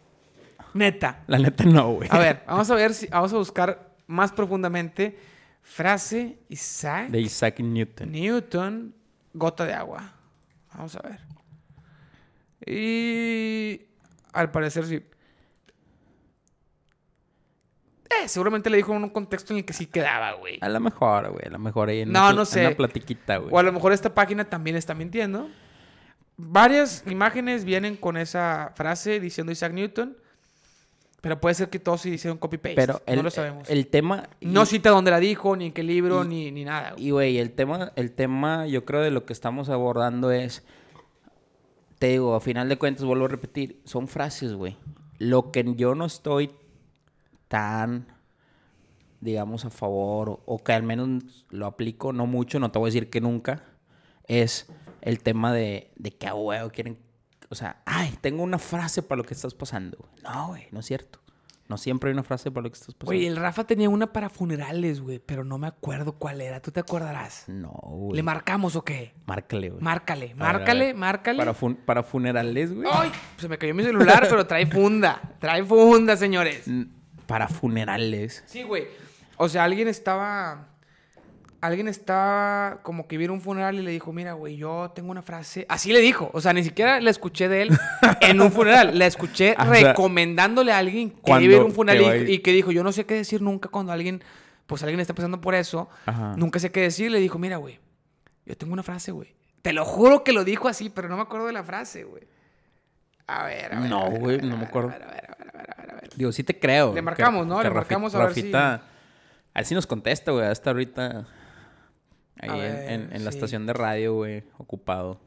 Neta. 0.74 1.24
La 1.28 1.38
neta 1.38 1.66
no, 1.66 1.96
güey. 1.96 2.08
A 2.12 2.18
ver, 2.18 2.44
vamos 2.48 2.70
a 2.72 2.76
ver 2.76 2.94
si 2.94 3.08
vamos 3.08 3.34
a 3.34 3.38
buscar 3.38 3.94
más 4.08 4.32
profundamente 4.32 5.18
frase 5.62 6.38
Isaac 6.48 7.10
De 7.10 7.20
Isaac 7.20 7.60
Newton. 7.60 8.12
Newton, 8.12 8.96
gota 9.34 9.66
de 9.66 9.74
agua. 9.74 10.14
Vamos 10.74 10.96
a 10.96 11.02
ver. 11.02 11.20
Y 12.66 13.82
al 14.34 14.52
parecer 14.52 14.86
sí. 14.86 15.04
Eh, 18.10 18.28
seguramente 18.28 18.70
le 18.70 18.78
dijo 18.78 18.96
en 18.96 19.04
un 19.04 19.10
contexto 19.10 19.54
en 19.54 19.60
el 19.60 19.66
que 19.66 19.74
sí 19.74 19.88
quedaba, 19.88 20.34
güey. 20.34 20.60
A 20.62 20.70
lo 20.70 20.80
mejor, 20.80 21.32
güey. 21.32 21.46
A 21.48 21.50
lo 21.50 21.60
mejor 21.60 21.90
ahí 21.90 22.02
en, 22.02 22.12
No, 22.12 22.22
una, 22.26 22.34
no 22.34 22.46
sé. 22.46 22.66
una 22.68 22.76
platiquita, 22.76 23.38
güey. 23.38 23.54
O 23.54 23.58
a 23.60 23.64
lo 23.64 23.72
mejor 23.72 23.94
esta 23.94 24.14
página 24.14 24.46
también 24.46 24.76
está 24.76 24.94
mintiendo. 24.94 25.50
Varias 26.38 27.04
imágenes 27.08 27.66
vienen 27.66 27.96
con 27.96 28.18
esa 28.18 28.72
frase 28.76 29.20
diciendo 29.20 29.52
Isaac 29.52 29.74
Newton. 29.74 30.16
Pero 31.22 31.42
puede 31.42 31.56
ser 31.56 31.70
que 31.72 31.80
todos 31.80 32.02
se 32.02 32.10
hicieron 32.10 32.38
copy-paste. 32.38 32.76
Pero 32.76 33.02
el, 33.08 33.16
no 33.16 33.24
lo 33.24 33.32
sabemos. 33.32 33.68
el 33.68 33.88
tema... 33.88 34.30
no 34.42 34.62
y- 34.62 34.66
cita 34.68 34.92
dónde 34.92 35.10
la 35.10 35.20
dijo, 35.20 35.56
ni 35.56 35.66
en 35.68 35.74
qué 35.74 35.82
libro, 35.82 36.24
y- 36.24 36.28
ni, 36.28 36.52
ni 36.52 36.64
nada. 36.66 36.92
güey. 36.92 37.04
Y, 37.08 37.10
güey, 37.10 37.38
el 37.40 37.52
tema, 37.52 37.92
el 37.96 38.12
tema, 38.12 38.68
yo 38.68 38.86
creo 38.86 39.02
de 39.02 39.10
lo 39.10 39.26
que 39.26 39.34
estamos 39.34 39.70
abordando 39.70 40.30
es, 40.32 40.64
te 42.00 42.08
digo, 42.08 42.36
a 42.36 42.42
final 42.42 42.70
de 42.70 42.78
cuentas, 42.78 43.06
vuelvo 43.06 43.26
a 43.26 43.30
repetir, 43.30 43.82
son 43.86 44.08
frases, 44.08 44.54
güey. 44.54 44.78
Lo 45.18 45.52
que 45.52 45.64
yo 45.76 45.96
no 45.96 46.06
estoy 46.06 46.52
tan, 47.48 48.08
digamos, 49.22 49.66
a 49.66 49.70
favor, 49.70 50.42
o, 50.46 50.64
que 50.64 50.74
al 50.74 50.84
menos 50.84 51.46
lo 51.50 51.66
aplico, 51.66 52.12
no 52.12 52.26
mucho, 52.26 52.60
no 52.60 52.72
te 52.72 52.80
voy 52.80 52.88
a 52.88 52.92
decir 52.92 53.10
que 53.10 53.22
nunca, 53.22 53.64
es 54.28 54.68
el 55.02 55.22
tema 55.22 55.54
de, 55.54 55.92
de 55.96 56.12
que 56.12 56.28
a 56.28 56.36
huevo 56.36 56.70
quieren, 56.70 56.98
o 57.50 57.56
sea, 57.56 57.82
ay, 57.86 58.18
tengo 58.22 58.44
una 58.44 58.60
frase 58.60 59.02
para 59.02 59.18
lo 59.18 59.24
que 59.24 59.34
estás 59.34 59.54
pasando. 59.54 60.10
No, 60.24 60.50
güey, 60.50 60.68
no 60.72 60.80
es 60.80 60.86
cierto. 60.86 61.20
No 61.68 61.78
siempre 61.78 62.10
hay 62.10 62.14
una 62.14 62.22
frase 62.22 62.52
para 62.52 62.64
lo 62.66 62.70
que 62.70 62.76
estás 62.76 62.94
pasando. 62.94 63.08
Güey, 63.08 63.26
el 63.26 63.38
Rafa 63.38 63.64
tenía 63.64 63.90
una 63.90 64.14
para 64.14 64.30
funerales, 64.30 65.02
güey, 65.02 65.18
pero 65.18 65.44
no 65.44 65.58
me 65.58 65.66
acuerdo 65.66 66.12
cuál 66.14 66.42
era. 66.42 66.62
¿Tú 66.62 66.72
te 66.72 66.80
acordarás? 66.80 67.46
No, 67.48 67.72
güey. 67.72 68.16
¿Le 68.18 68.22
marcamos 68.24 68.76
o 68.76 68.84
qué? 68.84 69.16
Márcale, 69.26 69.70
güey. 69.72 69.82
Márcale, 69.82 70.32
A 70.34 70.36
márcale, 70.36 70.86
ver. 70.88 70.96
márcale. 70.96 71.38
Para, 71.40 71.54
fun- 71.56 71.76
para 71.84 72.04
funerales, 72.04 72.72
güey. 72.72 72.88
¡Ay! 72.92 73.12
Se 73.38 73.50
me 73.50 73.58
cayó 73.58 73.74
mi 73.74 73.82
celular, 73.84 74.28
pero 74.30 74.46
trae 74.46 74.68
funda. 74.68 75.20
Trae 75.40 75.64
funda, 75.64 76.16
señores. 76.16 76.66
Para 77.26 77.48
funerales. 77.48 78.44
Sí, 78.46 78.62
güey. 78.62 78.86
O 79.38 79.50
sea, 79.50 79.64
alguien 79.64 79.88
estaba. 79.88 80.68
Alguien 81.62 81.88
estaba 81.88 82.80
como 82.84 83.08
que 83.08 83.18
vieron 83.18 83.38
un 83.38 83.42
funeral 83.42 83.76
y 83.76 83.82
le 83.82 83.90
dijo, 83.92 84.14
mira, 84.14 84.34
güey, 84.34 84.56
yo 84.56 84.92
tengo 84.94 85.10
una 85.10 85.22
frase. 85.22 85.66
Así 85.70 85.92
le 85.92 86.00
dijo. 86.00 86.30
O 86.34 86.42
sea, 86.42 86.54
ni 86.54 86.64
siquiera 86.64 87.02
la 87.02 87.10
escuché 87.10 87.48
de 87.50 87.64
él 87.64 87.70
en 88.22 88.40
un 88.42 88.52
funeral. 88.52 88.98
La 89.00 89.08
escuché 89.08 89.56
O 89.58 89.64
sea, 89.74 89.90
recomendándole 89.90 90.72
a 90.72 90.78
alguien 90.78 91.10
que 91.12 91.32
iba 91.32 91.38
a 91.38 91.42
ir 91.42 91.56
a 91.56 91.64
un 91.66 91.72
funeral 91.72 92.30
y, 92.30 92.40
que 92.40 92.52
dijo, 92.52 92.72
yo 92.72 92.84
no 92.84 92.92
sé 92.92 93.06
qué 93.06 93.16
decir 93.16 93.42
nunca 93.42 93.70
cuando 93.70 93.92
alguien, 93.92 94.24
pues 94.68 94.84
alguien 94.84 95.00
está 95.00 95.14
pasando 95.16 95.42
por 95.42 95.56
eso. 95.56 95.90
Ajá. 96.06 96.36
Nunca 96.38 96.60
sé 96.60 96.72
qué 96.72 96.82
decir. 96.82 97.10
Le 97.12 97.20
dijo, 97.20 97.40
mira, 97.40 97.58
güey, 97.58 97.80
yo 98.46 98.56
tengo 98.56 98.74
una 98.74 98.84
frase, 98.84 99.12
güey. 99.12 99.34
Te 99.64 99.74
lo 99.74 99.86
juro 99.86 100.24
que 100.24 100.34
lo 100.34 100.44
dijo 100.44 100.68
así, 100.68 100.92
pero 100.92 101.10
no 101.10 101.16
me 101.16 101.24
acuerdo 101.24 101.48
de 101.48 101.54
la 101.54 101.64
frase, 101.64 102.04
güey. 102.04 102.24
A 103.26 103.44
ver, 103.46 103.74
a 103.74 103.80
ver. 103.80 103.90
No, 103.90 104.12
güey, 104.12 104.40
no 104.42 104.56
me 104.58 104.66
acuerdo. 104.66 104.90
A 104.90 104.92
ver, 104.92 105.04
a 105.04 105.08
ver, 105.08 105.26
a 105.32 105.36
ver, 105.36 105.50
a 105.50 105.58
ver, 105.58 105.72
a 105.72 105.82
ver, 105.82 105.92
a 105.92 105.96
ver. 105.96 106.10
Digo, 106.16 106.32
sí 106.32 106.44
te 106.44 106.60
creo. 106.60 106.94
Le 106.94 107.02
marcamos, 107.02 107.48
¿no? 107.48 107.64
Le 107.64 107.72
marcamos 107.72 108.14
a 108.14 108.20
ver 108.20 108.34
si- 108.34 108.42
Rafita, 108.42 108.74
A 108.76 108.82
ver 109.60 109.66
si 109.66 109.74
nos 109.74 109.88
contesta, 109.88 110.32
güey. 110.32 110.46
Hasta 110.46 110.70
ahorita. 110.70 111.26
Ahí 112.40 112.50
en, 112.50 112.58
ver, 112.58 112.92
en- 112.92 113.10
en 113.16 113.24
la 113.24 113.30
estación 113.30 113.66
de 113.66 113.74
radio, 113.74 114.14
güey. 114.16 114.44
Ocupado. 114.58 115.20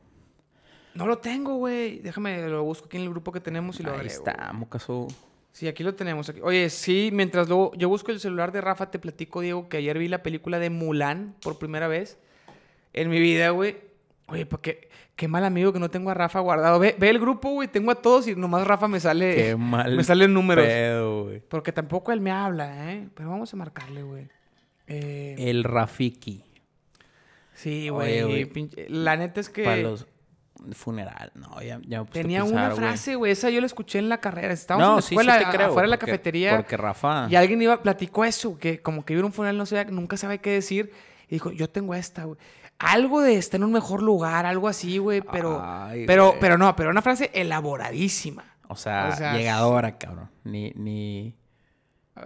No 0.94 1.06
lo 1.06 1.18
tengo, 1.18 1.56
güey. 1.56 2.00
Déjame, 2.00 2.46
lo 2.48 2.64
busco 2.64 2.86
aquí 2.86 2.96
en 2.96 3.04
el 3.04 3.10
grupo 3.10 3.30
que 3.32 3.40
tenemos 3.40 3.78
y 3.80 3.82
lo 3.82 3.90
Ahí 3.90 3.96
agrego. 4.00 4.14
está, 4.14 4.52
mocaso. 4.52 5.08
Sí, 5.52 5.66
aquí 5.68 5.82
lo 5.82 5.94
tenemos. 5.94 6.28
aquí. 6.28 6.40
Oye, 6.42 6.70
sí, 6.70 7.10
mientras 7.12 7.48
luego 7.48 7.72
yo 7.76 7.88
busco 7.88 8.10
el 8.10 8.20
celular 8.20 8.52
de 8.52 8.60
Rafa, 8.60 8.90
te 8.90 8.98
platico, 8.98 9.40
Diego, 9.40 9.68
que 9.68 9.76
ayer 9.78 9.98
vi 9.98 10.08
la 10.08 10.22
película 10.22 10.58
de 10.58 10.70
Mulan 10.70 11.34
por 11.40 11.58
primera 11.58 11.88
vez 11.88 12.18
en 12.92 13.08
mi 13.10 13.18
vida, 13.20 13.50
güey. 13.50 13.76
Oye, 14.26 14.44
pues 14.44 14.60
qué, 14.60 14.88
qué 15.16 15.26
mal 15.26 15.44
amigo 15.44 15.72
que 15.72 15.78
no 15.78 15.90
tengo 15.90 16.10
a 16.10 16.14
Rafa 16.14 16.40
guardado. 16.40 16.78
Ve, 16.78 16.94
ve 16.98 17.08
el 17.10 17.18
grupo, 17.18 17.50
güey, 17.50 17.66
tengo 17.68 17.90
a 17.90 17.94
todos 17.96 18.28
y 18.28 18.36
nomás 18.36 18.66
Rafa 18.66 18.86
me 18.88 19.00
sale. 19.00 19.34
Qué 19.34 19.56
mal. 19.56 19.96
Me 19.96 20.04
salen 20.04 20.34
números. 20.34 20.66
pedo, 20.66 21.24
güey. 21.24 21.40
Porque 21.40 21.72
tampoco 21.72 22.12
él 22.12 22.20
me 22.20 22.30
habla, 22.30 22.92
¿eh? 22.92 23.08
Pero 23.14 23.30
vamos 23.30 23.52
a 23.52 23.56
marcarle, 23.56 24.02
güey. 24.02 24.28
Eh, 24.86 25.34
El 25.38 25.64
Rafiki. 25.64 26.44
Sí, 27.58 27.88
güey. 27.88 28.50
La 28.88 29.16
neta 29.16 29.40
es 29.40 29.48
que. 29.48 29.64
Para 29.64 29.76
los 29.78 30.06
funeral. 30.72 31.30
No, 31.34 31.62
ya, 31.62 31.80
ya 31.86 32.02
me 32.02 32.08
a 32.08 32.10
Tenía 32.10 32.42
pensar, 32.42 32.66
una 32.72 32.74
frase, 32.74 33.14
güey. 33.14 33.30
Esa 33.32 33.48
yo 33.50 33.60
la 33.60 33.66
escuché 33.66 33.98
en 34.00 34.08
la 34.08 34.18
carrera. 34.18 34.52
Estábamos 34.52 34.88
en 34.88 34.94
la 34.96 35.02
sí, 35.02 35.08
sí 35.08 35.14
escuela, 35.14 35.38
te 35.38 35.44
a- 35.44 35.50
creo, 35.50 35.66
afuera 35.68 35.86
de 35.86 35.90
la 35.90 35.98
cafetería. 35.98 36.56
Porque 36.56 36.76
Rafa. 36.76 37.28
Y 37.30 37.36
alguien 37.36 37.62
iba, 37.62 37.80
platicó 37.82 38.24
eso, 38.24 38.58
que 38.58 38.82
como 38.82 39.04
que 39.04 39.12
iba 39.12 39.22
a 39.22 39.26
un 39.26 39.32
funeral, 39.32 39.56
no 39.56 39.66
sé, 39.66 39.84
nunca 39.86 40.16
sabe 40.16 40.38
qué 40.40 40.50
decir. 40.50 40.90
Y 41.28 41.34
dijo, 41.36 41.52
yo 41.52 41.70
tengo 41.70 41.94
esta, 41.94 42.24
güey. 42.24 42.38
Algo 42.80 43.20
de 43.22 43.36
estar 43.36 43.58
en 43.58 43.64
un 43.64 43.72
mejor 43.72 44.02
lugar, 44.02 44.46
algo 44.46 44.66
así, 44.68 44.98
güey. 44.98 45.20
Pero, 45.20 45.60
Ay, 45.62 46.06
pero, 46.06 46.34
pero 46.40 46.58
no, 46.58 46.74
pero 46.74 46.90
una 46.90 47.02
frase 47.02 47.30
elaboradísima. 47.34 48.44
O 48.68 48.76
sea, 48.76 49.10
O 49.12 49.16
sea, 49.16 49.36
llegadora, 49.36 49.96
cabrón. 49.98 50.30
Ni, 50.44 50.70
ni, 50.76 51.34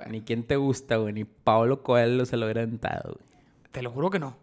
ni 0.09 0.23
quién 0.23 0.43
te 0.45 0.57
gusta, 0.57 0.97
güey. 0.97 1.13
Ni 1.13 1.25
Pablo 1.25 1.83
Coelho 1.83 2.25
se 2.27 2.37
lo 2.37 2.47
hubiera 2.47 2.63
aventado, 2.63 3.15
güey. 3.19 3.27
te 3.71 3.83
lo 3.83 3.91
juro 3.91 4.11
que 4.11 4.19
no. 4.19 4.37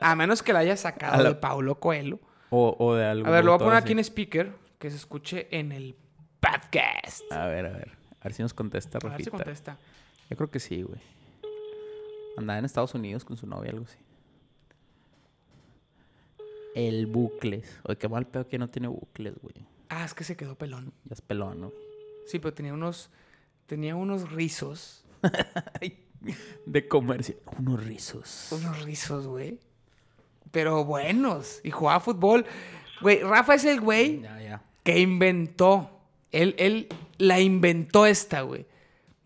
A 0.00 0.14
menos 0.16 0.42
que 0.42 0.52
la 0.52 0.60
haya 0.60 0.76
sacado 0.76 1.22
la- 1.22 1.30
de 1.30 1.34
Paulo 1.36 1.78
Coelho. 1.80 2.20
O, 2.50 2.76
o 2.78 2.94
de 2.94 3.04
algo. 3.06 3.26
A 3.26 3.30
ver, 3.30 3.44
lo 3.44 3.52
voy 3.52 3.56
a 3.60 3.64
poner 3.64 3.76
aquí 3.78 3.92
en 3.92 3.98
speaker, 4.00 4.52
que 4.78 4.90
se 4.90 4.96
escuche 4.96 5.48
en 5.50 5.72
el 5.72 5.96
podcast. 6.40 7.22
A 7.32 7.46
ver, 7.46 7.66
a 7.66 7.70
ver. 7.72 7.92
A 8.20 8.24
ver 8.24 8.32
si 8.34 8.42
nos 8.42 8.54
contesta, 8.54 8.98
A 8.98 9.08
ver 9.08 9.12
si 9.18 9.24
Rafita. 9.24 9.30
contesta. 9.30 9.78
Yo 10.30 10.36
creo 10.36 10.50
que 10.50 10.60
sí, 10.60 10.82
güey. 10.82 11.00
Andaba 12.36 12.58
en 12.58 12.64
Estados 12.64 12.94
Unidos 12.94 13.24
con 13.24 13.36
su 13.36 13.46
novia, 13.46 13.70
algo 13.70 13.84
así. 13.84 13.98
El 16.74 17.06
bucles. 17.06 17.78
Oye, 17.84 17.96
qué 17.98 18.08
mal 18.08 18.26
pedo 18.26 18.48
que 18.48 18.58
no 18.58 18.68
tiene 18.68 18.88
bucles, 18.88 19.34
güey. 19.40 19.54
Ah, 19.88 20.04
es 20.04 20.14
que 20.14 20.24
se 20.24 20.36
quedó 20.36 20.56
pelón. 20.56 20.92
Ya 21.04 21.14
es 21.14 21.20
pelón, 21.20 21.60
¿no? 21.60 21.72
Sí, 22.26 22.38
pero 22.40 22.52
tenía 22.54 22.72
unos, 22.74 23.10
tenía 23.66 23.94
unos 23.96 24.30
rizos. 24.32 25.04
De 26.66 26.88
comercio. 26.88 27.36
Unos 27.58 27.84
rizos. 27.84 28.48
Unos 28.52 28.82
rizos, 28.82 29.26
güey. 29.26 29.58
Pero 30.50 30.84
buenos. 30.84 31.60
Y 31.64 31.70
jugaba 31.70 32.00
fútbol. 32.00 32.44
Güey, 33.00 33.20
Rafa 33.22 33.54
es 33.54 33.64
el 33.64 33.80
güey 33.80 34.22
que 34.82 34.98
inventó. 35.00 35.90
Él, 36.32 36.54
él 36.58 36.88
la 37.18 37.40
inventó 37.40 38.06
esta, 38.06 38.42
güey. 38.42 38.66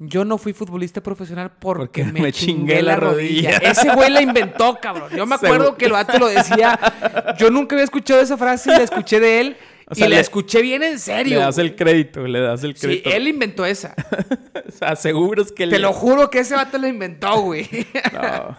Yo 0.01 0.25
no 0.25 0.39
fui 0.39 0.53
futbolista 0.53 1.03
profesional 1.03 1.51
porque, 1.59 2.03
Porque 2.03 2.13
me, 2.13 2.21
me 2.23 2.33
chingué, 2.33 2.59
chingué 2.59 2.83
la 2.83 2.93
la 2.93 2.97
rodilla. 3.01 3.51
rodilla. 3.59 3.71
Ese 3.73 3.93
güey 3.95 4.11
la 4.11 4.23
inventó, 4.23 4.79
cabrón. 4.81 5.11
Yo 5.17 5.27
me 5.27 5.35
acuerdo 5.37 5.77
que 5.77 5.87
el 5.87 5.93
vato 5.93 6.19
lo 6.19 6.29
decía. 6.29 7.35
Yo 7.39 7.51
nunca 7.51 7.75
había 7.75 7.85
escuchado 7.85 8.21
esa 8.21 8.37
frase 8.37 8.71
y 8.71 8.77
la 8.77 8.85
escuché 8.85 9.19
de 9.19 9.41
él. 9.41 9.57
O 9.91 9.95
sea, 9.95 10.07
y 10.07 10.11
la 10.11 10.17
le- 10.17 10.21
escuché 10.21 10.61
bien 10.63 10.83
en 10.83 10.93
Le 10.93 10.99
serio. 10.99 11.39
das 11.41 11.57
el 11.59 11.75
crédito, 11.77 12.27
le 12.27 12.41
das 12.41 12.63
el 12.65 12.77
Sí, 12.77 12.87
crédito. 12.87 13.11
él 13.11 13.29
inventó 13.29 13.65
esa. 13.65 13.95
O 14.69 14.71
sea, 14.71 14.89
aseguras 14.91 15.51
que 15.51 15.65
Te 15.67 15.73
le- 15.73 15.79
lo 15.79 15.93
juro 15.95 16.29
que 16.31 16.41
ese 16.41 16.55
vato 16.55 16.77
la 16.79 16.89
inventó, 16.89 17.41
güey. 17.41 17.67
No. 18.13 18.57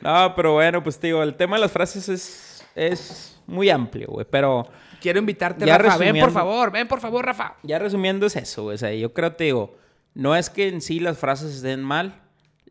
no, 0.00 0.34
pero 0.36 0.52
bueno, 0.52 0.82
pues 0.82 0.98
te 0.98 1.06
digo, 1.08 1.22
el 1.22 1.34
tema 1.34 1.56
de 1.56 1.60
las 1.62 1.72
frases 1.72 2.08
es, 2.10 2.64
es 2.74 3.40
muy 3.46 3.70
amplio, 3.70 4.08
güey. 4.08 4.26
Pero 4.30 4.68
Quiero 5.00 5.18
invitarte, 5.18 5.64
Ya 5.66 5.78
Rafa. 5.78 5.98
Ven, 5.98 6.18
por 6.18 6.30
favor. 6.32 6.70
Ven, 6.72 6.86
por 6.88 7.00
favor, 7.00 7.24
Rafa. 7.24 7.56
ya 7.62 7.78
resumiendo 7.78 8.26
es 8.26 8.36
eso, 8.36 8.64
güey. 8.64 8.74
O 8.74 8.78
sea, 8.78 8.92
yo 8.92 9.12
creo, 9.14 9.32
te 9.32 9.44
digo, 9.44 9.76
no 10.14 10.34
es 10.36 10.50
que 10.50 10.68
en 10.68 10.80
sí 10.80 11.00
las 11.00 11.18
frases 11.18 11.56
estén 11.56 11.82
mal. 11.82 12.22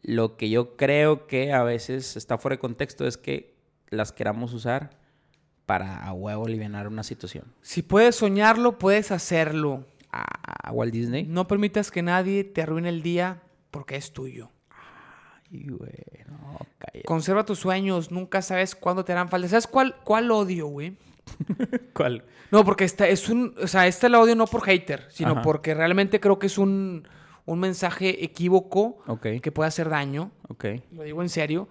Lo 0.01 0.37
que 0.37 0.49
yo 0.49 0.75
creo 0.75 1.25
que 1.27 1.53
a 1.53 1.63
veces 1.63 2.15
está 2.15 2.37
fuera 2.37 2.55
de 2.55 2.59
contexto 2.59 3.07
es 3.07 3.17
que 3.17 3.55
las 3.89 4.11
queramos 4.11 4.53
usar 4.53 4.91
para 5.65 6.03
a 6.05 6.13
huevo 6.13 6.45
aliviar 6.45 6.87
una 6.87 7.03
situación. 7.03 7.45
Si 7.61 7.81
puedes 7.81 8.15
soñarlo, 8.15 8.77
puedes 8.77 9.11
hacerlo. 9.11 9.85
A, 10.11 10.71
Walt 10.71 10.93
Disney. 10.93 11.23
No 11.23 11.47
permitas 11.47 11.91
que 11.91 12.01
nadie 12.01 12.43
te 12.43 12.61
arruine 12.61 12.89
el 12.89 13.01
día 13.01 13.41
porque 13.71 13.95
es 13.97 14.13
tuyo. 14.13 14.49
Ay, 15.51 15.67
güey, 15.67 16.25
no. 16.27 16.57
Conserva 17.05 17.45
tus 17.45 17.59
sueños, 17.59 18.11
nunca 18.11 18.41
sabes 18.41 18.75
cuándo 18.75 19.03
te 19.03 19.11
harán 19.11 19.29
falta. 19.29 19.47
¿Sabes 19.49 19.67
cuál, 19.67 19.95
cuál 20.03 20.31
odio, 20.31 20.67
güey? 20.67 20.97
¿Cuál? 21.93 22.23
No, 22.51 22.63
porque 22.63 22.83
esta 22.85 23.07
es 23.07 23.27
un. 23.29 23.55
O 23.61 23.67
sea, 23.67 23.87
este 23.87 24.07
lo 24.09 24.21
odio 24.21 24.35
no 24.35 24.45
por 24.47 24.63
hater, 24.63 25.05
sino 25.09 25.31
Ajá. 25.33 25.41
porque 25.41 25.73
realmente 25.73 26.19
creo 26.19 26.39
que 26.39 26.47
es 26.47 26.57
un, 26.57 27.07
un 27.45 27.59
mensaje 27.59 28.23
equívoco 28.23 28.99
Ok, 29.07 29.27
que 29.41 29.51
puede 29.51 29.67
hacer 29.67 29.89
daño. 29.89 30.31
ok. 30.47 30.65
Lo 30.91 31.03
digo 31.03 31.21
en 31.21 31.29
serio. 31.29 31.67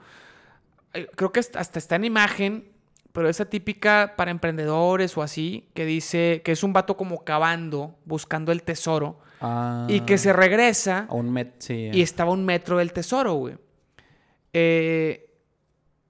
Eh, 0.93 1.09
Creo 1.17 1.33
que 1.33 1.41
hasta 1.41 1.61
hasta 1.61 1.79
está 1.79 1.97
en 1.97 2.05
imagen, 2.05 2.69
pero 3.15 3.31
esa 3.31 3.47
típica 3.47 4.13
para 4.17 4.31
emprendedores 4.31 5.17
o 5.17 5.23
así, 5.23 5.71
que 5.73 5.87
dice 5.87 6.43
que 6.45 6.53
es 6.53 6.63
un 6.63 6.75
vato 6.75 6.99
como 6.99 7.25
cavando, 7.25 7.97
buscando 8.05 8.53
el 8.53 8.63
tesoro, 8.63 9.21
Ah, 9.41 9.87
y 9.91 10.01
que 10.01 10.17
se 10.19 10.33
regresa 10.33 11.07
A 11.09 11.15
un 11.15 11.31
met, 11.33 11.55
sí. 11.61 11.91
y 11.93 12.03
estaba 12.03 12.31
a 12.31 12.35
un 12.35 12.45
metro 12.45 12.79
del 12.79 12.93
tesoro, 12.93 13.35
güey. 13.35 13.57
Eh, 14.53 15.31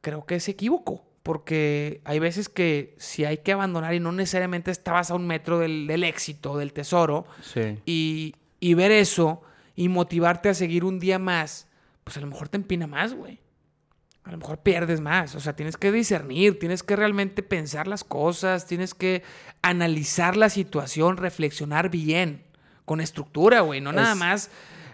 creo 0.00 0.24
que 0.26 0.40
se 0.40 0.52
equivocó. 0.52 1.04
porque 1.22 2.02
hay 2.04 2.18
veces 2.18 2.50
que 2.50 2.94
si 2.98 3.24
hay 3.24 3.38
que 3.38 3.52
abandonar 3.52 3.94
y 3.94 3.98
no 4.00 4.12
necesariamente 4.12 4.70
estabas 4.70 5.10
a 5.10 5.14
un 5.14 5.26
metro 5.26 5.58
del, 5.58 5.86
del 5.86 6.04
éxito, 6.04 6.58
del 6.58 6.74
tesoro, 6.74 7.24
Sí. 7.40 7.78
y, 7.86 8.34
y 8.60 8.74
ver 8.74 8.90
eso 8.92 9.40
y 9.74 9.88
motivarte 9.88 10.50
a 10.50 10.54
seguir 10.54 10.84
un 10.84 11.00
día 11.00 11.18
más, 11.18 11.66
pues 12.04 12.18
a 12.18 12.20
lo 12.20 12.26
mejor 12.26 12.50
te 12.50 12.58
empina 12.58 12.86
más, 12.86 13.14
güey. 13.14 13.40
A 14.24 14.30
lo 14.30 14.38
mejor 14.38 14.58
pierdes 14.58 15.00
más. 15.00 15.34
O 15.34 15.40
sea, 15.40 15.54
tienes 15.54 15.76
que 15.76 15.92
discernir, 15.92 16.58
tienes 16.58 16.82
que 16.82 16.96
realmente 16.96 17.42
pensar 17.42 17.86
las 17.86 18.04
cosas, 18.04 18.66
tienes 18.66 18.94
que 18.94 19.22
analizar 19.60 20.36
la 20.36 20.48
situación, 20.48 21.18
reflexionar 21.18 21.90
bien, 21.90 22.42
con 22.84 23.00
estructura, 23.00 23.60
güey. 23.60 23.80
No 23.80 23.92
nada 23.92 24.14
más 24.14 24.50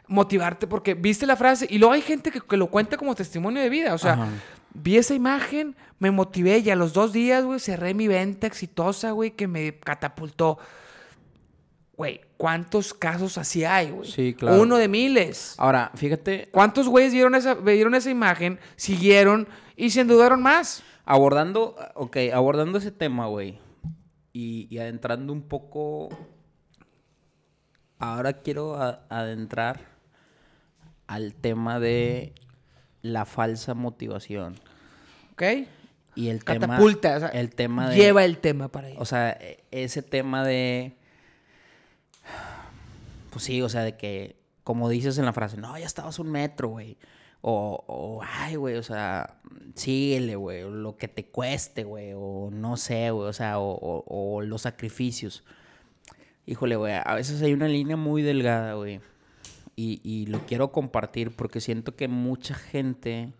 motivarte 0.09 0.66
porque 0.66 0.95
viste 0.95 1.24
la 1.24 1.37
frase 1.37 1.68
y 1.70 1.78
luego 1.78 1.95
hay 1.95 2.03
gente 2.03 2.33
que, 2.33 2.41
que 2.41 2.57
lo 2.57 2.66
cuenta 2.66 2.97
como 2.97 3.14
testimonio 3.14 3.62
de 3.62 3.68
vida. 3.68 3.95
O 3.95 3.99
sea, 3.99 4.14
Ajá. 4.14 4.28
vi 4.74 4.97
esa 4.97 5.14
imagen, 5.14 5.76
me 6.01 6.11
motivé 6.11 6.59
y 6.59 6.70
a 6.70 6.76
los 6.76 6.93
dos 6.93 7.12
días, 7.12 7.45
güey, 7.45 7.61
cerré 7.61 7.95
mi 7.95 8.09
venta 8.09 8.49
exitosa, 8.49 9.12
güey, 9.12 9.31
que 9.31 9.47
me 9.47 9.78
catapultó. 9.78 10.59
Güey, 11.97 12.22
¿cuántos 12.41 12.95
casos 12.95 13.36
así 13.36 13.64
hay, 13.66 13.91
güey? 13.91 14.11
Sí, 14.11 14.32
claro. 14.32 14.62
Uno 14.62 14.78
de 14.78 14.88
miles. 14.88 15.55
Ahora, 15.59 15.91
fíjate, 15.95 16.49
¿Cuántos 16.51 16.88
güeyes 16.88 17.12
vieron 17.12 17.34
esa, 17.34 17.53
vieron 17.53 17.95
esa 17.95 18.09
imagen, 18.11 18.59
siguieron 18.76 19.47
y 19.76 19.91
se 19.91 20.01
endudaron 20.01 20.43
más? 20.43 20.82
abordando, 21.05 21.76
ok, 21.95 22.16
abordando 22.32 22.78
ese 22.78 22.93
tema, 22.93 23.26
güey, 23.26 23.59
y, 24.32 24.68
y 24.70 24.78
adentrando 24.78 25.32
un 25.32 25.43
poco, 25.43 26.09
ahora 27.99 28.32
quiero 28.34 28.76
a- 28.80 29.01
adentrar 29.09 29.80
al 31.09 31.34
tema 31.34 31.80
de 31.80 32.32
la 33.03 33.24
falsa 33.24 33.74
motivación. 33.74 34.55
¿Ok? 35.32 35.43
Y 36.14 36.28
el 36.28 36.45
tema... 36.45 36.66
Catapulta. 36.68 37.16
o 37.16 37.20
sea, 37.20 37.28
el 37.30 37.51
tema 37.55 37.91
de... 37.91 37.97
Lleva 37.97 38.24
el 38.24 38.38
tema 38.38 38.68
para 38.68 38.88
ahí. 38.88 38.95
O 38.99 39.05
sea, 39.05 39.30
e- 39.32 39.64
ese 39.70 40.03
tema 40.03 40.45
de. 40.45 40.97
Pues 43.31 43.45
sí, 43.45 43.62
o 43.62 43.68
sea, 43.68 43.83
de 43.83 43.97
que, 43.97 44.37
como 44.64 44.89
dices 44.89 45.18
en 45.18 45.24
la 45.24 45.33
frase, 45.33 45.57
no, 45.57 45.78
ya 45.78 45.87
estabas 45.87 46.18
un 46.18 46.31
metro, 46.31 46.68
güey. 46.68 46.99
O, 47.43 48.20
ay, 48.22 48.57
güey, 48.57 48.76
o 48.76 48.83
sea, 48.83 49.41
síguele, 49.74 50.37
güey. 50.37 50.62
O 50.62 50.70
lo 50.70 50.97
que 50.99 51.09
te 51.09 51.26
cueste, 51.26 51.85
güey. 51.85 52.12
O 52.14 52.51
no 52.53 52.76
sé, 52.76 53.11
güey. 53.11 53.28
O 53.28 53.33
sea, 53.33 53.59
o, 53.59 54.05
o- 54.07 54.43
los 54.43 54.62
sacrificios. 54.62 55.43
Híjole, 56.47 56.76
güey, 56.76 56.93
a 57.03 57.14
veces 57.14 57.41
hay 57.43 57.53
una 57.55 57.68
línea 57.68 57.97
muy 57.97 58.22
delgada, 58.22 58.74
güey. 58.74 59.01
Y, 59.76 60.01
y 60.05 60.26
lo 60.26 60.45
quiero 60.47 60.72
compartir 60.72 61.35
porque 61.35 61.61
siento 61.61 61.97
que 61.97 62.09
mucha 62.09 62.55
gente, 62.55 63.33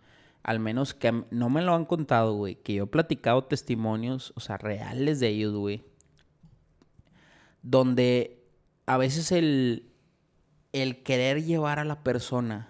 al 0.43 0.61
menos 0.61 0.95
que 0.95 1.24
no 1.30 1.51
me 1.51 1.61
lo 1.61 1.74
han 1.74 1.84
contado, 1.84 2.34
güey, 2.34 2.55
que 2.55 2.74
yo 2.74 2.84
he 2.84 2.86
platicado 2.86 3.45
testimonios, 3.45 4.32
o 4.36 4.41
sea, 4.41 4.57
reales 4.57 5.20
de 5.20 5.28
ellos, 5.28 5.55
güey, 5.55 5.84
donde 7.62 8.39
a 8.91 8.97
veces 8.97 9.30
el, 9.30 9.88
el 10.72 11.05
querer 11.05 11.45
llevar 11.45 11.78
a 11.78 11.84
la 11.84 12.03
persona 12.03 12.68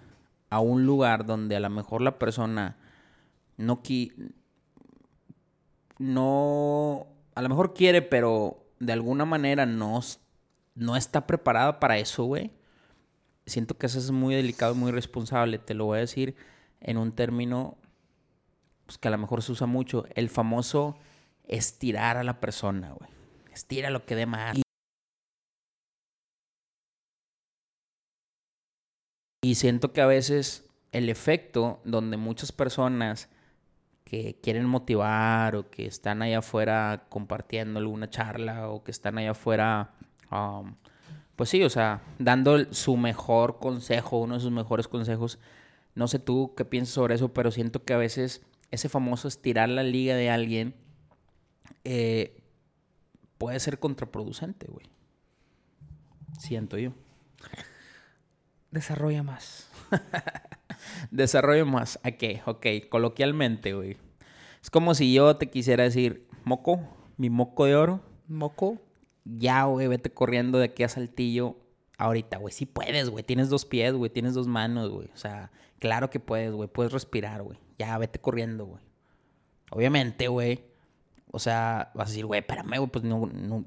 a 0.51 0.59
un 0.59 0.85
lugar 0.85 1.25
donde 1.25 1.55
a 1.55 1.59
lo 1.59 1.69
mejor 1.71 2.03
la 2.03 2.19
persona 2.19 2.77
no 3.57 3.81
qui 3.81 4.11
no 5.97 7.07
a 7.33 7.41
lo 7.41 7.49
mejor 7.49 7.73
quiere, 7.73 8.03
pero 8.03 8.67
de 8.79 8.93
alguna 8.93 9.25
manera 9.25 9.65
no, 9.65 9.99
no 10.75 10.95
está 10.95 11.25
preparada 11.25 11.79
para 11.79 11.97
eso, 11.97 12.25
güey. 12.25 12.51
Siento 13.47 13.79
que 13.79 13.87
eso 13.87 13.97
es 13.97 14.11
muy 14.11 14.35
delicado 14.35 14.75
y 14.75 14.77
muy 14.77 14.91
responsable. 14.91 15.57
Te 15.57 15.73
lo 15.73 15.85
voy 15.85 15.97
a 15.97 16.01
decir 16.01 16.35
en 16.81 16.97
un 16.97 17.13
término 17.13 17.79
pues, 18.85 18.99
que 18.99 19.07
a 19.07 19.11
lo 19.11 19.17
mejor 19.17 19.41
se 19.41 19.53
usa 19.53 19.65
mucho. 19.65 20.05
El 20.13 20.29
famoso 20.29 20.99
estirar 21.47 22.17
a 22.17 22.23
la 22.23 22.39
persona, 22.39 22.91
güey. 22.91 23.09
Estira 23.51 23.89
lo 23.89 24.05
que 24.05 24.15
dé 24.15 24.27
más. 24.27 24.61
Y, 29.41 29.55
siento 29.55 29.91
que 29.91 30.01
a 30.01 30.05
veces 30.05 30.69
el 30.91 31.09
efecto 31.09 31.81
donde 31.83 32.17
muchas 32.17 32.51
personas 32.51 33.29
que 34.03 34.37
quieren 34.41 34.65
motivar 34.65 35.55
o 35.55 35.69
que 35.69 35.85
están 35.85 36.21
allá 36.21 36.39
afuera 36.39 37.05
compartiendo 37.09 37.79
alguna 37.79 38.09
charla 38.09 38.69
o 38.69 38.83
que 38.83 38.91
están 38.91 39.17
allá 39.17 39.31
afuera, 39.31 39.93
um, 40.31 40.75
pues 41.35 41.49
sí, 41.49 41.63
o 41.63 41.69
sea, 41.69 42.03
dando 42.19 42.71
su 42.73 42.97
mejor 42.97 43.57
consejo, 43.57 44.19
uno 44.19 44.35
de 44.35 44.41
sus 44.41 44.51
mejores 44.51 44.87
consejos. 44.87 45.39
No 45.95 46.07
sé 46.07 46.19
tú 46.19 46.53
qué 46.55 46.65
piensas 46.65 46.93
sobre 46.93 47.15
eso, 47.15 47.33
pero 47.33 47.51
siento 47.51 47.83
que 47.83 47.93
a 47.93 47.97
veces 47.97 48.45
ese 48.69 48.89
famoso 48.89 49.27
estirar 49.27 49.69
la 49.69 49.83
liga 49.83 50.15
de 50.15 50.29
alguien 50.29 50.75
eh, 51.83 52.43
puede 53.37 53.59
ser 53.59 53.79
contraproducente, 53.79 54.67
güey. 54.67 54.85
Siento 56.37 56.77
yo. 56.77 56.93
Desarrolla 58.71 59.23
más. 59.23 59.69
Desarrollo 61.11 61.65
más. 61.65 61.99
¿A 62.03 62.11
qué? 62.11 62.41
Ok, 62.45 62.65
coloquialmente, 62.89 63.73
güey. 63.73 63.97
Es 64.61 64.69
como 64.69 64.93
si 64.95 65.13
yo 65.13 65.35
te 65.35 65.49
quisiera 65.49 65.83
decir, 65.83 66.27
moco, 66.43 66.79
mi 67.17 67.29
moco 67.29 67.65
de 67.65 67.75
oro, 67.75 68.01
Moco. 68.27 68.77
ya, 69.25 69.65
güey, 69.65 69.87
vete 69.87 70.09
corriendo 70.11 70.57
de 70.57 70.65
aquí 70.65 70.83
a 70.83 70.89
Saltillo. 70.89 71.57
Ahorita, 71.97 72.37
güey, 72.37 72.53
sí 72.53 72.65
puedes, 72.65 73.09
güey. 73.09 73.23
Tienes 73.23 73.49
dos 73.49 73.65
pies, 73.65 73.93
güey. 73.93 74.09
Tienes 74.09 74.33
dos 74.33 74.47
manos, 74.47 74.89
güey. 74.89 75.09
O 75.13 75.17
sea, 75.17 75.51
claro 75.79 76.09
que 76.09 76.19
puedes, 76.19 76.51
güey. 76.51 76.69
Puedes 76.69 76.93
respirar, 76.93 77.43
güey. 77.43 77.59
Ya, 77.77 77.97
vete 77.97 78.19
corriendo, 78.19 78.65
güey. 78.65 78.81
Obviamente, 79.69 80.27
güey. 80.27 80.63
O 81.31 81.39
sea, 81.39 81.91
vas 81.93 82.07
a 82.07 82.11
decir, 82.11 82.25
güey, 82.25 82.39
espérame, 82.39 82.77
güey, 82.77 82.87
pues 82.89 83.03
no, 83.03 83.27
no. 83.27 83.65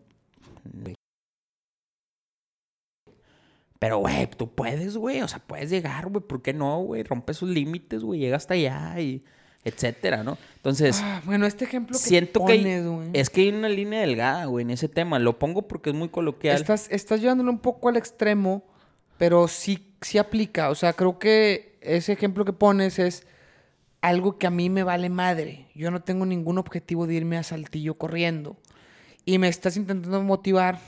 Pero, 3.84 3.98
güey, 3.98 4.26
tú 4.28 4.48
puedes, 4.50 4.96
güey. 4.96 5.20
O 5.20 5.28
sea, 5.28 5.40
puedes 5.40 5.68
llegar, 5.68 6.08
güey. 6.08 6.24
¿Por 6.24 6.40
qué 6.40 6.54
no, 6.54 6.80
güey? 6.82 7.02
Rompe 7.02 7.34
sus 7.34 7.50
límites, 7.50 8.02
güey. 8.02 8.18
Llega 8.20 8.38
hasta 8.38 8.54
allá 8.54 8.98
y 8.98 9.22
etcétera, 9.62 10.22
¿no? 10.24 10.38
Entonces, 10.56 11.00
Ah, 11.02 11.20
bueno, 11.26 11.44
este 11.44 11.66
ejemplo 11.66 11.98
que 11.98 12.02
siento 12.02 12.40
pones, 12.40 12.62
que 12.62 12.68
hay- 12.76 13.10
es 13.12 13.28
que 13.28 13.42
hay 13.42 13.48
una 13.50 13.68
línea 13.68 14.00
delgada, 14.00 14.46
güey, 14.46 14.62
en 14.64 14.70
ese 14.70 14.88
tema. 14.88 15.18
Lo 15.18 15.38
pongo 15.38 15.68
porque 15.68 15.90
es 15.90 15.96
muy 15.96 16.08
coloquial. 16.08 16.56
Estás, 16.56 16.86
estás 16.90 17.20
llevándolo 17.20 17.50
un 17.50 17.58
poco 17.58 17.90
al 17.90 17.98
extremo, 17.98 18.64
pero 19.18 19.48
sí, 19.48 19.92
sí 20.00 20.16
aplica. 20.16 20.70
O 20.70 20.74
sea, 20.74 20.94
creo 20.94 21.18
que 21.18 21.76
ese 21.82 22.12
ejemplo 22.14 22.46
que 22.46 22.54
pones 22.54 22.98
es 22.98 23.26
algo 24.00 24.38
que 24.38 24.46
a 24.46 24.50
mí 24.50 24.70
me 24.70 24.82
vale 24.82 25.10
madre. 25.10 25.66
Yo 25.74 25.90
no 25.90 26.02
tengo 26.02 26.24
ningún 26.24 26.56
objetivo 26.56 27.06
de 27.06 27.14
irme 27.16 27.36
a 27.36 27.42
Saltillo 27.42 27.98
corriendo. 27.98 28.56
Y 29.26 29.36
me 29.38 29.48
estás 29.48 29.76
intentando 29.76 30.22
motivar 30.22 30.78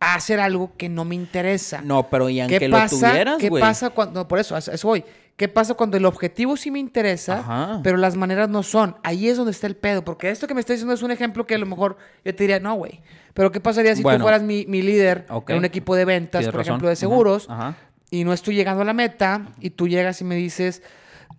a 0.00 0.14
hacer 0.14 0.40
algo 0.40 0.72
que 0.76 0.88
no 0.88 1.04
me 1.04 1.14
interesa. 1.14 1.82
No, 1.82 2.08
pero 2.08 2.28
y 2.30 2.36
¿Qué 2.36 2.42
aunque 2.42 2.70
pasa, 2.70 2.94
lo 2.96 3.00
tuvieras, 3.12 3.36
¿Qué 3.38 3.50
pasa 3.50 3.90
cuando.? 3.90 4.26
Por 4.26 4.38
eso, 4.38 4.56
eso 4.56 4.88
voy. 4.88 5.04
¿Qué 5.36 5.48
pasa 5.48 5.72
cuando 5.74 5.96
el 5.96 6.04
objetivo 6.04 6.54
sí 6.56 6.70
me 6.70 6.78
interesa, 6.78 7.38
Ajá. 7.38 7.80
pero 7.82 7.96
las 7.96 8.14
maneras 8.14 8.48
no 8.50 8.62
son? 8.62 8.96
Ahí 9.02 9.26
es 9.28 9.36
donde 9.38 9.52
está 9.52 9.66
el 9.66 9.76
pedo. 9.76 10.04
Porque 10.04 10.28
esto 10.30 10.46
que 10.46 10.52
me 10.54 10.60
estás 10.60 10.74
diciendo 10.74 10.92
es 10.94 11.02
un 11.02 11.10
ejemplo 11.10 11.46
que 11.46 11.54
a 11.54 11.58
lo 11.58 11.64
mejor 11.64 11.96
yo 12.24 12.34
te 12.34 12.42
diría, 12.44 12.60
no, 12.60 12.74
güey. 12.74 13.00
Pero 13.32 13.50
¿qué 13.50 13.60
pasaría 13.60 13.94
si 13.96 14.02
Bueno. 14.02 14.18
tú 14.18 14.22
fueras 14.24 14.42
mi, 14.42 14.66
mi 14.66 14.82
líder 14.82 15.26
en 15.48 15.56
un 15.56 15.64
equipo 15.64 15.94
de 15.94 16.04
ventas, 16.04 16.44
por 16.46 16.56
razón. 16.56 16.72
ejemplo, 16.72 16.88
de 16.88 16.92
Ajá, 16.92 17.00
seguros, 17.00 17.46
Ajá. 17.48 17.76
y 18.10 18.24
no 18.24 18.32
estoy 18.34 18.54
llegando 18.54 18.82
a 18.82 18.84
la 18.84 18.92
meta, 18.92 19.46
y 19.60 19.70
tú 19.70 19.88
llegas 19.88 20.20
y 20.20 20.24
me 20.24 20.34
dices. 20.34 20.82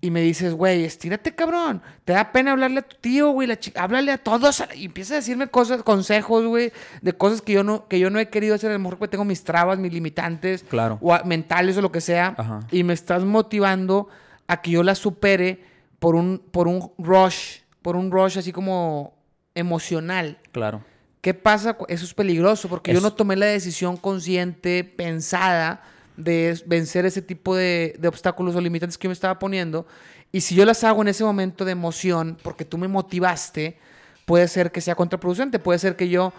Y 0.04 0.10
me 0.10 0.22
dices, 0.22 0.56
güey, 0.56 0.84
estírate, 0.84 1.36
cabrón. 1.36 1.82
Te 2.06 2.14
da 2.14 2.32
pena 2.32 2.54
hablarle 2.54 2.80
a 2.80 2.82
tu 2.82 2.96
tío, 3.00 3.30
güey. 3.30 3.48
la 3.48 3.60
chi- 3.60 3.72
Háblale 3.76 4.12
a 4.12 4.18
todos. 4.18 4.64
Y 4.76 4.86
empieza 4.86 5.14
a 5.14 5.18
decirme 5.18 5.46
cosas, 5.48 5.84
consejos, 5.84 6.44
güey, 6.46 6.72
de 7.04 7.14
cosas 7.14 7.44
que 7.44 7.54
yo 7.54 7.64
no, 7.64 7.88
que 7.88 8.00
yo 8.00 8.10
no 8.10 8.18
he 8.18 8.28
querido 8.30 8.56
hacer. 8.56 8.72
A 8.72 8.74
lo 8.74 8.80
mejor 8.80 8.98
que 8.98 9.08
tengo 9.08 9.26
mis 9.26 9.44
trabas, 9.44 9.78
mis 9.78 9.94
limitantes 9.94 10.64
Claro. 10.64 10.98
o 11.02 11.14
a- 11.14 11.22
mentales 11.24 11.78
o 11.78 11.82
lo 11.82 11.92
que 11.92 12.02
sea, 12.02 12.34
Ajá. 12.36 12.62
y 12.72 12.84
me 12.84 12.94
estás 12.94 13.24
motivando 13.24 14.08
a 14.48 14.60
que 14.62 14.72
yo 14.72 14.82
la 14.82 14.96
supere 14.96 15.64
por 16.00 16.16
un, 16.16 16.40
por 16.52 16.68
un 16.68 16.92
rush, 16.98 17.60
por 17.84 17.96
un 17.96 18.10
rush 18.12 18.40
así 18.40 18.52
como 18.52 19.14
emocional. 19.54 20.40
Claro. 20.52 20.84
¿Qué 21.22 21.36
pasa? 21.36 21.78
Eso 21.88 22.06
es 22.06 22.16
peligroso 22.16 22.68
porque 22.68 22.92
yo 22.92 23.02
no 23.02 23.14
tomé 23.14 23.36
la 23.36 23.46
decisión 23.46 23.98
consciente, 23.98 24.84
pensada, 24.84 25.84
de 26.24 26.62
vencer 26.66 27.06
ese 27.06 27.22
tipo 27.22 27.56
de, 27.56 27.96
de 28.00 28.08
obstáculos 28.08 28.56
o 28.56 28.62
limitantes 28.62 28.98
que 28.98 29.06
yo 29.06 29.10
me 29.10 29.14
estaba 29.14 29.40
poniendo. 29.40 29.86
Y 30.32 30.42
si 30.42 30.56
yo 30.56 30.66
las 30.66 30.84
hago 30.84 31.02
en 31.02 31.10
ese 31.10 31.24
momento 31.24 31.66
de 31.66 31.74
emoción, 31.74 32.38
porque 32.42 32.64
tú 32.64 32.78
me 32.78 32.88
motivaste, 32.88 33.78
puede 34.26 34.48
ser 34.48 34.72
que 34.72 34.82
sea 34.82 34.96
contraproducente. 34.96 35.60
Puede 35.60 35.80
ser 35.80 35.96
que 35.96 36.08
yo... 36.08 36.34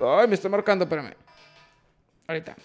Ay, 0.00 0.26
me 0.26 0.34
estoy 0.34 0.50
marcando, 0.50 0.84
espérame. 0.84 1.14
Ahorita. 2.26 2.56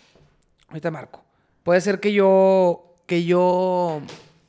Ahorita 0.67 0.91
marco. 0.91 1.23
Puede 1.63 1.81
ser 1.81 1.99
que 1.99 2.11
yo... 2.13 2.95
Que 3.05 3.23
yo... 3.23 4.01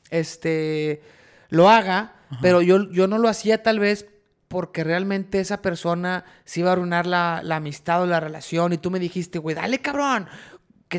Este... 0.09 1.01
Lo 1.49 1.69
haga, 1.69 2.15
pero 2.41 2.61
yo, 2.61 2.89
yo 2.91 3.07
no 3.07 3.19
lo 3.19 3.29
hacía 3.29 3.61
tal 3.61 3.79
vez 3.79 4.07
porque 4.47 4.83
realmente 4.83 5.39
esa 5.39 5.61
persona 5.61 6.25
se 6.43 6.61
iba 6.61 6.69
a 6.69 6.73
arruinar 6.73 7.05
la, 7.05 7.41
la 7.43 7.57
amistad 7.57 8.01
o 8.01 8.05
la 8.07 8.19
relación 8.19 8.73
y 8.73 8.77
tú 8.77 8.89
me 8.89 8.99
dijiste, 8.99 9.37
güey, 9.37 9.55
dale 9.55 9.79
cabrón, 9.79 10.27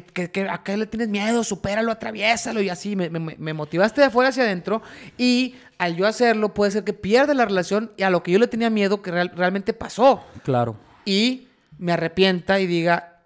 que, 0.02 0.12
que, 0.12 0.30
que 0.30 0.48
a 0.48 0.62
qué 0.62 0.76
le 0.76 0.86
tienes 0.86 1.08
miedo, 1.08 1.44
supéralo, 1.44 1.92
atraviésalo 1.92 2.60
y 2.62 2.68
así. 2.68 2.96
Me, 2.96 3.08
me- 3.10 3.36
me 3.38 3.52
motivaste 3.52 4.00
de 4.00 4.06
afuera 4.08 4.30
hacia 4.30 4.42
adentro 4.44 4.82
y 5.18 5.54
al 5.78 5.96
yo 5.96 6.06
hacerlo 6.06 6.54
puede 6.54 6.70
ser 6.70 6.84
que 6.84 6.92
pierda 6.92 7.34
la 7.34 7.44
relación 7.44 7.92
y 7.96 8.02
a 8.02 8.10
lo 8.10 8.22
que 8.22 8.32
yo 8.32 8.38
le 8.38 8.46
tenía 8.48 8.70
miedo 8.70 9.02
que 9.02 9.10
real- 9.10 9.32
realmente 9.34 9.72
pasó. 9.72 10.24
Claro. 10.44 10.76
Y 11.04 11.48
me 11.78 11.92
arrepienta 11.92 12.58
y 12.60 12.66
diga, 12.66 13.20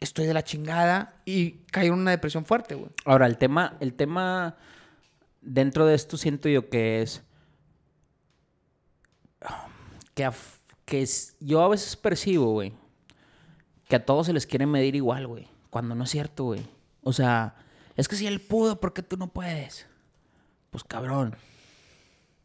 estoy 0.00 0.26
de 0.26 0.34
la 0.34 0.42
chingada 0.44 1.14
y 1.24 1.52
caigo 1.70 1.94
en 1.94 2.00
una 2.00 2.10
depresión 2.10 2.44
fuerte, 2.44 2.74
güey. 2.74 2.90
Ahora, 3.04 3.26
el 3.26 3.38
tema, 3.38 3.76
el 3.80 3.94
tema 3.94 4.56
dentro 5.40 5.86
de 5.86 5.94
esto 5.94 6.16
siento 6.16 6.48
yo 6.48 6.68
que 6.70 7.02
es 7.02 7.22
que, 10.14 10.24
a- 10.24 10.32
que 10.84 11.02
es- 11.02 11.36
yo 11.40 11.62
a 11.62 11.68
veces 11.68 11.96
percibo, 11.96 12.52
güey, 12.52 12.72
que 13.88 13.96
a 13.96 14.04
todos 14.04 14.26
se 14.26 14.32
les 14.32 14.46
quiere 14.46 14.66
medir 14.66 14.94
igual, 14.96 15.26
güey, 15.26 15.48
cuando 15.72 15.94
no 15.94 16.04
es 16.04 16.10
cierto, 16.10 16.44
güey. 16.44 16.60
O 17.02 17.14
sea, 17.14 17.56
es 17.96 18.06
que 18.06 18.14
si 18.14 18.26
él 18.26 18.42
pudo, 18.42 18.78
¿por 18.78 18.92
qué 18.92 19.02
tú 19.02 19.16
no 19.16 19.28
puedes? 19.28 19.86
Pues 20.68 20.84
cabrón. 20.84 21.34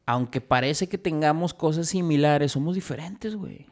Aunque 0.05 0.39
parece 0.39 0.87
que 0.87 0.97
tengamos 0.97 1.53
cosas 1.53 1.89
similares, 1.89 2.53
somos 2.53 2.75
diferentes, 2.75 3.35
güey. 3.35 3.65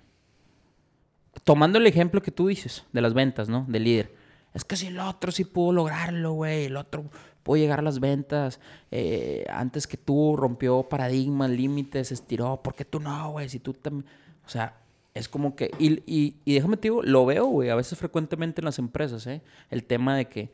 Tomando 1.45 1.77
el 1.77 1.87
ejemplo 1.87 2.21
que 2.21 2.31
tú 2.31 2.47
dices 2.47 2.83
de 2.91 2.99
las 2.99 3.13
ventas, 3.13 3.47
¿no? 3.47 3.63
Del 3.69 3.85
líder. 3.85 4.13
Es 4.53 4.65
que 4.65 4.75
si 4.75 4.87
el 4.87 4.99
otro 4.99 5.31
sí 5.31 5.45
pudo 5.45 5.71
lograrlo, 5.71 6.33
güey. 6.33 6.65
El 6.65 6.75
otro 6.75 7.05
pudo 7.41 7.55
llegar 7.55 7.79
a 7.79 7.83
las 7.83 8.01
ventas. 8.01 8.59
eh, 8.91 9.45
antes 9.49 9.87
que 9.87 9.95
tú 9.95 10.35
rompió 10.35 10.83
paradigmas, 10.83 11.49
límites, 11.49 12.11
estiró. 12.11 12.61
¿Por 12.61 12.75
qué 12.75 12.83
tú 12.83 12.99
no, 12.99 13.31
güey? 13.31 13.47
Si 13.47 13.59
tú 13.59 13.71
también... 13.71 14.05
O 14.45 14.49
sea, 14.49 14.75
es 15.15 15.27
como 15.27 15.55
que... 15.55 15.71
Y, 15.79 16.03
y, 16.05 16.35
y 16.45 16.53
déjame 16.53 16.77
te 16.77 16.83
digo, 16.89 17.01
lo 17.01 17.25
veo, 17.25 17.45
güey. 17.47 17.69
A 17.69 17.75
veces 17.75 17.97
frecuentemente 17.97 18.61
en 18.61 18.65
las 18.65 18.77
empresas, 18.77 19.25
¿eh? 19.25 19.41
El 19.71 19.83
tema 19.85 20.15
de 20.15 20.25
que... 20.27 20.51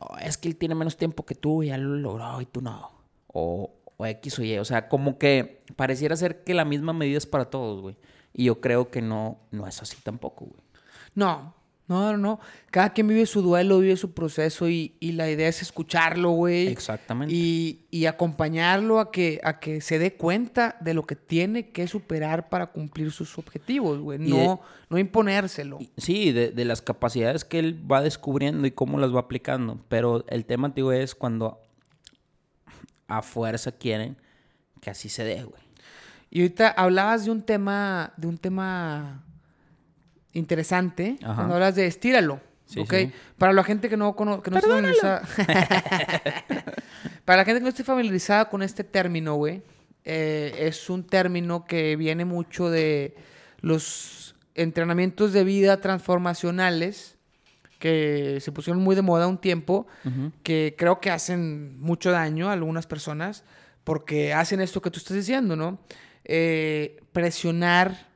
"Oh, 0.00 0.18
es 0.18 0.36
que 0.36 0.48
él 0.48 0.56
tiene 0.56 0.74
menos 0.74 0.96
tiempo 0.98 1.24
que 1.24 1.34
tú 1.34 1.62
y 1.62 1.68
ya 1.68 1.78
lo 1.78 1.96
logró 1.96 2.40
y 2.42 2.46
tú 2.46 2.60
no. 2.60 2.90
O, 3.28 3.72
o 3.96 4.06
X 4.06 4.38
o 4.38 4.42
Y. 4.42 4.58
O 4.58 4.64
sea, 4.66 4.88
como 4.88 5.16
que 5.18 5.62
pareciera 5.76 6.16
ser 6.16 6.44
que 6.44 6.52
la 6.52 6.64
misma 6.66 6.92
medida 6.92 7.16
es 7.16 7.26
para 7.26 7.46
todos, 7.46 7.80
güey. 7.80 7.96
Y 8.32 8.44
yo 8.44 8.60
creo 8.60 8.90
que 8.90 9.00
no, 9.00 9.38
no 9.52 9.66
es 9.66 9.80
así 9.80 9.96
tampoco, 10.02 10.46
güey. 10.46 10.60
No, 11.14 11.54
no, 11.86 12.12
no, 12.12 12.18
no. 12.18 12.40
Cada 12.70 12.92
quien 12.94 13.08
vive 13.08 13.26
su 13.26 13.42
duelo, 13.42 13.78
vive 13.78 13.96
su 13.96 14.12
proceso 14.12 14.68
y, 14.70 14.94
y 15.00 15.12
la 15.12 15.30
idea 15.30 15.48
es 15.48 15.60
escucharlo, 15.60 16.30
güey. 16.30 16.68
Exactamente. 16.68 17.34
Y, 17.34 17.80
y 17.90 18.06
acompañarlo 18.06 19.00
a 19.00 19.10
que, 19.12 19.40
a 19.44 19.60
que 19.60 19.80
se 19.82 19.98
dé 19.98 20.14
cuenta 20.14 20.76
de 20.80 20.94
lo 20.94 21.02
que 21.04 21.14
tiene 21.14 21.70
que 21.70 21.86
superar 21.86 22.48
para 22.48 22.68
cumplir 22.68 23.10
sus 23.12 23.36
objetivos, 23.38 23.98
güey. 24.00 24.18
De- 24.18 24.28
No, 24.30 24.62
no 24.88 24.98
imponérselo. 24.98 25.78
Y- 25.80 25.90
Sí, 25.98 26.32
de, 26.32 26.50
de 26.52 26.64
las 26.64 26.80
capacidades 26.80 27.44
que 27.44 27.58
él 27.58 27.80
va 27.90 28.00
descubriendo 28.00 28.66
y 28.66 28.70
cómo 28.70 28.98
las 28.98 29.14
va 29.14 29.20
aplicando. 29.20 29.78
Pero 29.88 30.24
el 30.28 30.46
tema, 30.46 30.72
tío, 30.74 30.90
es 30.90 31.14
cuando 31.14 31.60
a 33.08 33.22
fuerza 33.22 33.72
quieren 33.72 34.16
que 34.80 34.90
así 34.90 35.08
se 35.08 35.24
dé, 35.24 35.44
güey. 35.44 35.62
Y 36.30 36.40
ahorita 36.40 36.68
hablabas 36.70 37.26
de 37.26 37.30
un 37.30 37.42
tema, 37.42 38.12
de 38.16 38.26
un 38.26 38.38
tema 38.38 39.23
interesante. 40.34 41.16
Ajá. 41.22 41.34
Cuando 41.36 41.54
hablas 41.54 41.74
de 41.74 41.86
estíralo. 41.86 42.40
Sí, 42.66 42.80
¿ok? 42.80 42.94
sí. 42.94 43.12
Para 43.38 43.52
la 43.52 43.62
gente 43.64 43.88
que 43.88 43.96
no, 43.96 44.14
cono- 44.16 44.42
que 44.42 44.50
no 44.50 44.56
esté 44.58 44.68
familiarizada. 44.70 45.22
Para 47.24 47.38
la 47.38 47.44
gente 47.44 47.60
que 47.60 47.64
no 47.64 47.68
esté 47.68 47.84
familiarizada 47.84 48.48
con 48.48 48.62
este 48.62 48.84
término, 48.84 49.34
güey. 49.36 49.62
eh, 50.04 50.54
es 50.58 50.90
un 50.90 51.04
término 51.04 51.64
que 51.64 51.96
viene 51.96 52.24
mucho 52.24 52.68
de 52.70 53.14
los 53.60 54.34
entrenamientos 54.54 55.32
de 55.32 55.44
vida 55.44 55.80
transformacionales 55.80 57.16
que 57.78 58.38
se 58.40 58.52
pusieron 58.52 58.82
muy 58.82 58.94
de 58.96 59.02
moda 59.02 59.26
un 59.26 59.38
tiempo 59.38 59.86
que 60.42 60.74
creo 60.78 61.00
que 61.00 61.10
hacen 61.10 61.78
mucho 61.80 62.10
daño 62.10 62.48
a 62.48 62.52
algunas 62.52 62.86
personas 62.86 63.44
porque 63.84 64.32
hacen 64.32 64.60
esto 64.60 64.80
que 64.80 64.90
tú 64.90 64.98
estás 64.98 65.16
diciendo, 65.16 65.56
¿no? 65.56 65.78
Eh, 66.24 67.00
presionar 67.12 68.06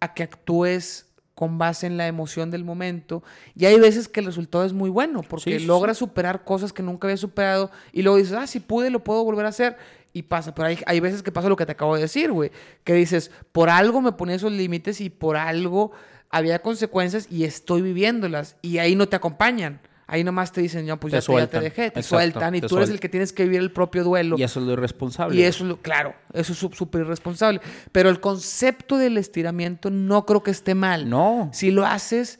a 0.00 0.12
que 0.12 0.22
actúes 0.22 1.05
con 1.36 1.58
base 1.58 1.86
en 1.86 1.98
la 1.98 2.06
emoción 2.06 2.50
del 2.50 2.64
momento. 2.64 3.22
Y 3.54 3.66
hay 3.66 3.78
veces 3.78 4.08
que 4.08 4.20
el 4.20 4.26
resultado 4.26 4.64
es 4.64 4.72
muy 4.72 4.88
bueno 4.88 5.20
porque 5.20 5.52
Sí, 5.52 5.58
sí, 5.60 5.66
logras 5.66 5.98
superar 5.98 6.44
cosas 6.44 6.72
que 6.72 6.82
nunca 6.82 7.06
habías 7.06 7.20
superado 7.20 7.70
y 7.92 8.00
luego 8.00 8.16
dices, 8.16 8.32
ah, 8.32 8.46
si 8.46 8.58
pude, 8.58 8.88
lo 8.88 9.04
puedo 9.04 9.22
volver 9.22 9.44
a 9.44 9.50
hacer. 9.50 9.76
Y 10.14 10.22
pasa, 10.22 10.54
pero 10.54 10.68
hay, 10.68 10.78
hay 10.86 10.98
veces 10.98 11.22
que 11.22 11.30
pasa 11.30 11.50
lo 11.50 11.56
que 11.56 11.66
te 11.66 11.72
acabo 11.72 11.94
de 11.94 12.00
decir, 12.00 12.32
güey. 12.32 12.50
Que 12.84 12.94
dices, 12.94 13.30
por 13.52 13.68
algo 13.68 14.00
me 14.00 14.12
ponía 14.12 14.34
esos 14.34 14.50
límites 14.50 15.02
y 15.02 15.10
por 15.10 15.36
algo 15.36 15.92
había 16.30 16.62
consecuencias 16.62 17.26
y 17.30 17.44
estoy 17.44 17.82
viviéndolas. 17.82 18.56
Y 18.62 18.78
ahí 18.78 18.96
no 18.96 19.06
te 19.06 19.16
acompañan. 19.16 19.80
Ahí 20.08 20.22
nomás 20.22 20.52
te 20.52 20.60
dicen, 20.60 20.86
no, 20.86 21.00
pues 21.00 21.10
Te 21.12 21.16
ya, 21.16 21.20
te, 21.20 21.26
ya 21.26 21.26
te 21.26 21.32
sueltan. 21.32 21.62
dejé, 21.64 21.90
te 21.90 22.00
Exacto, 22.00 22.02
sueltan. 22.08 22.54
Y 22.54 22.60
te 22.60 22.68
tú 22.68 22.76
eres 22.76 22.90
el 22.90 23.00
que 23.00 23.08
tienes 23.08 23.32
que 23.32 23.42
vivir 23.42 23.58
el 23.60 23.72
propio 23.72 24.04
duelo. 24.04 24.36
Y 24.38 24.44
eso 24.44 24.60
es 24.60 24.66
lo 24.66 24.72
irresponsable. 24.74 25.36
Y 25.36 25.42
eso, 25.42 25.64
es 25.64 25.68
lo- 25.70 25.82
claro, 25.82 26.14
eso 26.32 26.52
es 26.52 26.58
sú- 26.62 26.70
súper 26.72 27.00
irresponsable. 27.00 27.60
Pero 27.90 28.08
el 28.08 28.20
concepto 28.20 28.98
del 28.98 29.18
estiramiento 29.18 29.90
no 29.90 30.24
creo 30.24 30.44
que 30.44 30.52
esté 30.52 30.76
mal. 30.76 31.08
No. 31.10 31.50
Si 31.52 31.72
lo 31.72 31.84
haces, 31.84 32.38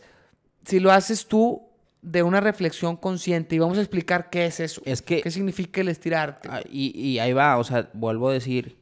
si 0.64 0.79
lo 0.79 0.93
haces 0.93 1.27
tú 1.27 1.62
de 2.03 2.23
una 2.23 2.41
reflexión 2.41 2.97
consciente 2.97 3.57
y 3.57 3.59
vamos 3.59 3.79
a 3.79 3.81
explicar 3.81 4.31
qué 4.31 4.47
es 4.47 4.61
eso. 4.61 4.81
Es 4.85 5.03
que- 5.03 5.21
¿Qué 5.23 5.31
significa 5.33 5.81
el 5.81 5.89
estirarte? 5.89 6.49
Ah, 6.53 6.61
Y, 6.71 6.97
y 6.97 7.19
ahí 7.19 7.33
va, 7.33 7.57
o 7.59 7.64
sea, 7.64 7.91
vuelvo 7.95 8.29
a 8.29 8.33
decir, 8.33 8.79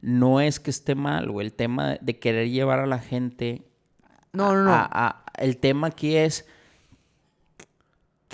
no 0.00 0.40
es 0.40 0.60
que 0.60 0.70
esté 0.70 0.94
mal, 0.94 1.30
güey. 1.30 1.46
El 1.48 1.52
tema 1.52 1.90
de- 1.90 1.98
de 2.00 2.18
querer 2.18 2.48
llevar 2.48 2.78
a 2.78 2.86
la 2.86 3.00
gente 3.00 3.66
No, 4.32 4.54
no, 4.54 4.64
no. 4.64 4.72
a- 4.72 4.88
a- 4.90 5.24
el 5.36 5.58
tema 5.58 5.88
aquí 5.88 6.16
es 6.16 6.46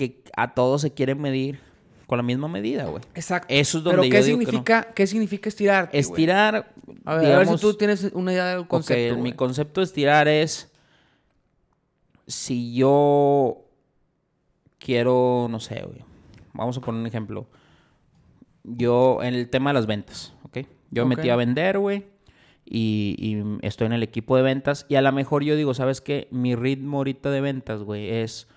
que 0.09 0.23
a 0.37 0.55
todos 0.55 0.81
se 0.81 0.93
quiere 0.93 1.15
medir 1.15 1.61
con 2.07 2.17
la 2.17 2.23
misma 2.23 2.49
medida, 2.49 2.87
güey. 2.87 3.03
Exacto. 3.15 3.47
Eso 3.51 3.79
es 3.79 3.85
donde 3.85 4.01
Pero 4.01 4.05
yo 4.05 4.11
¿qué 4.11 4.25
digo 4.25 4.39
que 4.39 4.45
no. 4.45 4.51
significa, 4.51 4.93
¿qué 4.95 5.07
significa 5.07 5.49
estirarte? 5.49 5.91
güey? 5.91 6.01
Estirar, 6.01 6.73
A 7.05 7.15
ver, 7.17 7.33
a 7.33 7.39
ver 7.39 7.47
si 7.49 7.57
tú 7.59 7.75
tienes 7.75 8.11
una 8.15 8.33
idea 8.33 8.47
del 8.57 8.67
concepto. 8.67 9.15
mi 9.15 9.21
güey. 9.21 9.33
concepto 9.37 9.81
de 9.81 9.85
estirar 9.85 10.27
es 10.27 10.73
si 12.27 12.75
yo 12.75 13.65
quiero, 14.79 15.47
no 15.51 15.61
sé, 15.61 15.83
güey. 15.85 16.05
Vamos 16.53 16.77
a 16.79 16.81
poner 16.81 17.01
un 17.01 17.07
ejemplo. 17.07 17.47
Yo, 18.65 19.23
en 19.23 19.35
el 19.35 19.49
tema 19.49 19.71
de 19.71 19.75
las 19.75 19.87
ventas, 19.87 20.35
¿ok? 20.45 20.59
Yo 20.91 21.07
me 21.07 21.17
metí 21.17 21.29
a 21.31 21.37
vender, 21.37 21.79
güey. 21.79 22.07
Y, 22.65 23.17
y 23.19 23.67
estoy 23.67 23.87
en 23.87 23.93
el 23.93 24.03
equipo 24.03 24.37
de 24.37 24.43
ventas. 24.43 24.85
Y 24.89 24.97
a 24.97 25.03
lo 25.03 25.11
mejor 25.13 25.43
yo 25.45 25.57
digo, 25.57 25.75
¿sabes 25.75 26.01
qué? 26.01 26.29
Mi 26.31 26.55
ritmo 26.57 26.99
ahorita 26.99 27.31
de 27.31 27.41
ventas, 27.41 27.83
güey, 27.83 28.11
es... 28.11 28.49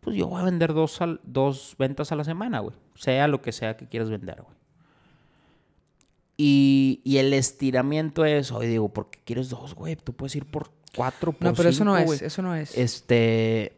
Pues 0.00 0.16
yo 0.16 0.26
voy 0.28 0.40
a 0.40 0.44
vender 0.44 0.72
dos, 0.72 1.00
al- 1.02 1.20
dos 1.24 1.74
ventas 1.78 2.10
a 2.12 2.16
la 2.16 2.24
semana, 2.24 2.60
güey. 2.60 2.74
Sea 2.94 3.28
lo 3.28 3.42
que 3.42 3.52
sea 3.52 3.76
que 3.76 3.86
quieras 3.86 4.08
vender, 4.10 4.42
güey. 4.42 4.56
Y, 6.36 7.00
y 7.04 7.18
el 7.18 7.34
estiramiento 7.34 8.24
es, 8.24 8.50
oye, 8.50 8.68
digo, 8.68 8.88
¿por 8.88 9.10
qué 9.10 9.18
quieres 9.24 9.50
dos, 9.50 9.74
güey? 9.74 9.96
Tú 9.96 10.14
puedes 10.14 10.34
ir 10.36 10.46
por 10.46 10.70
cuatro, 10.96 11.32
por 11.32 11.48
No, 11.48 11.54
pero 11.54 11.68
eso 11.68 11.84
no 11.84 11.96
cinco, 11.98 12.12
es, 12.14 12.18
güey. 12.20 12.26
eso 12.26 12.42
no 12.42 12.54
es. 12.54 12.78
Este... 12.78 13.66
eso, 13.66 13.74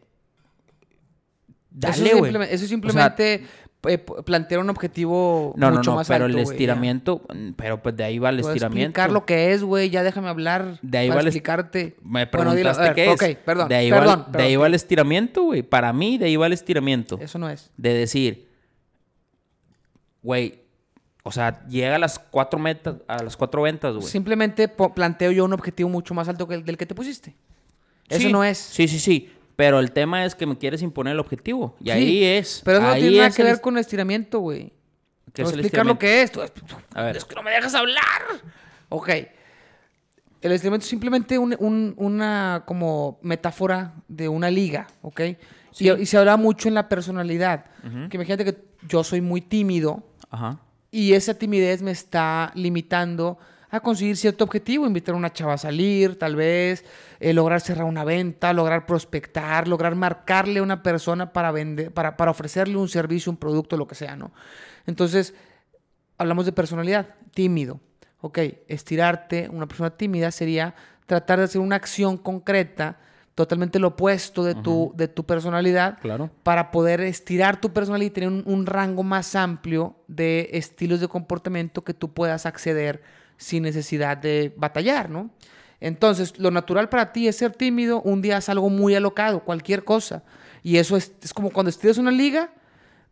Dale, 1.71 1.93
es 1.95 1.99
güey. 2.01 2.13
simplemente, 2.23 2.55
eso 2.55 2.63
es 2.65 2.67
O 2.67 2.67
sea, 2.67 2.67
simplemente 2.69 3.45
eh, 3.87 3.97
plantear 3.97 4.61
un 4.61 4.69
objetivo 4.69 5.53
no, 5.57 5.69
no, 5.71 5.77
mucho 5.77 5.91
no, 5.91 5.95
más 5.97 6.07
pero 6.07 6.25
alto, 6.25 6.37
el 6.37 6.45
ya. 6.45 6.51
estiramiento, 6.51 7.21
pero 7.55 7.81
pues 7.81 7.95
de 7.97 8.03
ahí 8.03 8.19
va 8.19 8.29
el 8.29 8.39
Puedo 8.39 8.53
estiramiento. 8.53 8.87
explicar 8.89 9.11
lo 9.11 9.25
que 9.25 9.51
es, 9.53 9.63
güey. 9.63 9.89
Ya 9.89 10.03
déjame 10.03 10.29
hablar 10.29 10.79
De 10.81 10.97
ahí 10.97 11.07
para 11.09 11.21
va 11.21 11.27
explicarte. 11.27 11.95
Me 12.01 12.25
Bueno, 12.25 12.55
dilo, 12.55 12.71
preguntaste 12.71 12.83
ver, 12.83 12.93
qué 12.95 13.05
es. 13.11 13.35
Ok, 13.35 13.43
perdón, 13.43 13.69
de 13.69 13.75
ahí 13.75 13.91
va 13.91 13.97
el- 13.97 14.03
perdón. 14.03 14.19
de 14.19 14.31
perdón. 14.31 14.47
ahí 14.47 14.55
va 14.55 14.67
el 14.67 14.73
estiramiento, 14.73 15.43
güey. 15.43 15.63
Para 15.63 15.91
mí, 15.93 16.17
de 16.17 16.25
ahí 16.25 16.35
va 16.35 16.47
el 16.47 16.53
estiramiento. 16.53 17.17
Eso 17.21 17.37
no 17.39 17.49
es. 17.49 17.71
De 17.77 17.93
decir, 17.93 18.49
güey, 20.21 20.61
o 21.23 21.31
sea, 21.31 21.65
llega 21.67 21.95
a 21.95 21.99
las 21.99 22.19
cuatro 22.19 22.59
metas, 22.59 22.95
a 23.07 23.23
las 23.23 23.37
cuatro 23.37 23.61
ventas, 23.61 23.93
güey. 23.95 24.07
Simplemente 24.07 24.67
planteo 24.67 25.31
yo 25.31 25.45
un 25.45 25.53
objetivo 25.53 25.89
mucho 25.89 26.13
más 26.13 26.27
alto 26.27 26.47
que 26.47 26.55
el 26.55 26.65
del 26.65 26.77
que 26.77 26.85
te 26.85 26.95
pusiste. 26.95 27.35
Eso 28.09 28.19
Sí, 28.27 28.31
no 28.31 28.43
es. 28.43 28.57
Sí, 28.57 28.87
sí, 28.87 28.99
sí. 28.99 29.31
Pero 29.55 29.79
el 29.79 29.91
tema 29.91 30.25
es 30.25 30.33
que 30.35 30.45
me 30.45 30.57
quieres 30.57 30.81
imponer 30.81 31.13
el 31.13 31.19
objetivo. 31.19 31.75
Y 31.79 31.85
Sí, 31.85 31.89
ahí 31.91 32.23
es. 32.23 32.61
Pero 32.65 32.79
eso 32.79 32.87
no 32.87 32.93
tiene 32.95 33.17
nada 33.17 33.29
que 33.31 33.41
el 33.43 33.47
ver 33.49 33.61
con 33.61 33.77
estiramiento, 33.77 34.39
güey. 34.39 34.73
¿Qué 35.33 35.41
es 35.43 35.51
el 35.51 35.59
explicar 35.59 35.85
lo 35.85 35.97
que 35.99 36.21
es. 36.23 36.31
Tú- 36.31 36.41
A 36.93 37.01
ver. 37.03 37.17
Es 37.17 37.25
que 37.25 37.35
no 37.35 37.43
me 37.43 37.51
dejas 37.51 37.73
hablar. 37.75 38.21
Ok. 38.89 39.09
El 40.41 40.51
estiramiento 40.51 40.83
es 40.83 40.89
simplemente 40.89 41.37
un- 41.37 41.55
un- 41.59 41.93
una 41.97 42.63
como 42.65 43.19
metáfora 43.21 43.93
de 44.07 44.27
una 44.27 44.49
liga, 44.51 44.87
¿ok? 45.01 45.21
Sí. 45.71 45.85
Y, 45.87 45.91
y 46.01 46.05
se 46.05 46.17
habla 46.17 46.35
mucho 46.37 46.67
en 46.67 46.73
la 46.73 46.89
personalidad. 46.89 47.65
Que 48.09 48.17
imagínate 48.17 48.45
que 48.45 48.57
yo 48.87 49.03
soy 49.03 49.21
muy 49.21 49.41
tímido 49.41 50.03
Ajá. 50.29 50.59
y 50.91 51.13
esa 51.13 51.33
timidez 51.33 51.81
me 51.81 51.91
está 51.91 52.51
limitando 52.55 53.37
a 53.73 53.79
conseguir 53.79 54.15
cierto 54.17 54.43
objetivo, 54.43 54.85
invitar 54.85 55.15
a 55.15 55.17
una 55.17 55.33
chava 55.33 55.53
a 55.53 55.57
salir, 55.57 56.19
tal 56.19 56.35
vez, 56.35 56.85
eh, 57.19 57.33
lograr 57.33 57.59
cerrar 57.59 57.85
una 57.85 58.03
venta, 58.03 58.53
lograr 58.53 58.85
prospectar, 58.85 59.67
lograr 59.67 59.95
marcarle 59.95 60.59
a 60.59 60.63
una 60.63 60.83
persona 60.83 61.33
para 61.33 61.51
vender, 61.51 61.91
para, 61.91 62.15
para 62.15 62.29
ofrecerle 62.29 62.77
un 62.77 62.87
servicio, 62.87 63.31
un 63.31 63.37
producto, 63.37 63.75
lo 63.75 63.87
que 63.87 63.95
sea, 63.95 64.15
¿no? 64.15 64.31
Entonces, 64.85 65.33
hablamos 66.19 66.45
de 66.45 66.51
personalidad, 66.51 67.15
tímido. 67.33 67.79
Ok, 68.21 68.37
estirarte, 68.67 69.49
una 69.49 69.67
persona 69.67 69.89
tímida 69.89 70.29
sería 70.29 70.75
tratar 71.07 71.39
de 71.39 71.45
hacer 71.45 71.59
una 71.59 71.75
acción 71.75 72.17
concreta 72.17 72.99
totalmente 73.33 73.79
lo 73.79 73.87
opuesto 73.87 74.43
de, 74.43 74.53
tu, 74.53 74.93
de 74.95 75.07
tu 75.07 75.23
personalidad 75.25 75.97
Claro. 75.99 76.29
para 76.43 76.69
poder 76.69 77.01
estirar 77.01 77.59
tu 77.59 77.73
personalidad 77.73 78.11
y 78.11 78.13
tener 78.13 78.29
un, 78.29 78.43
un 78.45 78.67
rango 78.67 79.01
más 79.01 79.33
amplio 79.33 79.95
de 80.07 80.51
estilos 80.53 80.99
de 80.99 81.07
comportamiento 81.07 81.81
que 81.81 81.95
tú 81.95 82.13
puedas 82.13 82.45
acceder 82.45 83.01
sin 83.37 83.63
necesidad 83.63 84.17
de 84.17 84.53
batallar, 84.57 85.09
¿no? 85.09 85.29
Entonces, 85.79 86.37
lo 86.39 86.49
natural 86.51 86.87
para 86.89 87.11
ti 87.11 87.27
es 87.27 87.35
ser 87.37 87.51
tímido, 87.51 88.01
un 88.01 88.21
día 88.21 88.37
es 88.37 88.47
algo 88.49 88.69
muy 88.69 88.95
alocado, 88.95 89.41
cualquier 89.41 89.83
cosa. 89.83 90.23
Y 90.61 90.77
eso 90.77 90.95
es, 90.95 91.11
es 91.21 91.33
como 91.33 91.49
cuando 91.49 91.69
estiras 91.69 91.97
una 91.97 92.11
liga, 92.11 92.53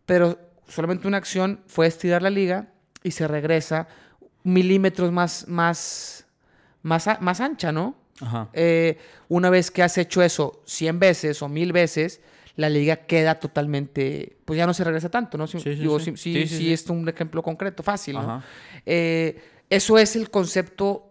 pero 0.06 0.40
solamente 0.68 1.08
una 1.08 1.18
acción 1.18 1.60
fue 1.68 1.86
estirar 1.88 2.22
la 2.22 2.30
liga 2.30 2.68
y 3.04 3.12
se 3.12 3.28
regresa 3.28 3.88
milímetros 4.44 5.12
más, 5.12 5.48
más, 5.50 6.26
más, 6.82 7.08
más 7.20 7.42
ancha, 7.42 7.72
¿no? 7.72 7.96
Ajá. 8.22 8.50
Eh, 8.54 8.98
una 9.28 9.50
vez 9.50 9.70
que 9.72 9.84
has 9.84 9.98
hecho 9.98 10.22
eso 10.22 10.62
100 10.66 11.00
veces 11.00 11.42
o 11.42 11.50
1000 11.50 11.74
veces, 11.74 12.22
la 12.56 12.70
liga 12.70 12.96
queda 12.98 13.36
totalmente, 13.36 14.38
pues 14.46 14.58
ya 14.58 14.66
no 14.68 14.74
se 14.74 14.84
regresa 14.84 15.10
tanto, 15.10 15.38
¿no? 15.38 15.48
Si- 15.48 15.60
Sí, 15.60 15.74
sí, 15.76 15.82
digo, 15.82 16.00
sí. 16.00 16.16
sí, 16.16 16.48
sí, 16.48 16.72
es 16.72 16.88
un 16.90 17.08
ejemplo 17.10 17.42
concreto, 17.44 17.82
fácil, 17.84 18.16
¿no? 18.16 18.22
Ajá. 18.22 18.44
Eh, 18.86 19.42
eso 19.72 19.98
es 19.98 20.16
el 20.16 20.30
concepto 20.30 21.08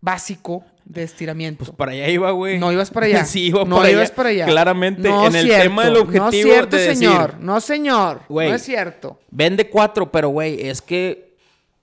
básico 0.00 0.64
de 0.84 1.02
estiramiento. 1.02 1.64
Pues 1.64 1.76
para 1.76 1.92
allá 1.92 2.08
iba, 2.08 2.30
güey. 2.30 2.58
no 2.58 2.72
ibas 2.72 2.90
para 2.90 3.06
allá. 3.06 3.24
sí, 3.26 3.46
iba 3.48 3.64
no 3.64 3.76
para 3.76 3.90
ibas 3.90 4.06
allá. 4.08 4.14
para 4.16 4.28
allá. 4.30 4.46
Claramente, 4.46 5.08
No 5.08 5.26
en 5.26 5.36
el 5.36 5.44
cierto, 5.44 5.62
tema 5.62 5.84
del 5.84 5.96
objetivo 5.96 6.24
No 6.24 6.30
es 6.30 6.42
cierto, 6.42 6.76
de 6.76 6.82
decir, 6.82 6.96
señor. 6.96 7.36
No, 7.40 7.60
señor. 7.60 8.22
No 8.28 8.40
es 8.40 8.62
cierto. 8.62 9.20
Vende 9.30 9.68
cuatro, 9.68 10.10
pero, 10.10 10.30
güey, 10.30 10.66
es 10.66 10.80
que 10.82 11.36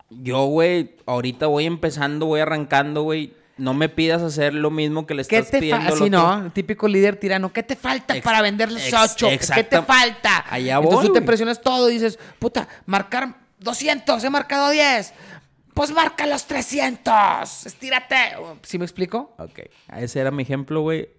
yo, 0.09 0.45
güey, 0.45 0.95
ahorita 1.05 1.47
voy 1.47 1.65
empezando, 1.65 2.25
voy 2.25 2.41
arrancando, 2.41 3.03
güey. 3.03 3.33
No 3.57 3.73
me 3.73 3.87
pidas 3.87 4.21
hacer 4.21 4.53
lo 4.53 4.69
mismo 4.69 5.05
que 5.05 5.13
le 5.13 5.23
¿Qué 5.23 5.37
estás 5.37 5.51
te 5.51 5.59
pidiendo 5.59 5.93
Así 5.93 6.09
no, 6.09 6.51
típico 6.51 6.89
líder 6.89 7.15
tirano. 7.15 7.53
¿Qué 7.53 7.63
te 7.63 7.77
falta 7.77 8.17
Ex- 8.17 8.23
para 8.25 8.41
venderles 8.41 8.85
ex- 8.87 9.13
8? 9.13 9.27
¿Qué 9.53 9.63
te 9.63 9.81
falta? 9.81 10.43
Allá 10.49 10.75
Entonces 10.75 10.97
voy, 10.99 11.07
tú 11.07 11.13
te 11.13 11.21
presionas 11.21 11.61
todo 11.61 11.89
y 11.89 11.93
dices, 11.93 12.19
puta, 12.37 12.67
marcar 12.85 13.35
200, 13.59 14.21
he 14.23 14.29
marcado 14.29 14.71
10. 14.71 15.13
Pues 15.75 15.91
marca 15.91 16.25
los 16.25 16.47
300. 16.47 17.65
Estírate. 17.67 18.15
¿Sí 18.63 18.79
me 18.79 18.85
explico? 18.85 19.35
Ok, 19.37 19.59
ese 19.97 20.19
era 20.19 20.31
mi 20.31 20.41
ejemplo, 20.43 20.81
güey. 20.81 21.09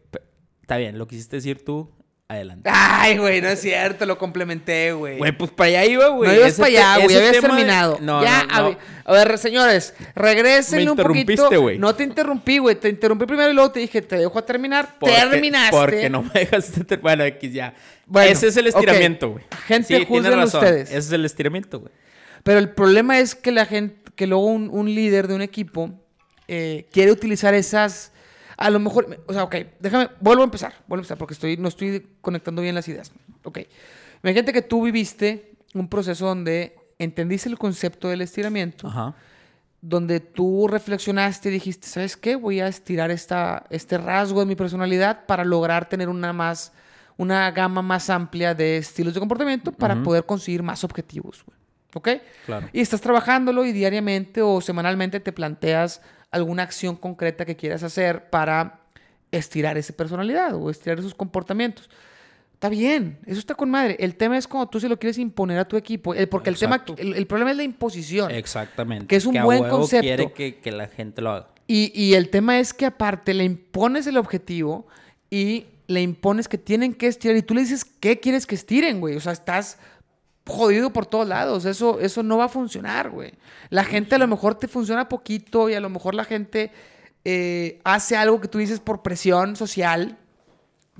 Está 0.62 0.78
bien, 0.78 0.98
lo 0.98 1.06
quisiste 1.06 1.36
decir 1.36 1.64
tú, 1.64 1.92
adelante. 2.26 2.68
Ay, 2.72 3.18
güey, 3.18 3.40
no 3.40 3.48
es 3.48 3.60
cierto, 3.60 4.04
lo 4.04 4.18
complementé, 4.18 4.92
güey. 4.92 5.18
Güey, 5.18 5.30
pues 5.36 5.52
para 5.52 5.68
allá 5.68 5.84
iba, 5.84 6.08
güey. 6.08 6.28
no 6.30 6.36
ibas 6.36 6.54
para 6.54 6.66
allá, 6.68 6.94
güey, 7.04 7.16
habías 7.16 7.32
de- 7.34 7.40
terminado. 7.40 7.98
No, 8.00 8.24
ya, 8.24 8.44
no, 8.46 8.70
no. 8.70 8.78
A 9.04 9.12
ver, 9.12 9.38
señores, 9.38 9.94
regrésenle 10.16 10.86
Me 10.86 10.90
un 10.90 10.96
poquito. 10.96 11.18
interrumpiste, 11.20 11.56
güey. 11.58 11.78
No 11.78 11.94
te 11.94 12.02
interrumpí, 12.02 12.58
güey. 12.58 12.74
Te 12.76 12.88
interrumpí 12.88 13.26
primero 13.26 13.50
y 13.50 13.54
luego 13.54 13.70
te 13.70 13.78
dije, 13.80 14.02
te 14.02 14.16
dejo 14.16 14.36
a 14.38 14.44
terminar. 14.44 14.96
Porque- 14.98 15.14
Terminaste. 15.14 15.76
Porque 15.76 16.10
no 16.10 16.22
me 16.22 16.30
dejaste 16.40 16.96
Bueno, 16.96 17.22
X 17.24 17.52
ya. 17.52 17.74
Bueno, 18.06 18.28
Ese 18.32 18.48
es 18.48 18.56
el 18.56 18.66
estiramiento, 18.66 19.30
güey. 19.30 19.44
Gente, 19.68 19.98
sí, 19.98 20.04
juzguen 20.04 20.38
ustedes. 20.40 20.88
Ese 20.88 20.98
es 20.98 21.12
el 21.12 21.24
estiramiento, 21.24 21.78
güey. 21.78 21.92
Pero 22.42 22.58
el 22.58 22.70
problema 22.70 23.18
es 23.20 23.34
que 23.36 23.52
la 23.52 23.66
gente, 23.66 24.05
que 24.16 24.26
luego 24.26 24.46
un, 24.46 24.68
un 24.72 24.92
líder 24.92 25.28
de 25.28 25.34
un 25.34 25.42
equipo 25.42 25.90
eh, 26.48 26.88
quiere 26.92 27.12
utilizar 27.12 27.54
esas. 27.54 28.12
A 28.56 28.70
lo 28.70 28.80
mejor, 28.80 29.22
o 29.26 29.32
sea, 29.32 29.44
ok, 29.44 29.54
déjame, 29.78 30.08
vuelvo 30.18 30.42
a 30.42 30.44
empezar, 30.46 30.72
vuelvo 30.88 31.00
a 31.00 31.02
empezar 31.02 31.18
porque 31.18 31.34
estoy, 31.34 31.58
no 31.58 31.68
estoy 31.68 32.06
conectando 32.22 32.62
bien 32.62 32.74
las 32.74 32.88
ideas. 32.88 33.12
Ok, 33.44 33.60
imagínate 34.22 34.52
que 34.54 34.62
tú 34.62 34.82
viviste 34.82 35.52
un 35.74 35.88
proceso 35.88 36.26
donde 36.26 36.74
entendiste 36.98 37.50
el 37.50 37.58
concepto 37.58 38.08
del 38.08 38.22
estiramiento, 38.22 38.88
Ajá. 38.88 39.14
donde 39.82 40.20
tú 40.20 40.68
reflexionaste 40.68 41.50
y 41.50 41.52
dijiste, 41.52 41.86
¿sabes 41.86 42.16
qué? 42.16 42.34
Voy 42.34 42.60
a 42.60 42.68
estirar 42.68 43.10
esta, 43.10 43.66
este 43.68 43.98
rasgo 43.98 44.40
de 44.40 44.46
mi 44.46 44.56
personalidad 44.56 45.26
para 45.26 45.44
lograr 45.44 45.86
tener 45.86 46.08
una 46.08 46.32
más, 46.32 46.72
una 47.18 47.50
gama 47.50 47.82
más 47.82 48.08
amplia 48.08 48.54
de 48.54 48.78
estilos 48.78 49.12
de 49.12 49.20
comportamiento 49.20 49.70
para 49.70 50.02
poder 50.02 50.24
conseguir 50.24 50.62
más 50.62 50.82
objetivos, 50.82 51.44
güey. 51.44 51.55
¿Ok? 51.96 52.10
Claro. 52.44 52.68
Y 52.74 52.80
estás 52.82 53.00
trabajándolo 53.00 53.64
y 53.64 53.72
diariamente 53.72 54.42
o 54.42 54.60
semanalmente 54.60 55.18
te 55.18 55.32
planteas 55.32 56.02
alguna 56.30 56.62
acción 56.62 56.94
concreta 56.94 57.46
que 57.46 57.56
quieras 57.56 57.82
hacer 57.82 58.28
para 58.28 58.80
estirar 59.32 59.78
esa 59.78 59.94
personalidad 59.94 60.54
o 60.54 60.68
estirar 60.68 60.98
esos 60.98 61.14
comportamientos. 61.14 61.88
Está 62.52 62.68
bien, 62.68 63.18
eso 63.24 63.38
está 63.38 63.54
con 63.54 63.70
madre. 63.70 63.96
El 63.98 64.14
tema 64.14 64.36
es 64.36 64.46
cuando 64.46 64.68
tú 64.68 64.78
se 64.78 64.90
lo 64.90 64.98
quieres 64.98 65.16
imponer 65.16 65.58
a 65.58 65.66
tu 65.66 65.78
equipo, 65.78 66.14
porque 66.30 66.50
el 66.50 66.58
tema, 66.58 66.84
el, 66.98 67.14
el 67.14 67.26
problema 67.26 67.52
es 67.52 67.56
la 67.56 67.62
imposición. 67.62 68.30
Exactamente. 68.30 69.06
Que 69.06 69.16
es 69.16 69.24
un 69.24 69.38
a 69.38 69.44
buen 69.44 69.66
concepto. 69.66 70.02
quiere 70.02 70.32
que, 70.32 70.58
que 70.58 70.72
la 70.72 70.88
gente 70.88 71.22
lo 71.22 71.30
haga. 71.30 71.48
Y, 71.66 71.92
y 71.94 72.12
el 72.12 72.28
tema 72.28 72.58
es 72.58 72.74
que 72.74 72.84
aparte 72.84 73.32
le 73.32 73.44
impones 73.44 74.06
el 74.06 74.18
objetivo 74.18 74.86
y 75.30 75.64
le 75.86 76.02
impones 76.02 76.46
que 76.46 76.58
tienen 76.58 76.92
que 76.92 77.06
estirar 77.06 77.36
y 77.36 77.42
tú 77.42 77.54
le 77.54 77.62
dices 77.62 77.86
qué 77.86 78.20
quieres 78.20 78.46
que 78.46 78.54
estiren, 78.54 79.00
güey. 79.00 79.16
O 79.16 79.20
sea, 79.20 79.32
estás 79.32 79.78
jodido 80.46 80.90
por 80.92 81.06
todos 81.06 81.26
lados. 81.26 81.64
Eso, 81.64 81.98
eso 82.00 82.22
no 82.22 82.38
va 82.38 82.44
a 82.44 82.48
funcionar, 82.48 83.10
güey. 83.10 83.32
La 83.70 83.84
gente 83.84 84.14
a 84.14 84.18
lo 84.18 84.26
mejor 84.26 84.54
te 84.56 84.68
funciona 84.68 85.08
poquito 85.08 85.68
y 85.68 85.74
a 85.74 85.80
lo 85.80 85.90
mejor 85.90 86.14
la 86.14 86.24
gente 86.24 86.70
eh, 87.24 87.80
hace 87.84 88.16
algo 88.16 88.40
que 88.40 88.48
tú 88.48 88.58
dices 88.58 88.80
por 88.80 89.02
presión 89.02 89.56
social. 89.56 90.18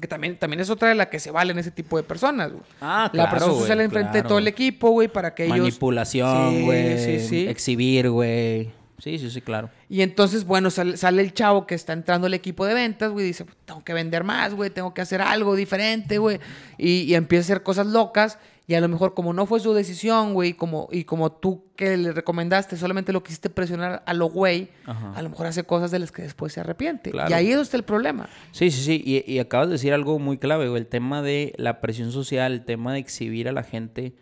Que 0.00 0.08
también, 0.08 0.38
también 0.38 0.60
es 0.60 0.68
otra 0.68 0.90
de 0.90 0.94
la 0.94 1.08
que 1.08 1.18
se 1.18 1.30
valen 1.30 1.58
ese 1.58 1.70
tipo 1.70 1.96
de 1.96 2.02
personas, 2.02 2.52
güey. 2.52 2.62
Ah, 2.82 3.04
la 3.04 3.10
claro, 3.12 3.30
presión 3.30 3.50
güey, 3.52 3.62
social 3.62 3.80
enfrente 3.80 4.18
de 4.18 4.28
todo 4.28 4.38
el 4.38 4.46
equipo, 4.48 4.90
güey, 4.90 5.08
para 5.08 5.34
que 5.34 5.46
ellos... 5.46 5.58
Manipulación, 5.58 6.50
Sí, 6.50 6.62
güey. 6.64 6.98
sí, 6.98 7.20
sí. 7.26 7.48
Exhibir, 7.48 8.10
güey. 8.10 8.70
Sí, 8.98 9.18
sí, 9.18 9.30
sí, 9.30 9.40
claro. 9.40 9.70
Y 9.88 10.02
entonces, 10.02 10.44
bueno, 10.44 10.70
sale, 10.70 10.96
sale 10.98 11.22
el 11.22 11.32
chavo 11.32 11.66
que 11.66 11.74
está 11.74 11.92
entrando 11.94 12.26
al 12.26 12.34
equipo 12.34 12.66
de 12.66 12.74
ventas, 12.74 13.10
güey, 13.10 13.24
dice, 13.26 13.46
tengo 13.64 13.82
que 13.84 13.94
vender 13.94 14.22
más, 14.24 14.52
güey, 14.54 14.68
tengo 14.70 14.92
que 14.92 15.00
hacer 15.00 15.22
algo 15.22 15.54
diferente, 15.54 16.18
güey. 16.18 16.40
Y, 16.76 17.02
y 17.02 17.14
empieza 17.14 17.42
a 17.42 17.44
hacer 17.46 17.62
cosas 17.62 17.86
locas. 17.86 18.38
Y 18.68 18.74
a 18.74 18.80
lo 18.80 18.88
mejor, 18.88 19.14
como 19.14 19.32
no 19.32 19.46
fue 19.46 19.60
su 19.60 19.72
decisión, 19.74 20.34
güey, 20.34 20.54
como, 20.54 20.88
y 20.90 21.04
como 21.04 21.30
tú 21.30 21.66
que 21.76 21.96
le 21.96 22.10
recomendaste, 22.10 22.76
solamente 22.76 23.12
lo 23.12 23.22
quisiste 23.22 23.48
presionar 23.48 24.02
a 24.04 24.12
lo 24.12 24.26
güey, 24.26 24.70
Ajá. 24.86 25.12
a 25.14 25.22
lo 25.22 25.30
mejor 25.30 25.46
hace 25.46 25.62
cosas 25.62 25.92
de 25.92 26.00
las 26.00 26.10
que 26.10 26.22
después 26.22 26.52
se 26.52 26.60
arrepiente. 26.60 27.12
Claro. 27.12 27.30
Y 27.30 27.34
ahí 27.34 27.46
es 27.46 27.52
donde 27.52 27.62
está 27.62 27.76
el 27.76 27.84
problema. 27.84 28.28
Sí, 28.50 28.72
sí, 28.72 28.82
sí. 28.82 29.02
Y, 29.04 29.32
y 29.32 29.38
acabas 29.38 29.68
de 29.68 29.74
decir 29.74 29.92
algo 29.92 30.18
muy 30.18 30.38
clave, 30.38 30.68
güey. 30.68 30.80
El 30.80 30.88
tema 30.88 31.22
de 31.22 31.54
la 31.58 31.80
presión 31.80 32.10
social, 32.10 32.52
el 32.52 32.64
tema 32.64 32.92
de 32.92 32.98
exhibir 32.98 33.48
a 33.48 33.52
la 33.52 33.62
gente. 33.62 34.14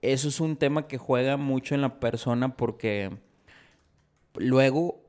Eso 0.00 0.28
es 0.28 0.38
un 0.40 0.56
tema 0.56 0.86
que 0.86 0.96
juega 0.96 1.36
mucho 1.36 1.74
en 1.74 1.80
la 1.80 1.98
persona 1.98 2.56
porque 2.56 3.10
luego 4.36 5.02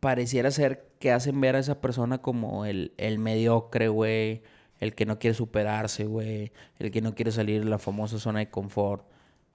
pareciera 0.00 0.50
ser 0.50 0.86
que 0.98 1.12
hacen 1.12 1.38
ver 1.40 1.56
a 1.56 1.58
esa 1.58 1.80
persona 1.82 2.18
como 2.18 2.64
el, 2.64 2.94
el 2.96 3.18
mediocre, 3.18 3.88
güey. 3.88 4.42
El 4.80 4.94
que 4.94 5.06
no 5.06 5.18
quiere 5.18 5.34
superarse, 5.34 6.04
güey. 6.04 6.52
El 6.78 6.90
que 6.90 7.00
no 7.00 7.14
quiere 7.14 7.32
salir 7.32 7.64
de 7.64 7.70
la 7.70 7.78
famosa 7.78 8.18
zona 8.18 8.40
de 8.40 8.50
confort. 8.50 9.04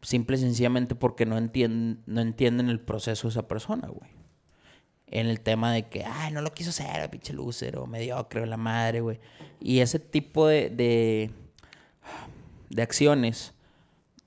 Simple 0.01 0.37
y 0.37 0.39
sencillamente 0.39 0.95
porque 0.95 1.25
no, 1.25 1.37
entien- 1.37 1.99
no 2.07 2.21
entienden 2.21 2.69
el 2.69 2.79
proceso 2.79 3.27
de 3.27 3.31
esa 3.31 3.47
persona, 3.47 3.87
güey 3.87 4.09
en 5.13 5.27
el 5.27 5.41
tema 5.41 5.73
de 5.73 5.89
que, 5.89 6.05
ay, 6.05 6.31
no 6.31 6.39
lo 6.39 6.53
quiso 6.53 6.69
hacer, 6.69 7.09
pinche 7.09 7.33
loser 7.33 7.75
o 7.77 7.85
mediocre 7.85 8.45
la 8.45 8.55
madre, 8.55 9.01
güey. 9.01 9.19
Y 9.59 9.79
ese 9.79 9.99
tipo 9.99 10.47
de, 10.47 10.69
de, 10.69 11.31
de 12.69 12.81
acciones 12.81 13.53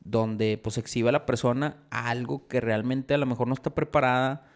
donde 0.04 0.58
pues 0.62 0.76
exhibe 0.76 1.08
a 1.08 1.12
la 1.12 1.24
persona 1.24 1.78
algo 1.88 2.46
que 2.48 2.60
realmente 2.60 3.14
a 3.14 3.16
lo 3.16 3.24
mejor 3.24 3.48
no 3.48 3.54
está 3.54 3.70
preparada 3.74 4.46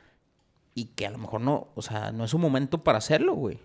y 0.75 0.89
que 0.89 1.07
a 1.07 1.11
lo 1.11 1.17
mejor 1.17 1.41
no, 1.41 1.69
o 1.75 1.81
sea, 1.81 2.13
no 2.13 2.25
es 2.27 2.35
un 2.35 2.43
momento 2.43 2.85
para 2.85 2.99
hacerlo, 2.99 3.33
güey. 3.35 3.59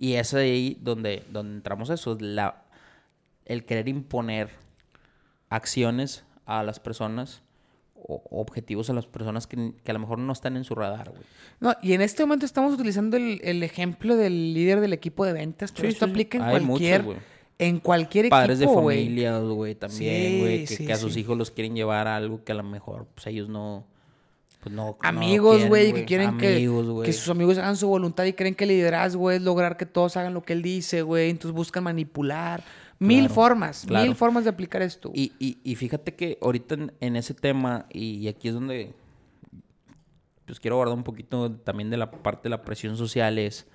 Y 0.00 0.14
es 0.14 0.32
ahí 0.34 0.76
donde, 0.80 1.22
donde 1.30 1.54
entramos 1.56 1.90
eso, 1.90 2.16
la, 2.18 2.64
el 3.44 3.64
querer 3.64 3.86
imponer 3.88 4.48
acciones 5.50 6.24
a 6.46 6.62
las 6.62 6.80
personas 6.80 7.42
o 7.94 8.22
objetivos 8.30 8.88
a 8.88 8.94
las 8.94 9.06
personas 9.06 9.46
que, 9.46 9.74
que 9.84 9.90
a 9.90 9.94
lo 9.94 10.00
mejor 10.00 10.18
no 10.18 10.32
están 10.32 10.56
en 10.56 10.64
su 10.64 10.74
radar, 10.74 11.10
güey. 11.10 11.22
No, 11.60 11.74
y 11.82 11.92
en 11.92 12.00
este 12.00 12.22
momento 12.24 12.46
estamos 12.46 12.72
utilizando 12.72 13.18
el, 13.18 13.40
el 13.44 13.62
ejemplo 13.62 14.16
del 14.16 14.54
líder 14.54 14.80
del 14.80 14.94
equipo 14.94 15.26
de 15.26 15.34
ventas, 15.34 15.70
pero 15.72 15.82
Sí, 15.88 15.92
esto 15.92 16.06
sí, 16.06 16.08
sí. 16.08 16.12
aplica 16.12 16.38
en 16.38 16.44
Hay 16.44 16.54
muchos, 16.60 16.66
cualquier, 16.78 17.02
güey. 17.02 17.18
en 17.58 17.78
cualquier 17.78 18.28
Padres 18.30 18.58
de 18.58 18.64
equipo, 18.64 18.82
familia, 18.82 19.38
güey, 19.40 19.74
también, 19.74 20.40
güey, 20.40 20.64
que, 20.64 20.92
a 20.92 20.96
sus 20.96 21.14
hijos 21.18 21.36
los 21.36 21.50
quieren 21.50 21.74
llevar 21.76 22.08
a 22.08 22.16
algo 22.16 22.42
que 22.42 22.52
a 22.52 22.54
lo 22.54 22.62
mejor, 22.64 23.06
pues 23.14 23.26
ellos 23.26 23.50
no, 23.50 23.84
pues 24.60 24.74
no. 24.74 24.96
Amigos, 25.00 25.66
güey, 25.66 25.92
que 25.92 26.04
quieren 26.04 26.28
Amigos, 26.30 27.02
que, 27.02 27.06
que 27.06 27.12
sus 27.12 27.28
amigos 27.30 27.56
hagan 27.58 27.76
su 27.76 27.88
voluntad 27.88 28.24
y 28.24 28.34
creen 28.34 28.54
que 28.54 28.64
el 28.64 28.68
liderazgo 28.70 29.30
es 29.30 29.40
lograr 29.42 29.76
que 29.76 29.86
todos 29.86 30.16
hagan 30.16 30.34
lo 30.34 30.42
que 30.42 30.52
él 30.52 30.62
dice, 30.62 31.02
güey. 31.02 31.30
Entonces 31.30 31.54
buscan 31.54 31.84
manipular. 31.84 32.62
Mil 32.98 33.20
Claro, 33.20 33.34
formas, 33.34 33.84
claro. 33.86 34.04
mil 34.04 34.14
formas 34.14 34.44
de 34.44 34.50
aplicar 34.50 34.82
esto. 34.82 35.10
Y, 35.14 35.32
y, 35.38 35.58
y 35.64 35.74
fíjate 35.76 36.14
que 36.14 36.36
ahorita 36.42 36.74
en, 36.74 36.92
en 37.00 37.16
ese 37.16 37.32
tema, 37.32 37.86
y, 37.90 38.16
y 38.16 38.28
aquí 38.28 38.48
es 38.48 38.54
donde 38.54 38.92
pues 40.44 40.60
quiero 40.60 40.76
abordar 40.76 40.98
un 40.98 41.04
poquito 41.04 41.50
también 41.50 41.88
de 41.88 41.96
la 41.96 42.10
parte 42.10 42.42
de 42.42 42.50
la 42.50 42.62
presión 42.62 42.98
social, 42.98 43.38
es 43.38 43.66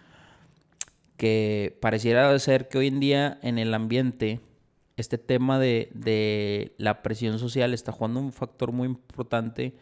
que 1.17 1.75
pareciera 1.81 2.37
ser 2.37 2.67
que 2.67 2.77
hoy 2.77 2.87
en 2.87 2.99
día 2.99 3.39
en 3.41 3.57
el 3.57 3.73
ambiente 3.73 4.41
este 4.97 5.17
tema 5.17 5.57
de, 5.57 5.89
de 5.93 6.73
la 6.77 7.01
presión 7.01 7.39
social 7.39 7.73
está 7.73 7.91
jugando 7.91 8.19
un 8.19 8.31
factor 8.31 8.71
muy 8.71 8.87
importante 8.87 9.73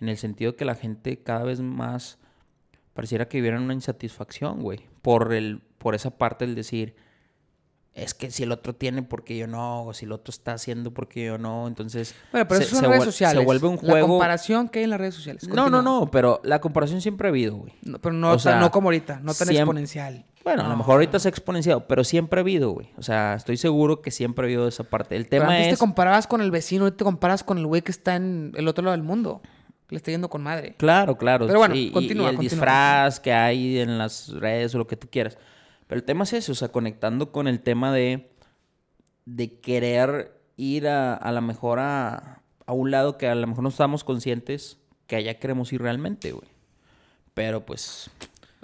en 0.00 0.08
el 0.08 0.16
sentido 0.16 0.56
que 0.56 0.64
la 0.64 0.74
gente 0.74 1.22
cada 1.22 1.44
vez 1.44 1.60
más 1.60 2.18
pareciera 2.94 3.28
que 3.28 3.38
vivieran 3.38 3.62
una 3.62 3.74
insatisfacción, 3.74 4.60
güey. 4.62 4.80
por, 5.02 5.32
el, 5.32 5.62
por 5.78 5.94
esa 5.94 6.10
parte 6.18 6.46
del 6.46 6.54
decir, 6.54 6.94
es 7.94 8.14
que 8.14 8.30
si 8.30 8.42
el 8.44 8.52
otro 8.52 8.74
tiene, 8.74 9.02
porque 9.02 9.36
yo 9.36 9.46
no? 9.46 9.84
O 9.84 9.94
si 9.94 10.04
el 10.04 10.12
otro 10.12 10.30
está 10.30 10.52
haciendo, 10.52 10.92
porque 10.92 11.24
yo 11.26 11.38
no? 11.38 11.66
Entonces. 11.66 12.14
Bueno, 12.32 12.46
pero 12.46 12.60
se- 12.60 12.66
eso 12.66 12.76
son 12.76 12.84
se 12.84 12.90
redes 12.90 13.04
sociales. 13.04 13.38
Se 13.40 13.44
vuelve 13.44 13.66
un 13.68 13.76
La 13.76 13.80
juego. 13.92 14.08
comparación 14.08 14.68
que 14.68 14.78
hay 14.78 14.84
en 14.84 14.90
las 14.90 15.00
redes 15.00 15.14
sociales. 15.14 15.48
No, 15.48 15.68
no, 15.68 15.82
no, 15.82 16.08
pero 16.10 16.40
la 16.44 16.60
comparación 16.60 17.00
siempre 17.00 17.28
ha 17.28 17.30
habido, 17.30 17.56
güey. 17.56 17.72
No, 17.82 17.98
pero 18.00 18.14
no, 18.14 18.32
O 18.32 18.38
sea, 18.38 18.60
no 18.60 18.70
como 18.70 18.88
ahorita, 18.88 19.16
no 19.20 19.26
tan 19.34 19.34
siempre- 19.34 19.56
exponencial. 19.58 20.24
Bueno, 20.44 20.64
a 20.64 20.68
lo 20.68 20.76
mejor 20.76 20.94
ahorita 20.94 21.18
se 21.18 21.28
ha 21.28 21.30
exponenciado, 21.30 21.86
pero 21.86 22.02
siempre 22.02 22.40
ha 22.40 22.42
habido, 22.42 22.70
güey. 22.70 22.90
O 22.96 23.02
sea, 23.02 23.34
estoy 23.34 23.58
seguro 23.58 24.00
que 24.00 24.10
siempre 24.10 24.44
ha 24.44 24.46
habido 24.46 24.66
esa 24.68 24.84
parte. 24.84 25.14
El 25.16 25.26
Pero 25.26 25.42
tema 25.42 25.52
antes 25.54 25.66
es. 25.68 25.74
te 25.74 25.78
comparabas 25.78 26.26
con 26.26 26.40
el 26.40 26.50
vecino, 26.50 26.90
te 26.92 27.04
comparas 27.04 27.44
con 27.44 27.58
el 27.58 27.66
güey 27.66 27.82
que 27.82 27.90
está 27.92 28.16
en 28.16 28.52
el 28.56 28.66
otro 28.68 28.82
lado 28.84 28.96
del 28.96 29.02
mundo. 29.04 29.42
Le 29.90 29.96
está 29.96 30.10
yendo 30.10 30.30
con 30.30 30.42
madre. 30.42 30.74
Claro, 30.78 31.16
claro. 31.18 31.46
Pero 31.46 31.58
bueno, 31.58 31.74
sí, 31.74 31.88
y- 31.88 31.90
continúa, 31.90 32.26
Y, 32.26 32.30
el 32.30 32.36
continúa, 32.36 32.50
disfraz 32.56 33.20
que 33.20 33.32
hay 33.32 33.78
en 33.78 33.98
las 33.98 34.28
redes 34.30 34.74
o 34.74 34.78
lo 34.78 34.86
que 34.86 34.96
tú 34.96 35.08
quieras. 35.10 35.36
Pero 35.86 35.98
el 35.98 36.04
tema 36.04 36.24
es 36.24 36.32
eso, 36.32 36.52
o 36.52 36.54
sea, 36.54 36.68
conectando 36.68 37.32
con 37.32 37.48
el 37.48 37.60
tema 37.60 37.92
de, 37.92 38.30
de 39.24 39.58
querer 39.60 40.40
ir 40.56 40.86
a, 40.88 41.14
a 41.14 41.32
lo 41.32 41.42
mejor 41.42 41.78
a, 41.80 42.42
a 42.66 42.72
un 42.72 42.90
lado 42.90 43.18
que 43.18 43.26
a 43.28 43.34
lo 43.34 43.46
mejor 43.46 43.62
no 43.64 43.68
estamos 43.70 44.04
conscientes 44.04 44.78
que 45.06 45.16
allá 45.16 45.38
queremos 45.40 45.72
ir 45.72 45.82
realmente, 45.82 46.30
güey. 46.32 46.46
Pero 47.34 47.66
pues 47.66 48.10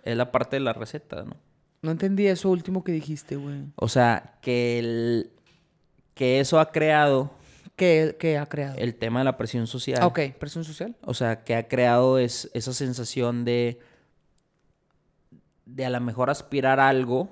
es 0.05 0.16
la 0.16 0.31
parte 0.31 0.57
de 0.57 0.61
la 0.61 0.72
receta, 0.72 1.24
¿no? 1.24 1.37
No 1.83 1.91
entendí 1.91 2.27
eso 2.27 2.49
último 2.51 2.85
que 2.85 2.93
dijiste, 2.93 3.37
güey. 3.37 3.64
O 3.77 3.89
sea, 3.89 4.39
que, 4.43 4.79
el, 4.79 5.31
que 6.14 6.39
eso 6.41 6.59
ha 6.61 6.70
creado 6.72 7.31
¿Qué, 7.77 8.16
qué 8.18 8.39
ha 8.39 8.47
creado? 8.47 8.77
el 8.79 8.95
tema 8.95 9.20
de 9.20 9.24
la 9.27 9.37
presión 9.37 9.66
social. 9.66 10.03
Ok, 10.03 10.20
presión 10.39 10.64
social. 10.64 10.97
O 11.03 11.12
sea, 11.12 11.45
que 11.45 11.55
ha 11.55 11.68
creado 11.68 12.18
es, 12.18 12.51
esa 12.55 12.72
sensación 12.72 13.45
de, 13.45 13.79
de 15.66 15.85
a 15.85 15.91
lo 15.91 16.01
mejor 16.01 16.31
aspirar 16.31 16.81
a 16.81 16.89
algo 16.89 17.29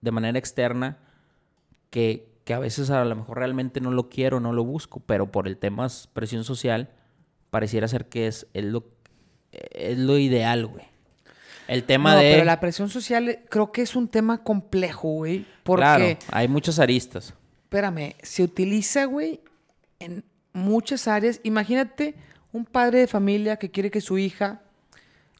de 0.00 0.10
manera 0.10 0.38
externa 0.38 0.98
que, 1.90 2.28
que 2.44 2.54
a 2.54 2.58
veces 2.58 2.90
a 2.90 3.04
lo 3.04 3.14
mejor 3.14 3.38
realmente 3.38 3.80
no 3.80 3.92
lo 3.92 4.08
quiero, 4.08 4.40
no 4.40 4.52
lo 4.52 4.64
busco, 4.64 5.00
pero 5.00 5.30
por 5.30 5.46
el 5.46 5.56
tema 5.56 5.86
presión 6.12 6.42
social 6.42 6.90
pareciera 7.50 7.86
ser 7.86 8.06
que 8.06 8.26
es, 8.26 8.48
es, 8.52 8.64
lo, 8.64 8.84
es 9.52 9.96
lo 9.96 10.18
ideal, 10.18 10.66
güey. 10.66 10.84
El 11.68 11.84
tema 11.84 12.14
no, 12.14 12.20
de... 12.20 12.32
pero 12.32 12.44
la 12.44 12.60
presión 12.60 12.88
social 12.88 13.28
eh, 13.28 13.44
creo 13.48 13.72
que 13.72 13.82
es 13.82 13.96
un 13.96 14.08
tema 14.08 14.42
complejo, 14.42 15.08
güey. 15.08 15.46
Porque, 15.62 15.82
Claro, 15.82 16.18
hay 16.30 16.48
muchas 16.48 16.78
aristas. 16.78 17.34
Espérame, 17.66 18.14
se 18.22 18.44
utiliza, 18.44 19.06
güey, 19.06 19.40
en 19.98 20.24
muchas 20.52 21.08
áreas. 21.08 21.40
Imagínate 21.42 22.14
un 22.52 22.64
padre 22.64 23.00
de 23.00 23.06
familia 23.08 23.56
que 23.56 23.72
quiere 23.72 23.90
que 23.90 24.00
su 24.00 24.18
hija 24.18 24.62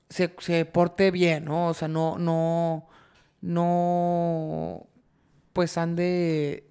se, 0.09 0.35
se 0.39 0.65
porte 0.65 1.13
bien, 1.13 1.45
¿no? 1.45 1.69
O 1.69 1.75
sea, 1.75 1.87
no, 1.87 2.19
no, 2.19 2.89
no, 3.41 4.89
pues 5.53 5.79
ande 5.79 6.65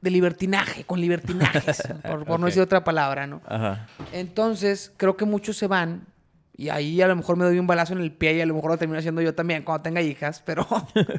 de 0.00 0.10
libertinaje, 0.10 0.84
con 0.84 0.98
libertinajes, 0.98 1.82
por, 2.02 2.24
por 2.24 2.40
no 2.40 2.46
decir 2.46 2.62
otra 2.62 2.82
palabra, 2.82 3.26
¿no? 3.26 3.42
Ajá. 3.44 3.88
Entonces, 4.12 4.90
creo 4.96 5.18
que 5.18 5.26
muchos 5.26 5.58
se 5.58 5.66
van. 5.66 6.06
Y 6.56 6.70
ahí 6.70 7.02
a 7.02 7.08
lo 7.08 7.16
mejor 7.16 7.36
me 7.36 7.44
doy 7.44 7.58
un 7.58 7.66
balazo 7.66 7.92
en 7.92 8.00
el 8.00 8.12
pie 8.12 8.34
y 8.34 8.40
a 8.40 8.46
lo 8.46 8.54
mejor 8.54 8.70
lo 8.70 8.78
termino 8.78 8.98
haciendo 8.98 9.20
yo 9.20 9.34
también 9.34 9.64
cuando 9.64 9.82
tenga 9.82 10.00
hijas. 10.00 10.42
Pero, 10.46 10.66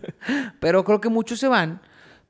pero 0.59 0.83
creo 0.83 0.99
que 0.99 1.09
muchos 1.09 1.39
se 1.39 1.47
van 1.47 1.81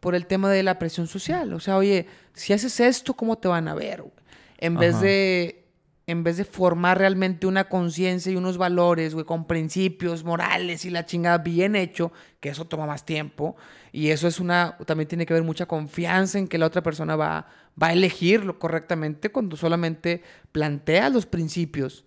por 0.03 0.15
el 0.15 0.27
tema 0.27 0.51
de 0.51 0.63
la 0.63 0.79
presión 0.79 1.07
social. 1.07 1.53
O 1.53 1.61
sea, 1.61 1.77
oye, 1.77 2.07
si 2.33 2.51
haces 2.51 2.81
esto, 2.81 3.13
¿cómo 3.13 3.37
te 3.37 3.47
van 3.47 3.69
a 3.69 3.73
ver? 3.73 4.01
güey? 4.01 4.13
En 4.57 4.75
vez 4.75 4.99
de 4.99 5.63
en 6.07 6.25
vez 6.25 6.35
de 6.35 6.43
formar 6.43 6.97
realmente 6.97 7.47
una 7.47 7.69
conciencia 7.69 8.29
y 8.29 8.35
unos 8.35 8.57
valores, 8.57 9.13
güey, 9.13 9.25
con 9.25 9.47
principios 9.47 10.25
morales 10.25 10.83
y 10.83 10.89
la 10.89 11.05
chingada 11.05 11.37
bien 11.37 11.77
hecho, 11.77 12.11
que 12.41 12.49
eso 12.49 12.65
toma 12.65 12.85
más 12.85 13.05
tiempo. 13.05 13.55
Y 13.93 14.09
eso 14.09 14.27
es 14.27 14.41
una, 14.41 14.77
también 14.85 15.07
tiene 15.07 15.25
que 15.25 15.31
haber 15.31 15.45
mucha 15.45 15.67
confianza 15.67 16.37
en 16.37 16.49
que 16.49 16.57
la 16.57 16.65
otra 16.65 16.83
persona 16.83 17.15
va, 17.15 17.47
va 17.81 17.87
a 17.87 17.93
elegirlo 17.93 18.59
correctamente 18.59 19.31
cuando 19.31 19.55
solamente 19.55 20.21
plantea 20.51 21.09
los 21.09 21.25
principios 21.25 22.03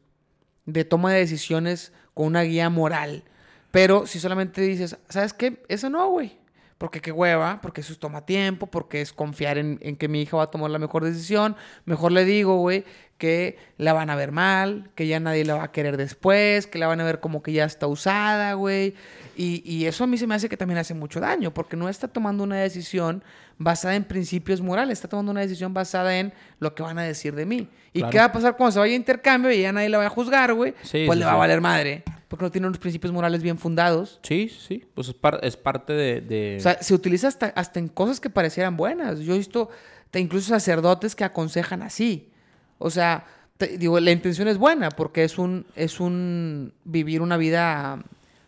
de 0.66 0.84
toma 0.84 1.14
de 1.14 1.20
decisiones 1.20 1.94
con 2.12 2.26
una 2.26 2.42
guía 2.42 2.68
moral. 2.68 3.24
Pero 3.70 4.06
si 4.06 4.20
solamente 4.20 4.60
dices, 4.60 4.98
¿sabes 5.08 5.32
qué? 5.32 5.62
Eso 5.68 5.88
no, 5.88 6.10
güey. 6.10 6.38
Porque 6.78 7.00
qué 7.00 7.10
hueva, 7.10 7.60
porque 7.62 7.80
eso 7.80 7.94
toma 7.96 8.26
tiempo, 8.26 8.66
porque 8.66 9.00
es 9.00 9.12
confiar 9.12 9.56
en, 9.56 9.78
en 9.80 9.96
que 9.96 10.08
mi 10.08 10.20
hija 10.20 10.36
va 10.36 10.42
a 10.44 10.50
tomar 10.50 10.70
la 10.70 10.78
mejor 10.78 11.04
decisión. 11.04 11.56
Mejor 11.86 12.12
le 12.12 12.26
digo, 12.26 12.58
güey, 12.58 12.84
que 13.18 13.56
la 13.78 13.92
van 13.92 14.10
a 14.10 14.16
ver 14.16 14.32
mal, 14.32 14.90
que 14.94 15.06
ya 15.06 15.20
nadie 15.20 15.44
la 15.44 15.54
va 15.54 15.64
a 15.64 15.72
querer 15.72 15.96
después, 15.96 16.66
que 16.66 16.78
la 16.78 16.86
van 16.86 17.00
a 17.00 17.04
ver 17.04 17.20
como 17.20 17.42
que 17.42 17.52
ya 17.52 17.64
está 17.64 17.86
usada, 17.86 18.54
güey. 18.54 18.94
Y, 19.36 19.62
y 19.70 19.84
eso 19.86 20.04
a 20.04 20.06
mí 20.06 20.16
se 20.16 20.26
me 20.26 20.34
hace 20.34 20.48
que 20.48 20.56
también 20.56 20.78
hace 20.78 20.94
mucho 20.94 21.20
daño, 21.20 21.52
porque 21.52 21.76
no 21.76 21.88
está 21.88 22.08
tomando 22.08 22.42
una 22.44 22.56
decisión 22.56 23.22
basada 23.58 23.94
en 23.94 24.04
principios 24.04 24.60
morales, 24.60 24.94
está 24.94 25.08
tomando 25.08 25.32
una 25.32 25.40
decisión 25.42 25.74
basada 25.74 26.18
en 26.18 26.32
lo 26.58 26.74
que 26.74 26.82
van 26.82 26.98
a 26.98 27.02
decir 27.02 27.34
de 27.34 27.44
mí. 27.46 27.68
¿Y 27.92 27.98
Claro. 28.00 28.12
qué 28.12 28.18
va 28.18 28.24
a 28.24 28.32
pasar 28.32 28.56
cuando 28.56 28.72
se 28.72 28.78
vaya 28.78 28.92
a 28.94 28.96
intercambio 28.96 29.50
y 29.52 29.60
ya 29.62 29.72
nadie 29.72 29.88
la 29.88 29.98
va 29.98 30.06
a 30.06 30.10
juzgar, 30.10 30.52
güey? 30.54 30.72
Sí, 30.82 31.04
pues 31.06 31.16
sí, 31.16 31.20
le 31.20 31.24
va 31.26 31.32
a 31.32 31.36
valer 31.36 31.60
madre, 31.60 32.02
porque 32.28 32.44
no 32.44 32.50
tiene 32.50 32.66
unos 32.66 32.78
principios 32.78 33.12
morales 33.12 33.42
bien 33.42 33.58
fundados. 33.58 34.20
Sí, 34.22 34.48
sí. 34.48 34.84
Pues 34.94 35.08
es, 35.08 35.14
par- 35.14 35.40
es 35.42 35.56
parte 35.56 35.92
de... 35.92 36.20
de- 36.22 36.56
O 36.58 36.62
sea, 36.62 36.82
se 36.82 36.94
utiliza 36.94 37.28
hasta, 37.28 37.46
hasta 37.48 37.78
en 37.78 37.88
cosas 37.88 38.20
que 38.20 38.30
parecieran 38.30 38.76
buenas. 38.76 39.20
Yo 39.20 39.34
he 39.34 39.38
visto 39.38 39.68
incluso 40.14 40.48
sacerdotes 40.48 41.14
que 41.14 41.24
aconsejan 41.24 41.82
así. 41.82 42.30
O 42.78 42.88
sea, 42.90 43.26
te- 43.58 43.76
digo, 43.78 44.00
la 44.00 44.10
intención 44.12 44.48
es 44.48 44.56
buena 44.58 44.90
porque 44.90 45.24
es 45.24 45.36
un, 45.38 45.66
es 45.76 46.00
un 46.00 46.72
vivir 46.84 47.20
una 47.22 47.36
vida 47.36 48.02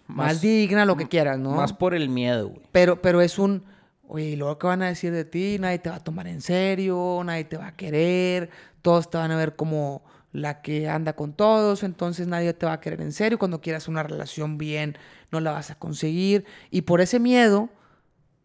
más, 0.08 0.26
Más- 0.34 0.40
digna, 0.40 0.84
lo 0.84 0.96
que 0.96 1.06
quieras, 1.06 1.38
¿no? 1.38 1.52
Más 1.52 1.72
por 1.72 1.94
el 1.94 2.08
miedo, 2.08 2.48
güey. 2.48 2.62
Pero, 2.72 3.00
pero 3.00 3.20
es 3.20 3.38
un, 3.38 3.62
oye, 4.08 4.30
¿y 4.30 4.36
luego 4.36 4.58
qué 4.58 4.66
van 4.66 4.82
a 4.82 4.88
decir 4.88 5.12
de 5.12 5.24
ti? 5.24 5.58
Nadie 5.60 5.78
te 5.78 5.90
va 5.90 5.96
a 5.96 6.04
tomar 6.04 6.26
en 6.26 6.40
serio, 6.40 7.22
nadie 7.24 7.44
te 7.44 7.56
va 7.56 7.68
a 7.68 7.76
querer, 7.76 8.50
todos 8.82 9.08
te 9.10 9.18
van 9.18 9.30
a 9.30 9.36
ver 9.36 9.54
como 9.54 10.02
la 10.32 10.60
que 10.62 10.88
anda 10.88 11.14
con 11.14 11.32
todos, 11.32 11.82
entonces 11.82 12.26
nadie 12.26 12.52
te 12.52 12.66
va 12.66 12.72
a 12.74 12.80
querer 12.80 13.00
en 13.00 13.12
serio. 13.12 13.38
Cuando 13.38 13.60
quieras 13.60 13.86
una 13.88 14.02
relación 14.02 14.58
bien, 14.58 14.96
no 15.30 15.40
la 15.40 15.52
vas 15.52 15.70
a 15.70 15.74
conseguir. 15.76 16.44
Y 16.70 16.82
por 16.82 17.00
ese 17.00 17.18
miedo, 17.20 17.70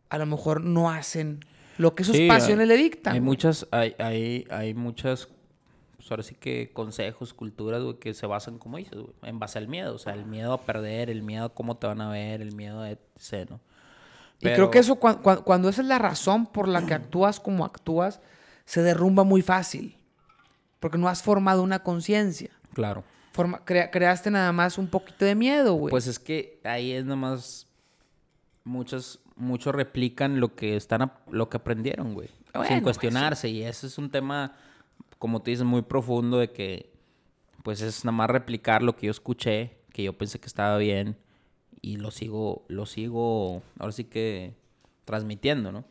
a 0.09 0.17
lo 0.17 0.25
mejor 0.25 0.61
no 0.63 0.89
hacen 0.91 1.39
lo 1.77 1.95
que 1.95 2.03
sus 2.03 2.15
Sí, 2.15 2.27
pasiones 2.27 2.69
hay- 2.69 2.77
le 2.77 2.83
dictan. 2.83 3.13
Hay 3.13 3.21
muchas, 3.21 3.67
hay, 3.71 3.95
hay, 3.99 4.45
hay 4.51 4.73
muchas, 4.73 5.27
pues 6.03 6.11
ahora 6.11 6.23
sí 6.23 6.35
que 6.35 6.71
consejos, 6.73 7.33
culturas, 7.33 7.81
güey, 7.81 7.95
que 7.97 8.13
se 8.13 8.25
basan, 8.27 8.57
como 8.57 8.75
dices, 8.77 8.93
güey, 8.99 9.13
en 9.23 9.39
base 9.39 9.57
al 9.57 9.69
miedo. 9.69 9.95
O 9.95 9.99
sea, 9.99 10.13
el 10.13 10.25
miedo 10.25 10.51
a 10.51 10.61
perder, 10.65 11.09
el 11.09 11.23
miedo 11.23 11.45
a 11.45 11.53
cómo 11.53 11.77
te 11.77 11.87
van 11.87 12.01
a 12.01 12.09
ver, 12.09 12.41
el 12.41 12.53
miedo 12.53 12.81
a 12.81 12.89
etc, 12.91 13.49
¿no? 13.51 13.61
Y 14.41 14.47
creo 14.47 14.69
que 14.69 14.79
eso, 14.79 14.95
cuan- 14.95 15.19
cuando 15.21 15.69
esa 15.69 15.81
es 15.81 15.87
la 15.87 15.99
razón 15.99 16.45
por 16.45 16.67
la 16.67 16.85
que 16.85 16.93
actúas 16.93 17.39
como 17.39 17.63
actúas, 17.63 18.19
se 18.65 18.81
derrumba 18.81 19.23
muy 19.23 19.41
fácil. 19.41 19.97
Porque 20.81 20.97
no 20.97 21.07
has 21.07 21.23
formado 21.23 21.63
una 21.63 21.79
conciencia. 21.83 22.49
Claro. 22.73 23.05
Forma- 23.31 23.63
crea- 23.63 23.89
creaste 23.89 24.29
nada 24.29 24.51
más 24.51 24.77
un 24.77 24.87
poquito 24.87 25.23
de 25.23 25.35
miedo, 25.35 25.75
güey. 25.75 25.89
Pues 25.91 26.07
es 26.07 26.19
que 26.19 26.59
ahí 26.65 26.91
es 26.91 27.05
nada 27.05 27.15
más 27.15 27.67
muchos 28.65 29.19
muchos 29.35 29.73
replican 29.73 30.39
lo 30.39 30.55
que 30.55 30.75
están 30.75 31.11
lo 31.31 31.49
que 31.49 31.57
aprendieron, 31.57 32.13
güey, 32.13 32.29
Bueno, 32.53 32.67
sin 32.67 32.83
pues, 32.83 32.97
cuestionarse 32.97 33.49
y 33.49 33.63
ese 33.63 33.87
es 33.87 33.97
un 33.97 34.09
tema 34.11 34.55
como 35.23 35.41
tú 35.41 35.51
dices 35.51 35.65
muy 35.65 35.83
profundo 35.83 36.37
de 36.37 36.51
que 36.51 36.91
pues 37.63 37.79
es 37.79 38.03
nada 38.03 38.11
más 38.11 38.29
replicar 38.29 38.83
lo 38.83 38.97
que 38.97 39.05
yo 39.05 39.11
escuché, 39.11 39.77
que 39.93 40.03
yo 40.03 40.17
pensé 40.17 40.37
que 40.37 40.47
estaba 40.47 40.77
bien 40.77 41.15
y 41.79 41.95
lo 41.95 42.11
sigo 42.11 42.65
lo 42.67 42.85
sigo 42.85 43.63
ahora 43.79 43.93
sí 43.93 44.03
que 44.03 44.53
transmitiendo, 45.05 45.71
¿no? 45.71 45.85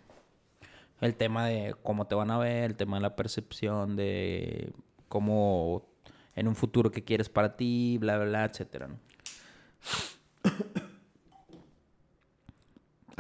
El 1.01 1.15
tema 1.15 1.47
de 1.47 1.75
cómo 1.83 2.07
te 2.07 2.15
van 2.15 2.31
a 2.31 2.37
ver, 2.37 2.65
el 2.65 2.77
tema 2.77 2.99
de 2.99 3.03
la 3.05 3.17
percepción 3.17 3.97
de 3.97 4.75
cómo 5.09 5.89
en 6.35 6.47
un 6.47 6.55
futuro 6.55 6.91
que 6.91 7.03
quieres 7.03 7.31
para 7.31 7.57
ti, 7.57 7.97
bla 7.99 8.19
bla, 8.19 8.27
bla 8.27 8.45
etcétera, 8.45 8.89
¿no? 8.89 8.99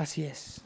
Así 0.02 0.24
es. 0.24 0.60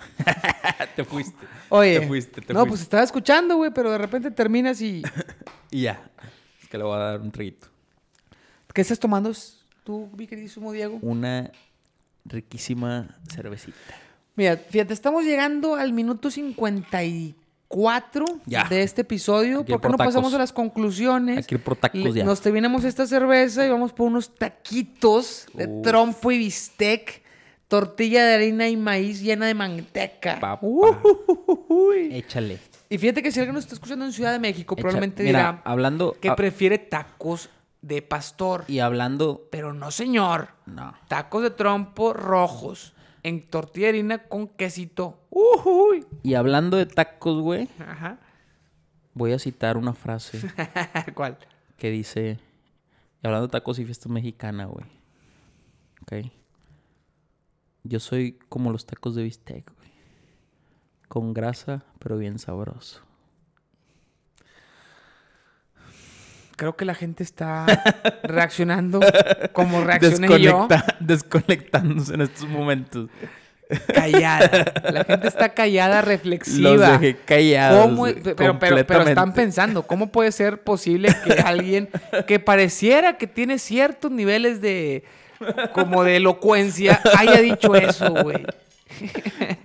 te 0.97 1.05
fuiste. 1.05 1.47
Oye, 1.69 2.01
Te 2.01 2.07
fuiste, 2.07 2.41
te 2.41 2.55
no, 2.55 2.61
fuiste. 2.61 2.69
pues 2.71 2.81
estaba 2.81 3.03
escuchando, 3.03 3.57
güey, 3.57 3.71
pero 3.75 3.91
de 3.91 3.99
repente 3.99 4.31
terminas 4.31 4.81
y... 4.81 5.03
Y 5.71 5.83
ya. 5.83 6.01
Es 6.63 6.69
que 6.69 6.79
le 6.79 6.85
voy 6.85 6.97
a 6.97 7.01
dar 7.01 7.21
un 7.21 7.31
triguito. 7.31 7.67
¿Qué 8.73 8.81
estás 8.83 8.99
tomando 8.99 9.31
tú, 9.85 10.09
mi 10.17 10.27
queridísimo 10.27 10.73
Diego? 10.73 10.99
Una 11.03 11.51
riquísima 12.25 13.09
cervecita. 13.29 13.77
Mira, 14.37 14.57
fíjate, 14.57 14.95
estamos 14.95 15.25
llegando 15.25 15.75
al 15.75 15.93
minuto 15.93 16.31
54 16.31 18.41
Ya. 18.47 18.65
de 18.69 18.83
este 18.83 19.03
episodio. 19.03 19.59
Hay 19.61 19.65
que 19.65 19.73
ir 19.73 19.79
¿Por 19.79 19.81
qué 19.81 19.83
por 19.83 19.91
no 19.93 19.99
pasamos 19.99 20.33
a 20.35 20.39
las 20.39 20.53
conclusiones? 20.53 21.47
Que 21.47 21.57
ir 21.57 21.63
por 21.63 21.77
tacos 21.77 22.15
ya. 22.15 22.25
Nos 22.25 22.41
terminamos 22.41 22.85
esta 22.85 23.07
cerveza 23.07 23.67
y 23.67 23.71
vamos 23.71 23.93
por 23.93 24.07
unos 24.07 24.35
taquitos 24.35 25.47
de 25.55 25.67
Uf. 25.67 25.83
trompo 25.83 26.31
y 26.33 26.39
bistec, 26.39 27.23
tortilla 27.69 28.25
de 28.27 28.35
harina 28.35 28.69
y 28.69 28.77
maíz 28.77 29.21
llena 29.21 29.47
de 29.47 29.55
manteca. 29.55 30.39
Papá. 30.41 30.67
Uy. 31.69 32.09
Échale. 32.13 32.59
Y 32.89 32.99
fíjate 32.99 33.23
que 33.23 33.33
si 33.33 33.41
alguien 33.41 33.55
nos 33.55 33.65
está 33.65 33.75
escuchando 33.75 34.05
en 34.05 34.13
Ciudad 34.13 34.33
de 34.33 34.39
México, 34.39 34.75
Echa- 34.75 34.81
probablemente 34.83 35.23
Mira, 35.25 35.39
dirá 35.39 35.63
hablando... 35.65 36.17
que 36.21 36.31
prefiere 36.33 36.79
tacos 36.79 37.51
de 37.83 38.03
pastor. 38.03 38.65
Y 38.69 38.79
hablando... 38.79 39.49
Pero 39.51 39.73
no, 39.73 39.91
señor. 39.91 40.49
No. 40.67 40.95
Tacos 41.09 41.43
de 41.43 41.51
trompo 41.51 42.13
rojos 42.13 42.95
en 43.23 43.49
tortilla 43.49 43.87
de 43.87 43.91
harina 43.91 44.19
con 44.19 44.47
quesito. 44.49 45.19
Ujuy. 45.31 46.07
Y 46.23 46.35
hablando 46.35 46.77
de 46.77 46.87
tacos, 46.87 47.41
güey, 47.43 47.69
Ajá. 47.81 48.19
voy 49.15 49.33
a 49.33 49.39
citar 49.41 49.77
una 49.77 49.93
frase 49.95 50.41
¿Cuál? 51.15 51.39
que 51.77 51.91
dice... 51.91 52.39
Y 53.23 53.27
hablando 53.27 53.49
de 53.49 53.51
tacos 53.53 53.81
y 53.81 53.85
fiesta 53.85 54.09
mexicana, 54.09 54.67
güey. 54.67 54.87
Ok. 56.03 56.31
Yo 57.89 58.01
soy 58.01 58.39
como 58.49 58.71
los 58.73 58.87
tacos 58.87 59.15
de 59.15 59.23
bistec, 59.23 59.65
güey. 59.77 59.91
Con 61.09 61.33
grasa, 61.35 61.85
pero 61.99 62.19
bien 62.19 62.39
sabroso. 62.39 63.03
Creo 66.57 66.75
que 66.77 66.85
la 66.87 66.95
gente 66.95 67.23
está 67.23 67.67
reaccionando 68.23 69.01
como 69.53 69.85
reaccioné 69.85 70.41
yo. 70.41 70.69
Desconectándose 71.01 72.15
en 72.15 72.23
estos 72.23 72.49
momentos. 72.49 73.11
Callada. 73.93 74.73
La 74.93 75.05
gente 75.05 75.29
está 75.29 75.53
callada, 75.53 76.01
reflexiva. 76.03 76.71
Los 76.71 76.81
dejé 77.01 77.17
callados. 77.17 77.83
¿Cómo- 77.85 77.97
güey, 77.99 78.15
pero, 78.23 78.59
pero, 78.59 78.87
pero 78.87 79.03
están 79.03 79.35
pensando, 79.35 79.83
¿cómo 79.83 80.11
puede 80.13 80.33
ser 80.33 80.63
posible 80.63 81.09
que 81.25 81.33
alguien 81.35 81.89
que 82.27 82.39
pareciera 82.41 83.19
que 83.19 83.27
tiene 83.27 83.59
ciertos 83.59 84.11
niveles 84.11 84.61
de 84.63 85.05
como 85.73 86.05
de 86.05 86.17
elocuencia 86.17 87.01
haya 87.17 87.41
dicho 87.41 87.75
eso, 87.75 88.13
güey? 88.23 88.45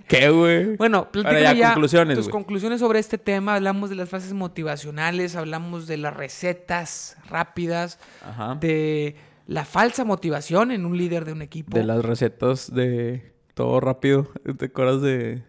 ¿Qué, 0.08 0.28
güey? 0.30 0.76
Bueno, 0.76 1.08
platícame 1.10 1.56
ya, 1.56 1.68
conclusiones, 1.68 2.18
tus 2.18 2.28
conclusiones 2.28 2.80
sobre 2.80 2.98
este 2.98 3.18
tema. 3.18 3.54
Hablamos 3.54 3.90
de 3.90 3.96
las 3.96 4.08
frases 4.08 4.32
motivacionales, 4.32 5.36
hablamos 5.36 5.86
de 5.86 5.96
las 5.96 6.14
recetas 6.14 7.16
rápidas, 7.28 7.98
Ajá. 8.22 8.56
de 8.56 9.16
la 9.46 9.64
falsa 9.64 10.04
motivación 10.04 10.70
en 10.70 10.84
un 10.84 10.96
líder 10.96 11.24
de 11.24 11.32
un 11.32 11.42
equipo. 11.42 11.76
De 11.76 11.84
las 11.84 12.04
recetas 12.04 12.72
de 12.74 13.32
todo 13.54 13.80
rápido. 13.80 14.28
¿Te 14.58 14.66
acuerdas 14.66 15.02
de. 15.02 15.42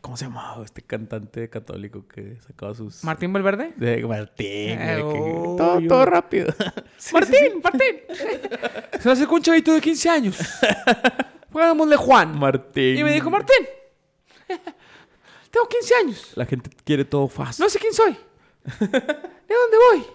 ¿Cómo 0.00 0.16
se 0.16 0.24
llamaba 0.24 0.64
este 0.64 0.80
cantante 0.82 1.50
católico 1.50 2.06
que 2.08 2.36
sacaba 2.46 2.74
sus. 2.74 3.04
Martín 3.04 3.32
Valverde. 3.32 3.74
De 3.76 4.02
Martín. 4.06 4.46
Eh, 4.80 4.96
que- 4.96 5.02
todo, 5.58 5.80
yo- 5.80 5.88
todo 5.88 6.06
rápido. 6.06 6.54
Martín, 7.12 7.60
Martín. 7.62 7.96
Se 9.00 9.08
me 9.08 9.12
acercó 9.12 9.34
un 9.34 9.42
chavito 9.42 9.74
de 9.74 9.80
15 9.80 10.08
años. 10.08 10.38
Pongámosle 11.52 11.96
Juan. 11.96 12.38
Martín. 12.38 12.96
Y 12.98 13.04
me 13.04 13.12
dijo, 13.12 13.28
Martín, 13.30 13.66
tengo 15.50 15.68
15 15.68 15.94
años. 15.96 16.32
La 16.34 16.46
gente 16.46 16.70
quiere 16.84 17.04
todo 17.04 17.28
fácil. 17.28 17.62
No 17.62 17.68
sé 17.68 17.78
quién 17.78 17.92
soy. 17.92 18.16
¿De 18.80 18.86
dónde 18.88 19.76
voy? 19.90 20.06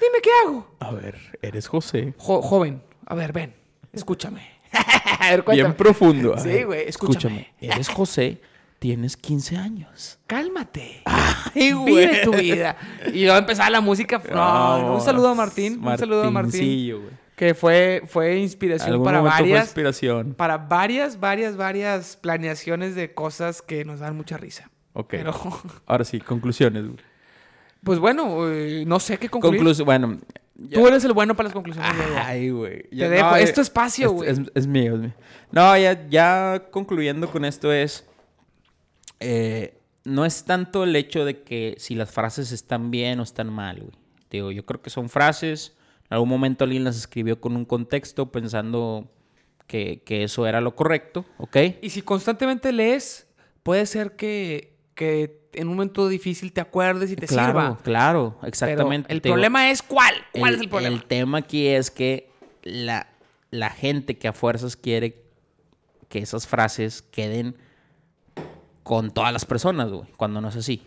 Dime 0.00 0.18
qué 0.22 0.30
hago. 0.44 0.74
A 0.80 0.90
ver, 0.92 1.16
eres 1.42 1.68
José. 1.68 2.14
Jo- 2.16 2.40
joven, 2.42 2.82
a 3.06 3.14
ver, 3.14 3.32
ven, 3.32 3.54
escúchame. 3.92 4.58
a 4.72 5.30
ver, 5.30 5.44
Bien 5.50 5.74
profundo. 5.74 6.34
A 6.34 6.40
Sí, 6.40 6.62
güey, 6.62 6.88
escúchame. 6.88 7.52
Eres 7.60 7.88
José, 7.88 8.40
tienes 8.80 9.16
15 9.16 9.56
años. 9.58 10.18
Cálmate. 10.26 11.02
Ay, 11.04 11.72
Vive 11.86 12.22
tu 12.24 12.32
vida. 12.32 12.76
Y 13.14 13.22
luego 13.24 13.38
empezaba 13.38 13.70
la 13.70 13.80
música. 13.80 14.20
No, 14.34 14.94
un 14.94 15.00
saludo 15.00 15.28
a 15.28 15.34
Martín. 15.36 15.80
Un 15.86 15.96
saludo 15.96 16.24
a 16.24 16.30
Martín. 16.32 16.96
Güey. 16.98 17.20
Que 17.36 17.54
fue, 17.54 18.02
fue 18.06 18.38
inspiración 18.38 19.02
para 19.02 19.20
fue 19.20 19.30
varias. 19.30 19.64
inspiración. 19.66 20.34
Para 20.34 20.58
varias, 20.58 21.20
varias, 21.20 21.56
varias 21.56 22.16
planeaciones 22.16 22.94
de 22.94 23.14
cosas 23.14 23.62
que 23.62 23.84
nos 23.84 24.00
dan 24.00 24.16
mucha 24.16 24.36
risa. 24.36 24.70
Ok. 24.94 25.08
Pero, 25.10 25.32
Ahora 25.86 26.04
sí, 26.04 26.18
conclusiones. 26.20 26.84
güey. 26.86 26.98
pues 27.84 27.98
bueno, 27.98 28.50
eh, 28.50 28.84
no 28.86 28.98
sé 29.00 29.16
qué 29.18 29.28
concluir. 29.28 29.56
Conclusión, 29.58 29.86
bueno. 29.86 30.18
ya- 30.56 30.78
Tú 30.80 30.86
eres 30.88 31.02
el 31.04 31.12
bueno 31.14 31.34
para 31.34 31.44
las 31.48 31.54
conclusiones. 31.54 31.90
Ay, 32.16 32.50
güey. 32.50 32.82
Te 32.90 33.08
dejo. 33.08 33.36
Es 33.36 33.54
tu 33.54 33.60
espacio, 33.62 34.08
es- 34.08 34.12
güey. 34.12 34.30
Es, 34.30 34.40
es 34.54 34.66
mío, 34.66 34.94
es 34.96 35.00
mío. 35.00 35.12
No, 35.50 35.76
ya, 35.78 36.06
ya 36.08 36.62
concluyendo 36.70 37.30
con 37.30 37.44
esto 37.46 37.72
es... 37.72 38.06
eh, 39.20 39.78
no 40.04 40.24
es 40.24 40.44
tanto 40.44 40.84
el 40.84 40.96
hecho 40.96 41.24
de 41.24 41.42
que 41.42 41.76
si 41.78 41.94
las 41.94 42.10
frases 42.10 42.52
están 42.52 42.90
bien 42.90 43.20
o 43.20 43.22
están 43.22 43.52
mal, 43.52 43.80
güey. 43.80 43.92
Digo, 44.30 44.50
yo 44.50 44.64
creo 44.64 44.80
que 44.80 44.90
son 44.90 45.08
frases. 45.08 45.74
En 46.04 46.14
algún 46.14 46.28
momento 46.28 46.64
alguien 46.64 46.84
las 46.84 46.96
escribió 46.96 47.40
con 47.40 47.56
un 47.56 47.64
contexto 47.64 48.32
pensando 48.32 49.10
que, 49.66 50.02
que 50.04 50.24
eso 50.24 50.46
era 50.46 50.60
lo 50.60 50.74
correcto, 50.74 51.24
¿ok? 51.38 51.56
Y 51.82 51.90
si 51.90 52.02
constantemente 52.02 52.72
lees, 52.72 53.28
puede 53.62 53.86
ser 53.86 54.16
que, 54.16 54.76
que 54.94 55.40
en 55.52 55.68
un 55.68 55.74
momento 55.74 56.08
difícil 56.08 56.52
te 56.52 56.60
acuerdes 56.60 57.10
y 57.10 57.16
te 57.16 57.26
claro, 57.26 57.48
sirva. 57.60 57.78
claro, 57.82 58.36
Pero 58.40 58.48
exactamente. 58.48 59.12
el 59.12 59.20
digo, 59.20 59.34
problema 59.34 59.70
es 59.70 59.82
cuál. 59.82 60.14
¿Cuál 60.32 60.54
es 60.54 60.60
el 60.60 60.68
problema? 60.68 60.96
El 60.96 61.04
tema 61.04 61.38
aquí 61.38 61.66
es 61.68 61.90
que 61.90 62.30
la, 62.62 63.08
la 63.50 63.70
gente 63.70 64.16
que 64.18 64.28
a 64.28 64.32
fuerzas 64.32 64.76
quiere 64.76 65.22
que 66.08 66.18
esas 66.18 66.46
frases 66.46 67.02
queden 67.02 67.56
con 68.90 69.12
todas 69.12 69.32
las 69.32 69.44
personas, 69.44 69.88
güey, 69.88 70.08
cuando 70.16 70.40
no 70.40 70.48
es 70.48 70.56
así. 70.56 70.82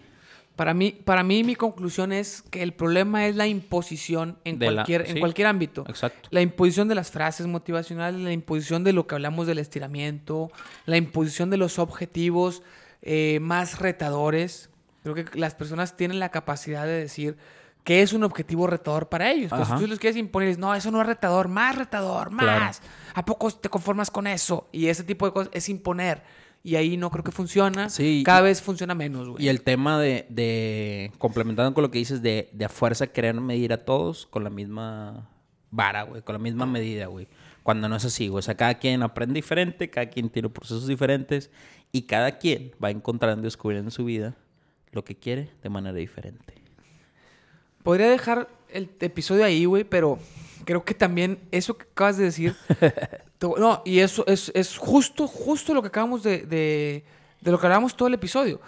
Para 0.58 0.74
mí, 0.74 0.92
para 0.92 1.24
mí, 1.24 1.42
mi 1.46 1.56
conclusión 1.56 2.12
es 2.12 2.42
que 2.42 2.62
el 2.62 2.74
problema 2.74 3.28
es 3.28 3.38
la 3.38 3.48
imposición 3.48 4.38
en, 4.44 4.60
De 4.60 4.66
la- 4.66 4.74
cualquier, 4.84 5.10
en 5.10 5.20
cualquier 5.22 5.48
ámbito. 5.48 5.86
Exacto. 5.88 6.28
La 6.30 6.42
imposición 6.42 6.90
de 6.90 6.96
las 6.96 7.12
frases 7.12 7.48
motivacionales, 7.48 8.20
la 8.20 8.34
imposición 8.34 8.84
de 8.84 8.92
lo 8.92 9.08
que 9.08 9.16
hablamos 9.16 9.48
del 9.48 9.58
estiramiento, 9.58 10.52
la 10.86 10.98
imposición 10.98 11.50
de 11.50 11.56
los 11.56 11.80
objetivos 11.80 12.62
eh, 13.04 13.40
más 13.42 13.80
retadores. 13.80 14.70
Creo 15.04 15.16
que 15.16 15.26
las 15.40 15.56
personas 15.56 15.96
tienen 15.96 16.20
la 16.20 16.28
capacidad 16.28 16.86
de 16.86 17.00
decir 17.00 17.38
que 17.86 18.02
es 18.02 18.12
un 18.12 18.26
objetivo 18.26 18.68
retador 18.68 19.08
para 19.08 19.32
ellos. 19.32 19.50
Pues 19.50 19.66
si 19.66 19.76
tú 19.76 19.88
les 19.88 19.98
quieres 19.98 20.18
imponer, 20.18 20.60
no, 20.60 20.76
eso 20.76 20.92
no 20.92 21.00
es 21.00 21.08
retador, 21.08 21.48
más 21.48 21.78
retador, 21.78 22.32
más. 22.32 22.82
¿A 23.14 23.24
poco 23.24 23.50
te 23.50 23.70
conformas 23.70 24.12
con 24.12 24.28
eso? 24.28 24.68
Y 24.74 24.88
ese 24.88 25.06
tipo 25.06 25.26
de 25.26 25.32
cosas 25.32 25.52
es 25.54 25.70
imponer. 25.70 26.43
Y 26.66 26.78
ahí 26.78 26.96
no 26.96 27.12
creo 27.12 27.26
que 27.26 27.32
funciona. 27.32 27.90
Sí, 27.90 28.24
Cada 28.26 28.42
vez 28.42 28.62
funciona 28.62 28.96
menos, 28.96 29.28
güey. 29.28 29.44
Y 29.44 29.50
el 29.50 29.62
tema 29.62 30.00
de, 30.00 30.26
de 30.30 31.12
complementando 31.18 31.74
con 31.74 31.82
lo 31.82 31.92
que 31.92 31.98
dices, 31.98 32.22
de, 32.22 32.50
de 32.54 32.66
a 32.66 32.70
fuerza 32.70 33.08
querer 33.08 33.36
medir 33.36 33.74
a 33.74 33.84
todos 33.84 34.26
con 34.28 34.46
la 34.46 34.50
misma 34.50 35.30
vara, 35.72 36.04
güey, 36.04 36.22
con 36.22 36.34
la 36.34 36.40
misma 36.40 36.66
medida, 36.66 37.08
güey. 37.08 37.28
Cuando 37.64 37.90
no 37.90 37.98
es 37.98 38.06
así, 38.06 38.30
güey. 38.30 38.40
O 38.40 38.42
sea, 38.42 38.56
cada 38.56 38.76
quien 38.76 39.04
aprende 39.04 39.34
diferente, 39.34 39.90
cada 39.90 40.08
quien 40.08 40.30
tiene 40.30 40.48
procesos 40.48 40.88
diferentes 40.88 41.52
y 41.92 42.04
cada 42.04 42.38
quien 42.38 42.72
va 42.82 42.92
encontrando 42.92 43.42
y 43.42 43.46
descubriendo 43.46 43.88
en 43.88 43.92
su 43.92 44.06
vida 44.06 44.36
lo 44.92 45.04
que 45.04 45.16
quiere 45.16 45.50
de 45.62 45.70
manera 45.70 45.98
diferente. 45.98 46.56
Podría 47.84 48.10
dejar 48.10 48.48
el 48.70 48.90
episodio 49.02 49.44
ahí, 49.44 49.66
güey, 49.66 49.84
pero 49.84 50.18
creo 50.66 50.84
que 50.84 50.94
también 50.94 51.40
eso 51.52 51.78
que 51.78 51.84
acabas 51.84 52.18
de 52.18 52.26
decir. 52.26 52.56
no, 53.42 53.82
y 53.86 54.00
eso 54.00 54.26
es, 54.28 54.52
es 54.56 54.78
justo, 54.78 55.28
justo 55.28 55.74
lo 55.74 55.82
que 55.82 55.90
acabamos 55.90 56.24
de, 56.24 56.40
de, 56.40 57.06
de 57.42 57.52
lo 57.52 57.60
que 57.60 57.66
hablamos 57.68 57.96
todo 57.96 58.08
el 58.08 58.14
episodio. 58.14 58.62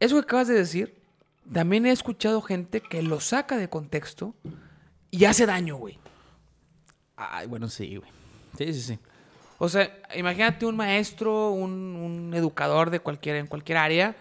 Eso 0.00 0.16
que 0.16 0.22
acabas 0.22 0.48
de 0.48 0.54
decir, 0.54 1.02
también 1.52 1.86
he 1.86 1.90
escuchado 1.90 2.40
gente 2.42 2.80
que 2.80 3.02
lo 3.02 3.20
saca 3.20 3.56
de 3.56 3.68
contexto 3.68 4.34
y 5.10 5.24
hace 5.24 5.46
daño, 5.46 5.76
güey. 5.76 5.98
Ay, 7.16 7.46
bueno, 7.46 7.68
sí, 7.68 7.96
güey. 7.96 8.10
Sí, 8.58 8.72
sí, 8.74 8.80
sí. 8.80 8.98
O 9.58 9.68
sea, 9.68 9.96
imagínate 10.16 10.66
un 10.66 10.76
maestro, 10.76 11.50
un, 11.50 11.72
un 11.72 12.34
educador 12.34 12.90
de 12.90 13.00
cualquier, 13.00 13.36
en 13.36 13.46
cualquier 13.46 13.78
área, 13.78 14.16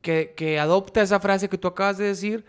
que, 0.00 0.34
que 0.36 0.60
adopta 0.60 1.02
esa 1.02 1.18
frase 1.18 1.48
que 1.48 1.58
tú 1.58 1.66
acabas 1.66 1.98
de 1.98 2.04
decir 2.04 2.44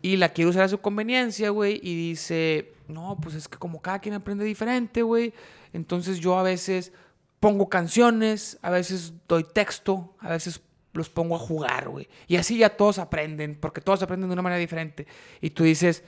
y 0.00 0.18
la 0.18 0.28
quiere 0.28 0.50
usar 0.50 0.64
a 0.64 0.68
su 0.68 0.78
conveniencia, 0.78 1.50
güey, 1.50 1.80
y 1.82 1.96
dice, 2.10 2.73
no, 2.88 3.18
pues 3.20 3.34
es 3.34 3.48
que 3.48 3.58
como 3.58 3.80
cada 3.80 3.98
quien 3.98 4.14
aprende 4.14 4.44
diferente, 4.44 5.02
güey, 5.02 5.32
entonces 5.72 6.18
yo 6.18 6.38
a 6.38 6.42
veces 6.42 6.92
pongo 7.40 7.68
canciones, 7.68 8.58
a 8.62 8.70
veces 8.70 9.12
doy 9.28 9.44
texto, 9.44 10.16
a 10.18 10.30
veces 10.30 10.60
los 10.92 11.10
pongo 11.10 11.36
a 11.36 11.38
jugar, 11.38 11.88
güey. 11.88 12.08
Y 12.26 12.36
así 12.36 12.56
ya 12.56 12.76
todos 12.76 12.98
aprenden, 12.98 13.56
porque 13.56 13.80
todos 13.80 14.02
aprenden 14.02 14.28
de 14.30 14.34
una 14.34 14.42
manera 14.42 14.60
diferente. 14.60 15.06
Y 15.40 15.50
tú 15.50 15.64
dices, 15.64 16.04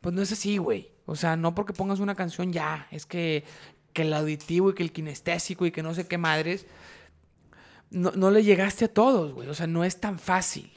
pues 0.00 0.14
no 0.14 0.22
es 0.22 0.32
así, 0.32 0.58
güey. 0.58 0.90
O 1.06 1.16
sea, 1.16 1.36
no 1.36 1.54
porque 1.54 1.72
pongas 1.72 2.00
una 2.00 2.14
canción 2.14 2.52
ya, 2.52 2.88
es 2.90 3.06
que, 3.06 3.44
que 3.92 4.02
el 4.02 4.12
auditivo 4.12 4.70
y 4.70 4.74
que 4.74 4.82
el 4.82 4.92
kinestésico 4.92 5.66
y 5.66 5.70
que 5.70 5.82
no 5.82 5.94
sé 5.94 6.06
qué 6.06 6.18
madres, 6.18 6.66
no, 7.90 8.10
no 8.12 8.30
le 8.30 8.42
llegaste 8.42 8.86
a 8.86 8.92
todos, 8.92 9.32
güey. 9.32 9.48
O 9.48 9.54
sea, 9.54 9.66
no 9.66 9.84
es 9.84 10.00
tan 10.00 10.18
fácil. 10.18 10.70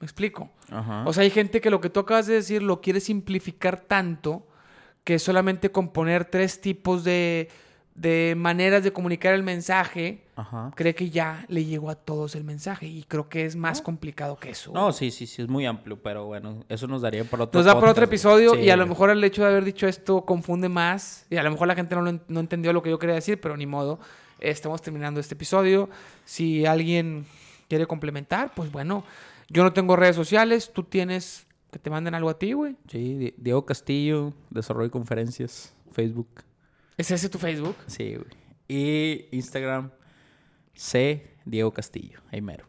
¿Me 0.00 0.06
explico? 0.06 0.50
Ajá. 0.70 1.04
O 1.06 1.12
sea, 1.12 1.22
hay 1.22 1.30
gente 1.30 1.60
que 1.60 1.70
lo 1.70 1.80
que 1.80 1.88
tú 1.88 2.00
acabas 2.00 2.26
de 2.26 2.34
decir 2.34 2.62
lo 2.62 2.80
quiere 2.80 3.00
simplificar 3.00 3.80
tanto 3.80 4.46
que 5.04 5.18
solamente 5.18 5.70
componer 5.70 6.24
tres 6.24 6.60
tipos 6.60 7.04
de, 7.04 7.48
de 7.94 8.34
maneras 8.36 8.82
de 8.82 8.92
comunicar 8.92 9.34
el 9.34 9.42
mensaje, 9.42 10.24
Ajá. 10.34 10.72
cree 10.74 10.94
que 10.94 11.10
ya 11.10 11.44
le 11.48 11.64
llegó 11.64 11.90
a 11.90 11.94
todos 11.94 12.34
el 12.34 12.42
mensaje. 12.42 12.86
Y 12.86 13.04
creo 13.04 13.28
que 13.28 13.44
es 13.44 13.54
más 13.54 13.82
complicado 13.82 14.36
que 14.36 14.50
eso. 14.50 14.72
No, 14.72 14.92
sí, 14.92 15.10
sí, 15.10 15.26
sí, 15.26 15.42
es 15.42 15.48
muy 15.48 15.66
amplio, 15.66 16.00
pero 16.02 16.24
bueno, 16.24 16.64
eso 16.68 16.86
nos 16.86 17.02
daría 17.02 17.24
para 17.24 17.44
otro 17.44 17.58
Nos 17.58 17.66
da 17.66 17.74
para 17.74 17.92
otro 17.92 18.02
podcast, 18.06 18.12
episodio 18.12 18.54
Sí, 18.54 18.60
y 18.60 18.70
a 18.70 18.76
lo 18.76 18.86
mejor 18.86 19.10
el 19.10 19.22
hecho 19.22 19.42
de 19.42 19.48
haber 19.48 19.64
dicho 19.64 19.86
esto 19.86 20.24
confunde 20.24 20.68
más 20.68 21.26
y 21.30 21.36
a 21.36 21.42
lo 21.42 21.50
mejor 21.50 21.68
la 21.68 21.74
gente 21.74 21.94
no, 21.94 22.02
lo 22.02 22.20
no 22.26 22.40
entendió 22.40 22.72
lo 22.72 22.82
que 22.82 22.90
yo 22.90 22.98
quería 22.98 23.14
decir, 23.14 23.40
pero 23.40 23.56
ni 23.56 23.66
modo. 23.66 24.00
Estamos 24.40 24.82
terminando 24.82 25.20
este 25.20 25.34
episodio. 25.34 25.88
Si 26.24 26.66
alguien 26.66 27.26
quiere 27.68 27.86
complementar, 27.86 28.52
pues 28.54 28.72
bueno, 28.72 29.04
yo 29.48 29.62
no 29.62 29.72
tengo 29.72 29.96
redes 29.96 30.16
sociales, 30.16 30.72
tú 30.72 30.82
tienes 30.82 31.46
Que 31.74 31.80
te 31.80 31.90
manden 31.90 32.14
algo 32.14 32.30
a 32.30 32.38
ti, 32.38 32.52
güey. 32.52 32.76
Sí, 32.86 33.14
Di- 33.18 33.34
Diego 33.36 33.66
Castillo, 33.66 34.32
Desarrollo 34.50 34.86
y 34.86 34.90
Conferencias, 34.90 35.74
Facebook. 35.90 36.28
¿Es 36.96 37.10
ese 37.10 37.28
tu 37.28 37.36
Facebook? 37.38 37.74
Sí, 37.88 38.14
güey. 38.14 38.28
Y 38.68 39.26
Instagram, 39.36 39.90
C. 40.72 41.34
Diego 41.44 41.72
Castillo, 41.72 42.20
ahí 42.30 42.40
mero. 42.40 42.64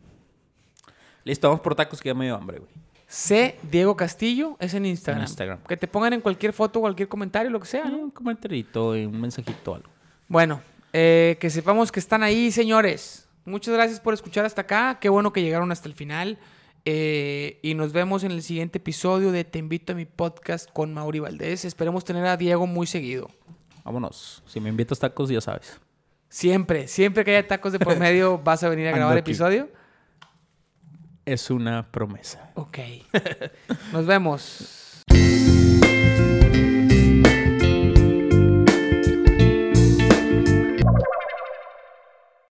Listo, 1.23 1.47
vamos 1.49 1.61
por 1.61 1.75
tacos 1.75 2.01
que 2.01 2.09
ya 2.09 2.15
me 2.15 2.25
dio 2.25 2.35
hambre, 2.35 2.57
güey. 2.57 2.71
C. 3.05 3.59
Diego 3.71 3.95
Castillo 3.95 4.57
es 4.59 4.73
en 4.73 4.87
Instagram. 4.87 5.21
En 5.21 5.27
Instagram. 5.27 5.59
Que 5.67 5.77
te 5.77 5.87
pongan 5.87 6.13
en 6.13 6.21
cualquier 6.21 6.51
foto, 6.51 6.79
cualquier 6.81 7.07
comentario, 7.07 7.51
lo 7.51 7.59
que 7.59 7.67
sea, 7.67 7.85
¿no? 7.85 7.97
Un 7.99 8.09
comentarito 8.11 8.97
y 8.97 9.05
un 9.05 9.21
mensajito 9.21 9.71
o 9.71 9.75
algo. 9.75 9.89
Bueno, 10.27 10.61
eh, 10.93 11.37
que 11.39 11.51
sepamos 11.51 11.91
que 11.91 11.99
están 11.99 12.23
ahí, 12.23 12.51
señores. 12.51 13.29
Muchas 13.45 13.75
gracias 13.75 13.99
por 13.99 14.15
escuchar 14.15 14.45
hasta 14.45 14.61
acá. 14.61 14.97
Qué 14.99 15.09
bueno 15.09 15.31
que 15.31 15.43
llegaron 15.43 15.71
hasta 15.71 15.87
el 15.87 15.93
final. 15.93 16.39
Eh, 16.87 17.59
y 17.63 17.73
nos 17.73 17.93
vemos 17.93 18.23
en 18.23 18.31
el 18.31 18.43
siguiente 18.43 18.77
episodio 18.77 19.31
de 19.31 19.43
Te 19.43 19.57
invito 19.57 19.93
a 19.93 19.95
mi 19.95 20.05
podcast 20.05 20.69
con 20.71 20.93
Mauri 20.93 21.19
Valdés. 21.19 21.65
Esperemos 21.65 22.05
tener 22.05 22.25
a 22.27 22.37
Diego 22.37 22.67
muy 22.67 22.85
seguido. 22.85 23.29
Vámonos. 23.83 24.43
Si 24.45 24.59
me 24.59 24.69
invitas 24.69 24.99
tacos, 24.99 25.29
ya 25.29 25.41
sabes. 25.41 25.79
Siempre, 26.29 26.87
siempre 26.87 27.23
que 27.23 27.35
haya 27.35 27.47
tacos 27.47 27.71
de 27.71 27.79
por 27.79 27.97
medio, 27.97 28.37
vas 28.43 28.63
a 28.63 28.69
venir 28.69 28.87
a 28.87 28.91
grabar 28.91 29.17
aquí. 29.17 29.31
episodio. 29.31 29.69
Es 31.25 31.49
una 31.49 31.91
promesa. 31.91 32.51
Ok. 32.53 32.77
Nos 33.91 34.05
vemos. 34.05 35.03